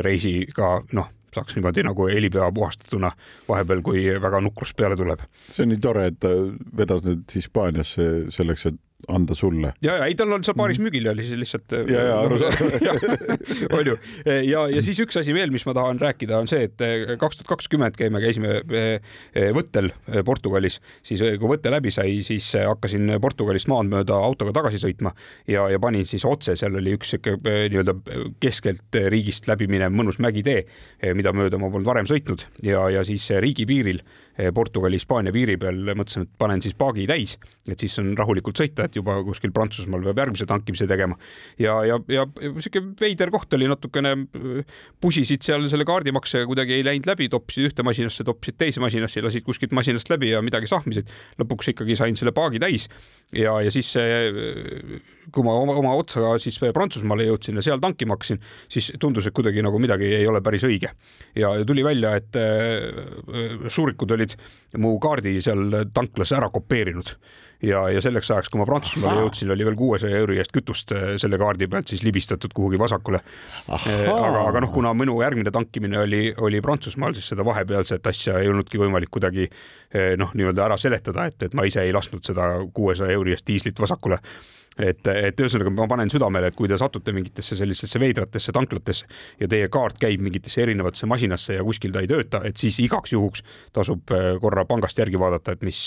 reisi 0.06 0.36
ka 0.54 0.78
noh, 0.94 1.10
saaks 1.36 1.58
niimoodi 1.58 1.86
nagu 1.86 2.08
helipea 2.10 2.50
puhastatuna 2.56 3.12
vahepeal, 3.50 3.84
kui 3.86 4.06
väga 4.22 4.42
nukrus 4.46 4.74
peale 4.74 4.98
tuleb. 5.00 5.24
see 5.50 5.66
on 5.66 5.74
nii 5.74 5.82
tore, 5.84 6.08
et 6.12 6.20
ta 6.20 6.32
vedas 6.78 7.06
nüüd 7.06 7.36
Hispaaniasse 7.36 8.10
selleks, 8.36 8.66
et 8.72 8.82
anda 9.12 9.36
sulle. 9.36 9.74
ja, 9.84 9.98
ja 10.00 10.06
ei, 10.10 10.16
tal 10.18 10.32
on 10.34 10.44
seal 10.46 10.58
baaris 10.58 10.80
mhm. 10.80 10.88
müügil 10.88 11.10
oli 11.12 11.26
siis 11.28 11.40
lihtsalt. 11.40 11.76
ja, 11.92 12.06
ja 12.10 12.18
arusaadav. 12.24 13.06
on 13.78 13.90
ju. 13.92 13.98
ja, 14.26 14.66
ja 14.72 14.84
siis 14.86 15.00
üks 15.04 15.20
asi 15.20 15.36
veel, 15.36 15.54
mis 15.54 15.66
ma 15.68 15.76
tahan 15.78 16.00
rääkida, 16.02 16.40
on 16.42 16.50
see, 16.50 16.66
et 16.70 16.82
eh, 16.86 17.16
kaks 17.22 17.40
tuhat 17.40 17.52
kakskümmend 17.56 18.00
käime, 18.00 18.22
käisime 18.24 18.60
eh, 18.66 19.16
võttel 19.56 19.92
Portugalis, 20.26 20.80
siis 21.06 21.24
kui 21.40 21.52
võte 21.52 21.72
läbi 21.74 21.94
sai, 21.94 22.20
siis 22.26 22.52
hakkasin 22.56 23.16
Portugalist 23.24 23.70
maad 23.72 23.90
mööda 23.92 24.18
autoga 24.18 24.56
tagasi 24.56 24.82
sõitma 24.82 25.14
ja, 25.52 25.68
ja 25.72 25.82
panin 25.82 26.08
siis 26.08 26.26
otse, 26.28 26.58
seal 26.60 26.78
oli 26.80 26.96
üks 26.98 27.16
sihuke 27.16 27.38
nii-öelda 27.44 27.96
keskelt 28.44 29.00
riigist 29.12 29.50
läbi 29.50 29.70
minev 29.72 29.94
mõnus 29.96 30.20
mägitee, 30.24 30.66
mida 31.18 31.34
mööda 31.36 31.60
ma 31.62 31.70
polnud 31.72 31.88
varem 31.88 32.10
sõitnud 32.10 32.46
ja, 32.66 32.88
ja 32.94 33.06
siis 33.08 33.28
riigipiiril 33.44 34.02
Portugali-Hispaania 34.36 35.32
piiri 35.32 35.56
peal, 35.60 35.78
mõtlesin, 35.96 36.26
et 36.26 36.32
panen 36.40 36.62
siis 36.64 36.76
paagi 36.78 37.06
täis, 37.08 37.38
et 37.72 37.80
siis 37.80 37.94
on 38.02 38.12
rahulikult 38.20 38.60
sõita, 38.60 38.88
et 38.88 38.98
juba 39.00 39.16
kuskil 39.24 39.54
Prantsusmaal 39.56 40.04
peab 40.10 40.20
järgmise 40.26 40.48
tankimise 40.50 40.88
tegema. 40.92 41.16
ja, 41.62 41.78
ja, 41.88 42.00
ja 42.12 42.26
sihuke 42.36 42.84
veider 43.00 43.32
koht 43.32 43.54
oli 43.56 43.70
natukene, 43.72 44.16
pusisid 45.02 45.46
seal 45.46 45.70
selle 45.72 45.88
kaardimaksega 45.88 46.50
kuidagi 46.50 46.76
ei 46.76 46.86
läinud 46.86 47.08
läbi, 47.08 47.30
toppisid 47.32 47.72
ühte 47.72 47.88
masinasse, 47.88 48.28
toppisid 48.28 48.60
teise 48.60 48.84
masinasse 48.84 49.24
lasid 49.24 49.48
kuskilt 49.48 49.76
masinast 49.76 50.12
läbi 50.12 50.34
ja 50.34 50.44
midagi 50.44 50.68
sahmisid. 50.68 51.12
lõpuks 51.40 51.72
ikkagi 51.72 51.96
sain 51.96 52.20
selle 52.20 52.36
paagi 52.36 52.60
täis 52.60 52.90
ja, 53.32 53.56
ja 53.64 53.72
siis 53.72 53.96
kui 55.32 55.48
ma 55.48 55.56
oma, 55.64 55.78
oma 55.80 55.96
otsaga 55.96 56.36
siis 56.42 56.60
Prantsusmaale 56.60 57.30
jõudsin 57.30 57.56
ja 57.56 57.66
seal 57.66 57.80
tankima 57.84 58.18
hakkasin, 58.18 58.42
siis 58.72 58.92
tundus, 59.00 59.28
et 59.28 59.36
kuidagi 59.36 59.64
nagu 59.64 59.80
midagi 59.80 60.12
ei 60.20 60.28
ole 60.28 60.42
päris 60.44 60.68
õige. 60.68 60.92
ja 61.36 61.56
tuli 61.66 61.84
välja, 61.84 62.16
et 62.20 62.38
šurikud 63.72 64.12
olid 64.12 64.26
olid 64.26 64.82
mu 64.82 64.98
kaardi 65.00 65.40
seal 65.44 65.84
tanklas 65.94 66.34
ära 66.36 66.50
kopeerinud 66.54 67.14
ja, 67.64 67.86
ja 67.90 68.02
selleks 68.04 68.30
ajaks, 68.32 68.50
kui 68.52 68.60
ma 68.60 68.66
Prantsusmaale 68.68 69.24
jõudsin, 69.24 69.52
oli 69.54 69.66
veel 69.66 69.78
kuuesaja 69.80 70.20
euri 70.20 70.40
eest 70.42 70.52
kütust 70.56 70.92
äh, 70.96 71.16
selle 71.22 71.40
kaardi 71.42 71.70
pealt 71.72 71.90
siis 71.92 72.04
libistatud 72.04 72.54
kuhugi 72.56 72.80
vasakule. 72.82 73.22
Äh, 73.70 74.04
aga, 74.12 74.44
aga 74.50 74.66
noh, 74.66 74.74
kuna 74.74 74.92
minu 74.98 75.16
järgmine 75.24 75.54
tankimine 75.56 76.02
oli, 76.04 76.24
oli 76.38 76.62
Prantsusmaal, 76.66 77.16
siis 77.16 77.32
seda 77.32 77.46
vahepealset 77.48 78.12
asja 78.12 78.42
ei 78.42 78.52
olnudki 78.52 78.82
võimalik 78.82 79.14
kuidagi 79.14 79.48
äh, 79.48 80.14
noh, 80.20 80.36
nii-öelda 80.36 80.68
ära 80.68 80.80
seletada, 80.82 81.30
et, 81.32 81.48
et 81.48 81.56
ma 81.58 81.66
ise 81.68 81.86
ei 81.86 81.96
lasknud 81.96 82.26
seda 82.28 82.52
kuuesaja 82.76 83.16
euri 83.16 83.38
eest 83.38 83.48
diislit 83.48 83.80
vasakule 83.80 84.20
et, 84.80 85.08
et 85.08 85.42
ühesõnaga 85.42 85.72
ma 85.74 85.88
panen 85.90 86.12
südamele, 86.12 86.52
et 86.52 86.58
kui 86.58 86.70
te 86.72 86.78
satute 86.80 87.14
mingitesse 87.16 87.58
sellistesse 87.60 88.00
veidratesse 88.02 88.54
tanklatesse 88.56 89.08
ja 89.40 89.50
teie 89.52 89.70
kaart 89.72 90.00
käib 90.02 90.24
mingitesse 90.26 90.64
erinevatesse 90.66 91.10
masinasse 91.10 91.58
ja 91.60 91.66
kuskil 91.66 91.96
ta 91.96 92.04
ei 92.04 92.12
tööta, 92.12 92.44
et 92.48 92.60
siis 92.62 92.80
igaks 92.84 93.16
juhuks 93.16 93.44
tasub 93.76 94.14
äh, 94.16 94.34
korra 94.42 94.66
pangast 94.70 95.00
järgi 95.00 95.20
vaadata, 95.22 95.56
et 95.56 95.66
mis, 95.66 95.82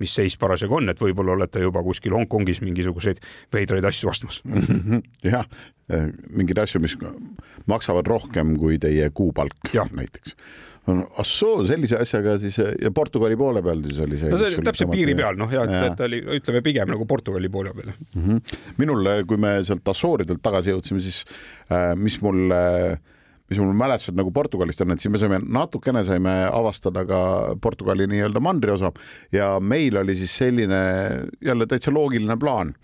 mis 0.00 0.16
seis 0.20 0.38
parasjagu 0.40 0.78
on, 0.78 0.92
et 0.92 1.02
võib-olla 1.02 1.36
olete 1.36 1.62
juba 1.64 1.82
kuskil 1.86 2.14
Hongkongis 2.16 2.62
mingisuguseid 2.64 3.22
veidraid 3.54 3.86
asju 3.90 4.12
ostmas. 4.12 4.42
jah, 5.34 5.48
äh, 5.92 6.10
mingeid 6.30 6.62
asju, 6.64 6.82
mis 6.84 6.98
maksavad 7.70 8.06
rohkem 8.10 8.56
kui 8.60 8.78
teie 8.82 9.10
kuupalk 9.14 9.74
näiteks 9.92 10.38
ah 10.90 11.26
soo, 11.26 11.62
sellise 11.66 12.00
asjaga 12.02 12.34
siis 12.42 12.56
ja 12.58 12.90
Portugali 12.94 13.36
poole 13.38 13.62
peal 13.62 13.84
siis 13.86 14.00
oli 14.02 14.18
see. 14.18 14.32
no 14.32 14.40
see 14.40 14.56
oli 14.56 14.66
täpselt 14.66 14.90
piiri 14.90 15.14
peal, 15.18 15.38
noh 15.38 15.52
ja, 15.54 15.62
et 15.62 15.96
ta 15.98 16.08
oli, 16.08 16.18
ütleme 16.38 16.62
pigem 16.64 16.90
nagu 16.90 17.06
Portugali 17.06 17.50
poole 17.52 17.70
peal 17.76 17.92
mm. 17.92 18.22
-hmm. 18.22 18.56
minul, 18.82 19.10
kui 19.30 19.38
me 19.38 19.60
sealt 19.66 19.88
Assooridelt 19.88 20.42
tagasi 20.42 20.72
jõudsime, 20.74 21.02
siis 21.04 21.22
äh, 21.70 21.92
mis 21.94 22.18
mul 22.22 22.50
äh, 22.50 22.96
mis 23.52 23.60
mul 23.60 23.76
mälestused 23.78 24.18
nagu 24.18 24.32
Portugalist 24.34 24.80
on, 24.82 24.90
et 24.90 25.00
siis 25.00 25.12
me 25.12 25.20
saime 25.22 25.38
natukene 25.44 26.02
saime 26.04 26.32
avastada 26.50 27.04
ka 27.06 27.20
Portugali 27.62 28.08
nii-öelda 28.10 28.42
mandriosa 28.42 28.90
ja 29.32 29.60
meil 29.60 29.96
oli 30.02 30.16
siis 30.18 30.34
selline 30.36 30.80
jälle 31.44 31.66
täitsa 31.70 31.94
loogiline 31.94 32.36
plaan 32.42 32.74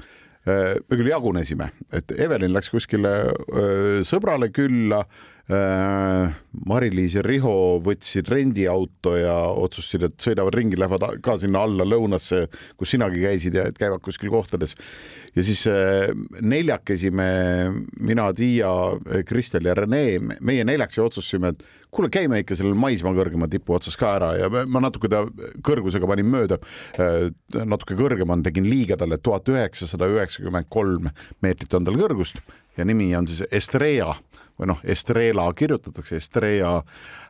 äh, 0.46 0.78
me 0.78 1.00
küll 1.00 1.10
jagunesime, 1.10 1.72
et 1.92 2.14
Evelin 2.14 2.54
läks 2.54 2.70
kuskile 2.70 3.16
öö, 3.34 4.06
sõbrale 4.06 4.52
külla 4.54 5.02
Äh, 5.02 5.37
Mari-Liis 5.48 7.14
ja 7.16 7.22
Riho 7.24 7.78
võtsid 7.80 8.28
rendiauto 8.28 9.14
ja 9.16 9.32
otsustasid, 9.56 10.02
et 10.04 10.20
sõidavad 10.20 10.52
ringi, 10.58 10.76
lähevad 10.76 11.06
ka 11.24 11.38
sinna 11.40 11.62
alla 11.64 11.86
lõunasse, 11.88 12.42
kus 12.76 12.92
sinagi 12.92 13.22
käisid 13.22 13.56
ja 13.56 13.64
et 13.70 13.80
käivad 13.80 14.04
kuskil 14.04 14.28
kohtades. 14.32 14.76
ja 15.36 15.42
siis 15.42 15.64
äh, 15.70 16.12
neljakesi 16.40 17.10
me, 17.10 17.30
mina, 18.00 18.28
Tiia, 18.36 18.68
Kristel 19.24 19.70
ja 19.70 19.74
Rene, 19.74 20.36
meie 20.40 20.64
neljakesi 20.68 21.00
otsustasime, 21.00 21.54
et 21.54 21.64
kuule, 21.90 22.10
käime 22.12 22.42
ikka 22.42 22.58
sellel 22.58 22.76
maismaa 22.76 23.14
kõrgema 23.16 23.48
tipu 23.48 23.78
otsas 23.78 23.96
ka 23.96 24.14
ära 24.18 24.34
ja 24.36 24.52
ma 24.52 24.84
natuke 24.84 25.08
ta 25.08 25.24
kõrgusega 25.64 26.08
panin 26.10 26.28
mööda. 26.28 26.60
Äh, 27.00 27.30
natuke 27.64 27.96
kõrgema 27.96 28.36
tegin 28.44 28.68
liiga 28.68 29.00
talle, 29.00 29.16
tuhat 29.16 29.48
üheksasada 29.48 30.12
üheksakümmend 30.12 30.68
kolm 30.68 31.08
meetrit 31.40 31.72
on 31.72 31.88
tal 31.88 31.96
kõrgust 31.96 32.42
ja 32.76 32.84
nimi 32.84 33.14
on 33.16 33.26
siis 33.30 33.46
Estrella 33.48 34.18
või 34.58 34.72
noh, 34.72 34.80
Estrela 34.84 35.46
kirjutatakse, 35.56 36.18
Estrella 36.18 36.82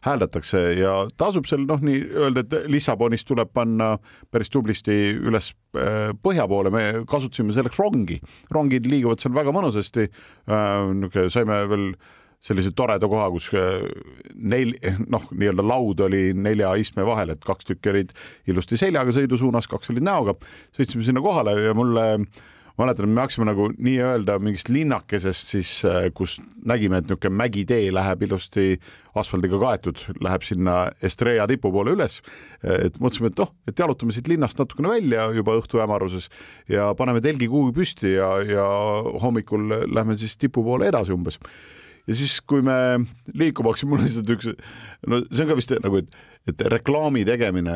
hääldatakse 0.07 0.61
ja 0.79 0.93
tasub 1.21 1.49
seal 1.49 1.67
noh, 1.69 1.81
nii 1.85 2.03
öelda, 2.17 2.45
et 2.45 2.69
Lissabonist 2.73 3.29
tuleb 3.29 3.51
panna 3.55 3.95
päris 4.33 4.51
tublisti 4.53 4.97
üles 5.17 5.53
äh, 5.77 6.11
põhja 6.23 6.49
poole, 6.49 6.73
me 6.75 6.85
kasutasime 7.09 7.55
selleks 7.57 7.79
rongi, 7.81 8.21
rongid 8.55 8.89
liiguvad 8.89 9.21
seal 9.23 9.37
väga 9.37 9.55
mõnusasti. 9.55 10.09
Äh, 10.49 10.87
niisugune 10.95 11.35
saime 11.35 11.61
veel 11.71 11.91
sellise 12.45 12.71
toreda 12.79 13.09
koha, 13.11 13.31
kus 13.35 13.49
äh, 13.59 13.83
neil 14.35 14.77
noh, 15.11 15.27
nii-öelda 15.33 15.65
laud 15.67 16.05
oli 16.07 16.31
nelja 16.39 16.75
istme 16.81 17.07
vahel, 17.07 17.35
et 17.35 17.43
kaks 17.45 17.73
tükki 17.73 17.93
olid 17.93 18.15
ilusti 18.49 18.79
seljaga 18.81 19.15
sõidusuunas, 19.15 19.69
kaks 19.71 19.91
olid 19.93 20.07
näoga. 20.07 20.39
sõitsime 20.77 21.05
sinna 21.05 21.25
kohale 21.25 21.59
ja 21.67 21.75
mulle 21.77 22.07
äh, 22.15 22.47
mäletan, 22.79 23.11
me 23.11 23.23
hakkasime 23.25 23.49
nagu 23.49 23.69
nii-öelda 23.75 24.39
mingist 24.43 24.71
linnakesest 24.73 25.55
siis, 25.55 25.73
äh, 25.87 26.09
kus 26.15 26.39
nägime, 26.67 27.01
et 27.01 27.09
niisugune 27.09 27.35
mägitee 27.41 27.89
läheb 27.95 28.23
ilusti 28.29 28.79
asfaldiga 29.19 29.59
kaetud, 29.59 30.05
läheb 30.23 30.45
sinna 30.47 30.77
Estrella 31.03 31.49
tipu 31.51 31.73
poole 31.75 31.97
üles. 31.97 32.21
Äh, 32.63 32.87
et 32.89 33.01
mõtlesime, 33.03 33.33
et 33.33 33.43
oh, 33.43 33.51
et 33.69 33.79
jalutame 33.79 34.15
siit 34.15 34.31
linnast 34.31 34.61
natukene 34.61 34.93
välja 34.95 35.29
juba 35.37 35.57
õhtu 35.59 35.83
hämaruses 35.83 36.31
ja 36.71 36.93
paneme 36.99 37.23
telgi 37.25 37.51
kuhugi 37.51 37.75
püsti 37.81 38.15
ja, 38.15 38.37
ja 38.47 38.69
hommikul 39.23 39.69
lähme 39.91 40.17
siis 40.19 40.39
tipu 40.39 40.65
poole 40.67 40.89
edasi 40.93 41.15
umbes 41.15 41.43
ja 42.09 42.17
siis, 42.17 42.39
kui 42.49 42.65
me 42.65 42.75
liikuma 43.37 43.73
hakkasime, 43.73 43.93
mul 43.93 44.03
lihtsalt 44.05 44.33
üks, 44.33 44.51
no 45.09 45.21
see 45.29 45.45
on 45.45 45.51
ka 45.51 45.57
vist 45.59 45.75
nagu, 45.85 46.01
et, 46.01 46.17
et 46.49 46.65
reklaami 46.73 47.25
tegemine 47.29 47.75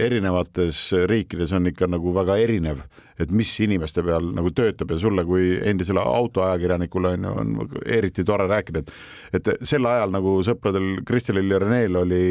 erinevates 0.00 0.82
riikides 1.10 1.54
on 1.56 1.70
ikka 1.70 1.88
nagu 1.90 2.12
väga 2.16 2.36
erinev, 2.42 2.84
et 3.20 3.32
mis 3.34 3.52
inimeste 3.64 4.04
peal 4.04 4.30
nagu 4.36 4.52
töötab 4.56 4.92
ja 4.92 5.00
sulle 5.00 5.24
kui 5.28 5.54
endisele 5.72 6.04
autoajakirjanikule 6.04 7.16
on 7.16 7.26
ju, 7.28 7.34
on 7.42 7.82
eriti 7.98 8.24
tore 8.28 8.48
rääkida, 8.50 8.84
et, 8.84 8.94
et 9.40 9.52
sel 9.66 9.88
ajal 9.88 10.12
nagu 10.14 10.38
sõpradel 10.46 11.00
Kristelil 11.08 11.50
ja 11.50 11.60
Reneel 11.62 12.00
oli, 12.04 12.24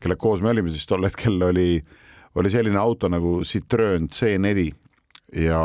kellega 0.00 0.22
koos 0.22 0.42
me 0.44 0.54
olime 0.54 0.74
siis 0.74 0.86
tol 0.86 1.06
hetkel 1.06 1.42
oli, 1.50 1.70
oli 2.36 2.52
selline 2.52 2.78
auto 2.78 3.10
nagu 3.10 3.40
Citroen 3.46 4.10
C4 4.12 4.66
ja 4.66 4.74
ja 5.46 5.62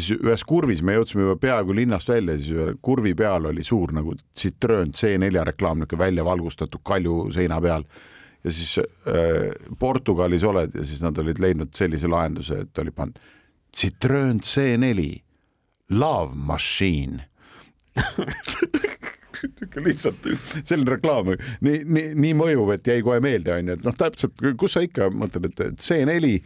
siis 0.00 0.22
ühes 0.22 0.44
kurvis 0.48 0.82
me 0.84 0.96
jõudsime 0.96 1.26
juba 1.26 1.36
peaaegu 1.40 1.74
linnast 1.76 2.08
välja, 2.08 2.38
siis 2.40 2.54
ühe 2.56 2.76
kurvi 2.84 3.14
peal 3.18 3.50
oli 3.50 3.64
suur 3.66 3.92
nagu 3.96 4.14
Citroen 4.38 4.94
C4 4.96 5.44
reklaam, 5.52 5.82
niisugune 5.82 6.04
välja 6.04 6.24
valgustatud 6.24 6.80
kalju 6.84 7.26
seina 7.34 7.60
peal. 7.60 7.84
ja 8.44 8.52
siis 8.52 8.78
äh, 8.78 9.52
Portugalis 9.78 10.42
oled 10.42 10.74
ja 10.74 10.84
siis 10.84 11.02
nad 11.02 11.18
olid 11.18 11.38
leidnud 11.38 11.74
sellise 11.76 12.08
lahenduse, 12.08 12.64
et 12.64 12.78
oli 12.78 12.90
pannud 12.90 13.20
Citroen 13.76 14.40
C4 14.40 15.20
Love 15.90 16.34
Machine 16.34 17.28
lihtsalt 19.86 20.26
selline 20.64 20.96
reklaam, 20.96 21.32
nii, 21.60 21.82
nii, 21.84 22.08
nii 22.14 22.34
mõjuv, 22.38 22.72
et 22.76 22.88
jäi 22.88 23.02
kohe 23.04 23.20
meelde, 23.24 23.52
onju, 23.56 23.76
et 23.76 23.86
noh, 23.86 23.96
täpselt, 23.98 24.36
kus 24.58 24.76
sa 24.76 24.84
ikka 24.84 25.10
mõtled, 25.12 25.50
et 25.50 25.82
C4 25.82 26.36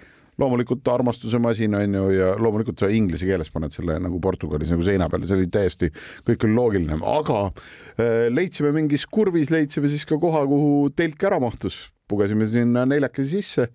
loomulikult 0.41 0.89
armastuse 0.93 1.41
masin 1.43 1.75
on 1.79 1.99
ju 1.99 2.07
ja 2.15 2.31
loomulikult 2.41 2.81
sa 2.83 2.91
inglise 2.93 3.29
keeles 3.29 3.51
paned 3.53 3.75
selle 3.75 3.99
nagu 4.03 4.21
Portugalis 4.23 4.71
nagu 4.73 4.85
seina 4.85 5.09
peale, 5.13 5.29
see 5.29 5.39
oli 5.39 5.51
täiesti, 5.53 5.91
kõik 6.27 6.47
oli 6.47 6.57
loogiline, 6.59 7.01
aga 7.09 7.43
äh, 7.49 8.27
leidsime 8.33 8.73
mingis 8.77 9.07
kurvis, 9.09 9.53
leidsime 9.55 9.91
siis 9.93 10.07
ka 10.09 10.21
koha, 10.23 10.45
kuhu 10.49 10.89
telk 10.97 11.29
ära 11.29 11.41
mahtus, 11.43 11.87
pugesime 12.09 12.49
sinna 12.51 12.85
neljakesi 12.89 13.41
sisse 13.41 13.69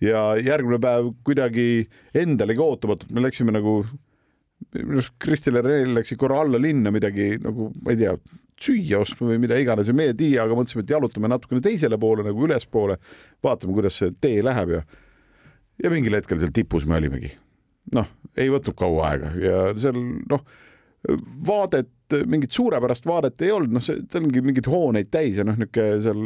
ja 0.00 0.30
järgmine 0.40 0.80
päev 0.80 1.12
kuidagi 1.26 1.88
endalegi 2.16 2.64
ootamatult 2.64 3.12
me 3.12 3.24
läksime 3.26 3.52
nagu 3.54 3.82
minu 4.74 5.00
arust 5.00 5.16
Kristel 5.20 5.58
ja 5.58 5.64
Renel 5.64 5.94
läksid 5.96 6.18
korra 6.20 6.40
alla 6.44 6.60
linna 6.60 6.92
midagi 6.92 7.34
nagu, 7.40 7.70
ma 7.84 7.92
ei 7.92 8.00
tea, 8.00 8.14
süüa 8.60 9.00
ostma 9.00 9.30
või 9.30 9.40
mida 9.42 9.56
iganes 9.60 9.88
ja 9.88 9.94
meie 9.96 10.14
Tiiaga 10.16 10.56
mõtlesime, 10.56 10.84
et 10.84 10.92
jalutame 10.92 11.30
natukene 11.32 11.62
teisele 11.64 11.96
poole 12.00 12.26
nagu 12.26 12.44
ülespoole, 12.44 12.98
vaatame, 13.44 13.76
kuidas 13.76 13.96
see 14.00 14.12
tee 14.20 14.42
läheb 14.44 14.74
ja 14.76 14.82
ja 15.82 15.92
mingil 15.92 16.18
hetkel 16.18 16.40
seal 16.40 16.52
tipus 16.54 16.86
me 16.88 16.98
olimegi. 16.98 17.32
noh, 17.96 18.10
ei 18.38 18.50
võtnud 18.52 18.76
kaua 18.78 19.08
aega 19.12 19.32
ja 19.40 19.62
seal 19.80 19.96
noh, 20.30 20.44
vaadet, 21.46 21.90
mingit 22.28 22.52
suurepärast 22.52 23.06
vaadet 23.08 23.42
ei 23.46 23.52
olnud, 23.54 23.72
noh, 23.78 23.84
see, 23.84 24.02
ongi 24.20 24.42
mingeid 24.44 24.68
hooneid 24.68 25.08
täis 25.12 25.38
ja 25.40 25.46
noh, 25.48 25.56
niisugune 25.58 26.00
seal 26.04 26.24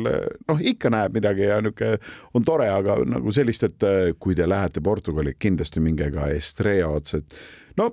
noh, 0.48 0.62
ikka 0.72 0.90
näeb 0.92 1.14
midagi 1.14 1.46
ja 1.46 1.60
niisugune 1.62 2.00
on 2.34 2.46
tore, 2.46 2.70
aga 2.72 2.98
nagu 3.06 3.34
sellist, 3.34 3.68
et 3.68 3.86
kui 4.18 4.34
te 4.38 4.48
lähete 4.50 4.82
Portugali, 4.84 5.36
kindlasti 5.38 5.82
minge 5.84 6.10
ka 6.14 6.30
Estrella 6.34 6.90
otsa, 6.98 7.22
et 7.22 7.78
no 7.78 7.92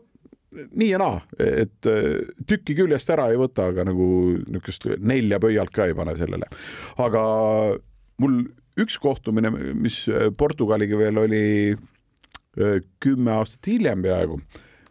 nii 0.51 0.89
ja 0.89 0.99
naa, 0.99 1.22
et 1.39 1.88
tükki 2.47 2.76
küljest 2.76 3.12
ära 3.14 3.30
ei 3.32 3.39
võta, 3.39 3.70
aga 3.72 3.86
nagu 3.88 4.07
niisugust 4.41 4.89
nelja 4.99 5.39
pöialt 5.43 5.72
ka 5.76 5.88
ei 5.88 5.95
pane 5.95 6.18
sellele. 6.20 6.49
aga 6.99 7.22
mul 8.22 8.41
üks 8.80 8.97
kohtumine, 9.01 9.51
mis 9.76 10.03
Portugaliga 10.38 10.99
veel 10.99 11.19
oli 11.22 11.45
kümme 13.01 13.38
aastat 13.38 13.67
hiljem 13.72 14.03
peaaegu, 14.03 14.39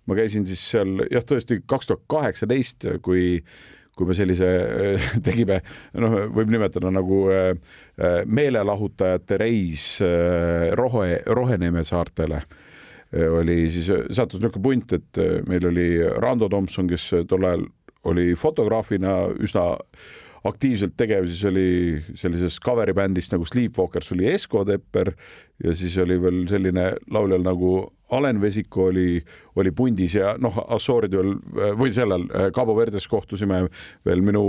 ma 0.08 0.16
käisin 0.16 0.46
siis 0.48 0.62
seal 0.72 1.04
jah, 1.10 1.24
tõesti 1.26 1.60
kaks 1.68 1.90
tuhat 1.90 2.06
kaheksateist, 2.10 2.88
kui 3.04 3.42
kui 4.00 4.08
me 4.08 4.14
sellise 4.16 4.46
tegime, 5.26 5.58
noh, 6.00 6.14
võib 6.32 6.48
nimetada 6.48 6.88
nagu 6.94 7.18
meelelahutajate 8.32 9.36
reis 9.42 9.90
Rohe, 10.78 11.18
Roheneme 11.28 11.84
saartele. 11.84 12.38
Oli 13.10 13.58
siis, 13.74 13.90
sattus 14.14 14.40
niisugune 14.40 14.62
punt, 14.62 14.94
et 14.96 15.20
meil 15.50 15.66
oli 15.68 15.88
Rando 16.22 16.48
Tomson, 16.48 16.88
kes 16.88 17.10
tol 17.28 17.44
ajal 17.44 17.66
oli 18.08 18.32
fotograafina 18.38 19.18
üsna 19.36 19.66
aktiivselt 20.48 20.96
tegev, 20.96 21.26
siis 21.28 21.44
oli 21.50 21.68
sellises 22.16 22.58
cover'i 22.64 22.94
bändist 22.96 23.34
nagu 23.34 23.46
Sleepwalkers 23.48 24.12
oli 24.14 24.28
Esko 24.32 24.64
Tepper 24.64 25.12
ja 25.64 25.74
siis 25.76 25.96
oli 26.00 26.16
veel 26.22 26.44
selline 26.48 26.92
lauljal 27.12 27.44
nagu 27.44 27.72
Alen 28.10 28.40
Vesiko 28.42 28.88
oli, 28.90 29.20
oli 29.56 29.70
pundis 29.76 30.16
ja 30.16 30.34
noh, 30.40 30.56
Assooridel 30.74 31.36
või 31.78 31.92
sellel 31.94 32.26
Cabo 32.56 32.74
Verdes 32.78 33.06
kohtusime 33.08 33.66
veel 34.06 34.24
minu 34.26 34.46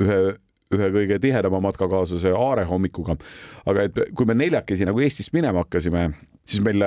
ühe 0.00 0.34
ühe 0.72 0.88
kõige 0.92 1.18
tihedama 1.20 1.60
matkakaaslase 1.66 2.32
Aare 2.36 2.64
hommikuga. 2.68 3.16
aga 3.66 3.88
et 3.88 3.98
kui 4.16 4.26
me 4.28 4.34
neljakesi 4.34 4.86
nagu 4.88 5.00
Eestist 5.04 5.32
minema 5.36 5.64
hakkasime, 5.64 6.10
siis 6.48 6.62
meil, 6.64 6.82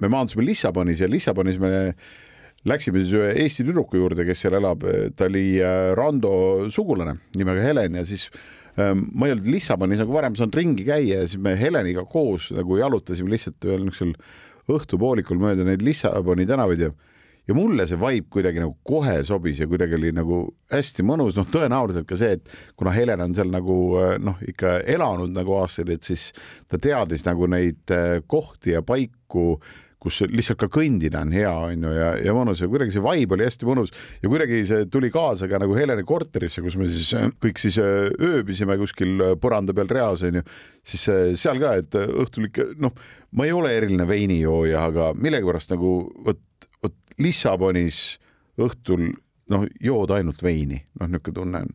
me 0.00 0.08
maandusime 0.08 0.44
Lissabonis 0.46 1.00
ja 1.00 1.10
Lissabonis 1.10 1.58
me 1.60 1.94
läksime 2.66 3.02
siis 3.02 3.14
ühe 3.16 3.32
Eesti 3.44 3.66
tüdruku 3.66 4.00
juurde, 4.00 4.26
kes 4.26 4.44
seal 4.44 4.58
elab, 4.58 4.84
ta 5.16 5.28
oli 5.30 5.46
äh, 5.62 5.92
Rando 5.98 6.32
sugulane 6.72 7.18
nimega 7.38 7.64
Helen 7.64 8.00
ja 8.00 8.06
siis 8.08 8.28
ähm, 8.80 9.08
ma 9.14 9.28
ei 9.28 9.36
olnud 9.36 9.50
Lissabonis 9.54 10.02
nagu 10.02 10.14
varem 10.16 10.38
saanud 10.38 10.58
ringi 10.58 10.86
käia 10.86 11.22
ja 11.22 11.28
siis 11.28 11.42
me 11.42 11.56
Heleniga 11.58 12.06
koos 12.10 12.50
nagu 12.56 12.80
jalutasime 12.80 13.32
lihtsalt 13.32 13.68
ühel 13.68 13.86
niisugusel 13.86 14.16
õhtupoolikul 14.76 15.38
mööda 15.38 15.66
neid 15.66 15.84
Lissaboni 15.86 16.46
tänavaid 16.48 16.88
ja 16.88 16.94
ja 17.46 17.54
mulle 17.54 17.86
see 17.86 17.98
vibe 18.00 18.26
kuidagi 18.32 18.62
nagu 18.62 18.74
kohe 18.86 19.20
sobis 19.26 19.60
ja 19.62 19.68
kuidagi 19.70 19.94
oli 19.98 20.10
nagu 20.14 20.40
hästi 20.72 21.04
mõnus, 21.06 21.36
noh, 21.38 21.46
tõenäoliselt 21.46 22.08
ka 22.08 22.18
see, 22.18 22.38
et 22.38 22.50
kuna 22.78 22.94
Helen 22.94 23.22
on 23.22 23.36
seal 23.38 23.52
nagu 23.52 23.76
äh, 24.00 24.16
noh, 24.22 24.40
ikka 24.50 24.80
elanud 24.96 25.34
nagu 25.34 25.54
aastaid, 25.60 25.92
et 25.94 26.06
siis 26.06 26.32
ta 26.70 26.80
teadis 26.82 27.22
nagu 27.26 27.46
neid 27.50 27.94
äh, 27.94 28.18
kohti 28.26 28.74
ja 28.74 28.82
paiku 28.86 29.60
kus 30.06 30.20
lihtsalt 30.30 30.60
ka 30.60 30.68
kõndida 30.70 31.20
on 31.24 31.34
hea, 31.34 31.50
on 31.50 31.86
ju, 31.88 31.92
ja, 31.96 32.12
ja 32.28 32.34
mõnus. 32.36 32.62
Ja 32.62 32.68
kuidagi 32.70 32.94
see 32.94 33.02
vibe 33.02 33.36
oli 33.36 33.46
hästi 33.46 33.66
mõnus. 33.66 33.92
Ja 34.22 34.30
kuidagi 34.30 34.62
see 34.68 34.86
tuli 34.92 35.10
kaasa 35.14 35.48
ka 35.50 35.60
nagu 35.62 35.74
Heleni 35.78 36.06
korterisse, 36.06 36.62
kus 36.64 36.78
me 36.78 36.86
siis 36.90 37.10
äh, 37.18 37.28
kõik 37.42 37.60
siis 37.62 37.80
äh, 37.82 38.08
ööbisime 38.14 38.78
kuskil 38.80 39.16
äh, 39.18 39.34
põranda 39.42 39.74
peal 39.76 39.90
reas, 39.90 40.22
on 40.26 40.40
ju, 40.40 40.44
siis 40.86 41.06
seal 41.42 41.60
ka, 41.62 41.74
et 41.82 41.98
õhtul 42.06 42.50
ikka 42.50 42.70
noh, 42.82 42.94
ma 43.36 43.48
ei 43.48 43.54
ole 43.56 43.74
eriline 43.74 44.06
veinijooja, 44.08 44.86
aga 44.92 45.10
millegipärast 45.18 45.74
nagu 45.74 45.98
vot, 46.26 46.42
vot 46.84 46.96
Lissabonis 47.22 48.20
õhtul 48.62 49.10
noh, 49.52 49.66
jood 49.82 50.14
ainult 50.14 50.42
veini, 50.42 50.84
noh, 51.00 51.10
niisugune 51.10 51.40
tunne 51.40 51.64
on 51.66 51.74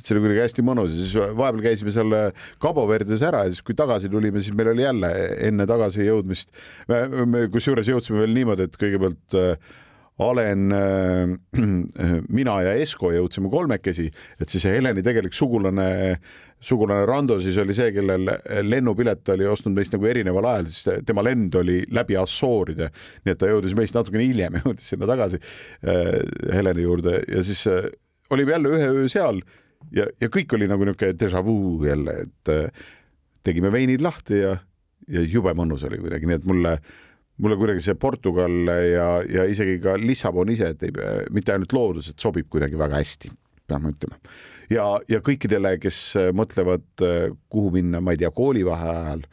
et 0.00 0.06
see 0.06 0.16
oli 0.16 0.24
kuidagi 0.24 0.44
hästi 0.46 0.64
mõnus. 0.66 0.96
Ja 0.96 1.04
siis 1.04 1.36
vahepeal 1.36 1.66
käisime 1.68 1.94
seal 1.94 2.16
Cabo 2.62 2.86
Verdes 2.88 3.22
ära 3.26 3.44
ja 3.46 3.52
siis, 3.52 3.62
kui 3.66 3.76
tagasi 3.78 4.10
tulime, 4.12 4.42
siis 4.42 4.56
meil 4.56 4.72
oli 4.72 4.86
jälle 4.86 5.12
enne 5.50 5.68
tagasijõudmist, 5.68 6.50
me 6.90 7.46
kusjuures 7.52 7.92
jõudsime 7.92 8.24
veel 8.24 8.34
niimoodi, 8.40 8.66
et 8.66 8.80
kõigepealt 8.80 9.38
äh, 9.38 9.70
Alen 10.20 10.72
äh,, 10.72 12.20
mina 12.28 12.56
ja 12.64 12.76
Esko 12.80 13.12
jõudsime 13.14 13.50
kolmekesi, 13.52 14.08
et 14.40 14.52
siis 14.52 14.66
Heleni 14.68 15.04
tegelik 15.04 15.34
sugulane, 15.36 16.18
sugulane 16.60 17.06
Rando 17.08 17.38
siis 17.40 17.56
oli 17.62 17.76
see, 17.76 17.92
kellel 17.96 18.28
lennupilet 18.66 19.32
oli 19.34 19.48
ostnud 19.48 19.76
meist 19.78 19.96
nagu 19.96 20.10
erineval 20.10 20.50
ajal, 20.52 20.68
siis 20.68 21.06
tema 21.08 21.24
lend 21.24 21.56
oli 21.60 21.80
läbi 21.92 22.18
Assooride, 22.20 22.90
nii 23.24 23.34
et 23.34 23.40
ta 23.40 23.48
jõudis 23.50 23.76
meist 23.78 23.96
natukene 23.96 24.26
hiljem, 24.28 24.60
jõudis 24.64 24.92
sinna 24.92 25.08
tagasi 25.10 25.40
äh, 25.40 26.20
Heleni 26.52 26.84
juurde. 26.84 27.22
Ja 27.30 27.44
siis 27.46 27.64
äh, 27.70 27.88
olime 28.30 28.58
jälle 28.58 28.76
ühe 28.76 28.92
öö 29.00 29.08
seal 29.10 29.40
ja, 29.96 30.06
ja 30.20 30.30
kõik 30.32 30.56
oli 30.56 30.68
nagu 30.70 30.86
niisugune 30.86 31.16
déjà 31.18 31.42
vu 31.44 31.56
jälle, 31.86 32.16
et 32.26 32.52
äh, 32.52 32.88
tegime 33.46 33.72
veinid 33.72 34.04
lahti 34.04 34.42
ja, 34.42 34.56
ja 35.08 35.24
jube 35.24 35.54
mõnus 35.56 35.84
oli 35.88 36.00
kuidagi, 36.02 36.28
nii 36.28 36.38
et 36.40 36.48
mulle, 36.48 36.76
mulle 37.40 37.58
kuidagi 37.60 37.84
see 37.84 37.98
Portugal 38.00 38.56
ja, 38.68 39.10
ja 39.24 39.48
isegi 39.48 39.80
ka 39.82 39.96
Lissabon 40.00 40.52
ise, 40.52 40.74
et 40.74 40.86
ei, 40.88 40.94
mitte 41.34 41.54
ainult 41.54 41.74
loodus, 41.76 42.12
et 42.12 42.20
sobib 42.20 42.48
kuidagi 42.52 42.78
väga 42.80 43.00
hästi, 43.00 43.32
peame 43.70 43.94
ütlema. 43.94 44.20
ja, 44.72 44.88
ja 45.10 45.22
kõikidele, 45.24 45.76
kes 45.82 46.02
mõtlevad, 46.36 46.88
äh, 47.06 47.30
kuhu 47.52 47.74
minna, 47.78 48.02
ma 48.04 48.16
ei 48.16 48.24
tea, 48.24 48.32
koolivaheajal 48.34 49.24
ajal 49.24 49.28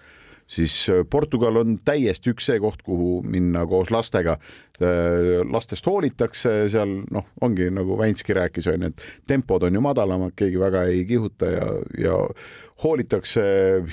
siis 0.48 0.90
äh, 0.90 1.04
Portugal 1.10 1.62
on 1.62 1.78
täiesti 1.86 2.32
üks 2.34 2.48
see 2.50 2.60
koht, 2.64 2.84
kuhu 2.86 3.22
minna 3.28 3.66
koos 3.68 3.92
lastega. 3.94 4.38
Äh, 4.78 5.42
lastest 5.52 5.88
hoolitakse 5.90 6.54
seal, 6.72 7.02
noh, 7.14 7.28
ongi 7.42 7.70
nagu 7.74 7.98
Vänski 8.00 8.36
rääkis, 8.38 8.70
on 8.72 8.88
ju, 8.88 8.94
et 8.94 9.28
tempod 9.28 9.68
on 9.68 9.76
ju 9.78 9.84
madalamad, 9.84 10.36
keegi 10.38 10.62
väga 10.62 10.86
ei 10.92 11.04
kihuta 11.10 11.52
ja, 11.52 11.68
ja 11.98 12.18
hoolitakse, 12.84 13.44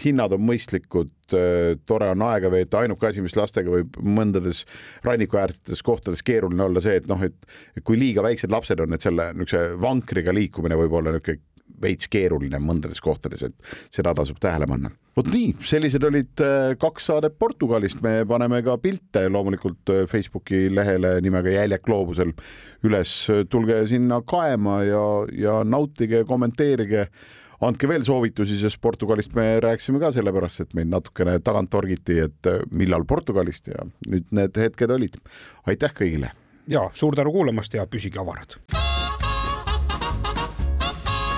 hinnad 0.04 0.34
on 0.36 0.44
mõistlikud, 0.44 1.14
äh, 1.32 1.72
tore 1.88 2.10
on 2.12 2.26
aega 2.28 2.52
veeta, 2.52 2.82
ainuke 2.84 3.08
asi, 3.08 3.24
mis 3.24 3.36
lastega 3.38 3.72
võib 3.72 3.96
mõndades 4.04 4.64
rannikuäärsetes 5.06 5.82
kohtades 5.82 6.22
keeruline 6.22 6.68
olla 6.68 6.84
see, 6.84 7.00
et 7.00 7.08
noh, 7.10 7.24
et 7.24 7.82
kui 7.82 7.98
liiga 7.98 8.22
väiksed 8.24 8.52
lapsed 8.52 8.84
on, 8.84 8.94
et 8.94 9.04
selle 9.04 9.32
niisuguse 9.32 9.80
vankriga 9.80 10.36
liikumine 10.36 10.78
võib 10.78 11.00
olla 11.00 11.16
niisugune 11.16 11.53
veits 11.82 12.08
keeruline 12.10 12.60
mõndades 12.62 13.00
kohtades, 13.04 13.44
et 13.46 13.74
seda 13.92 14.14
tasub 14.16 14.40
tähele 14.42 14.68
panna. 14.70 14.90
vot 15.16 15.28
nii, 15.30 15.52
sellised 15.62 16.04
olid 16.04 16.42
äh, 16.42 16.74
kaks 16.80 17.10
saadet 17.10 17.38
Portugalist, 17.38 18.02
me 18.02 18.24
paneme 18.28 18.62
ka 18.66 18.76
pilte 18.82 19.26
loomulikult 19.28 19.94
äh, 19.94 20.02
Facebooki 20.10 20.66
lehele 20.72 21.16
nimega 21.24 21.54
Jäljak 21.54 21.84
gloobusel 21.86 22.34
üles, 22.84 23.14
tulge 23.50 23.84
sinna 23.88 24.20
kaema 24.26 24.82
ja, 24.84 25.06
ja 25.32 25.62
nautige, 25.64 26.24
kommenteerige 26.28 27.08
andke 27.64 27.88
veel 27.88 28.04
soovitusi, 28.06 28.56
sest 28.60 28.80
Portugalist 28.82 29.34
me 29.36 29.58
rääkisime 29.62 30.00
ka 30.02 30.10
sellepärast, 30.14 30.64
et 30.64 30.78
meid 30.78 30.90
natukene 30.92 31.38
tagant 31.44 31.72
torgiti, 31.72 32.18
et 32.26 32.50
äh, 32.50 32.62
millal 32.74 33.06
Portugalist 33.08 33.70
ja 33.72 33.86
nüüd 34.08 34.32
need 34.34 34.64
hetked 34.64 34.94
olid. 34.94 35.20
aitäh 35.66 35.94
kõigile! 35.94 36.34
ja 36.68 36.88
suur 36.96 37.16
tänu 37.16 37.32
kuulamast 37.32 37.74
ja 37.74 37.86
püsige 37.86 38.20
avarad! 38.20 38.58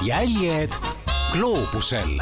Jäljed 0.06 0.74
gloobusel 1.32 2.20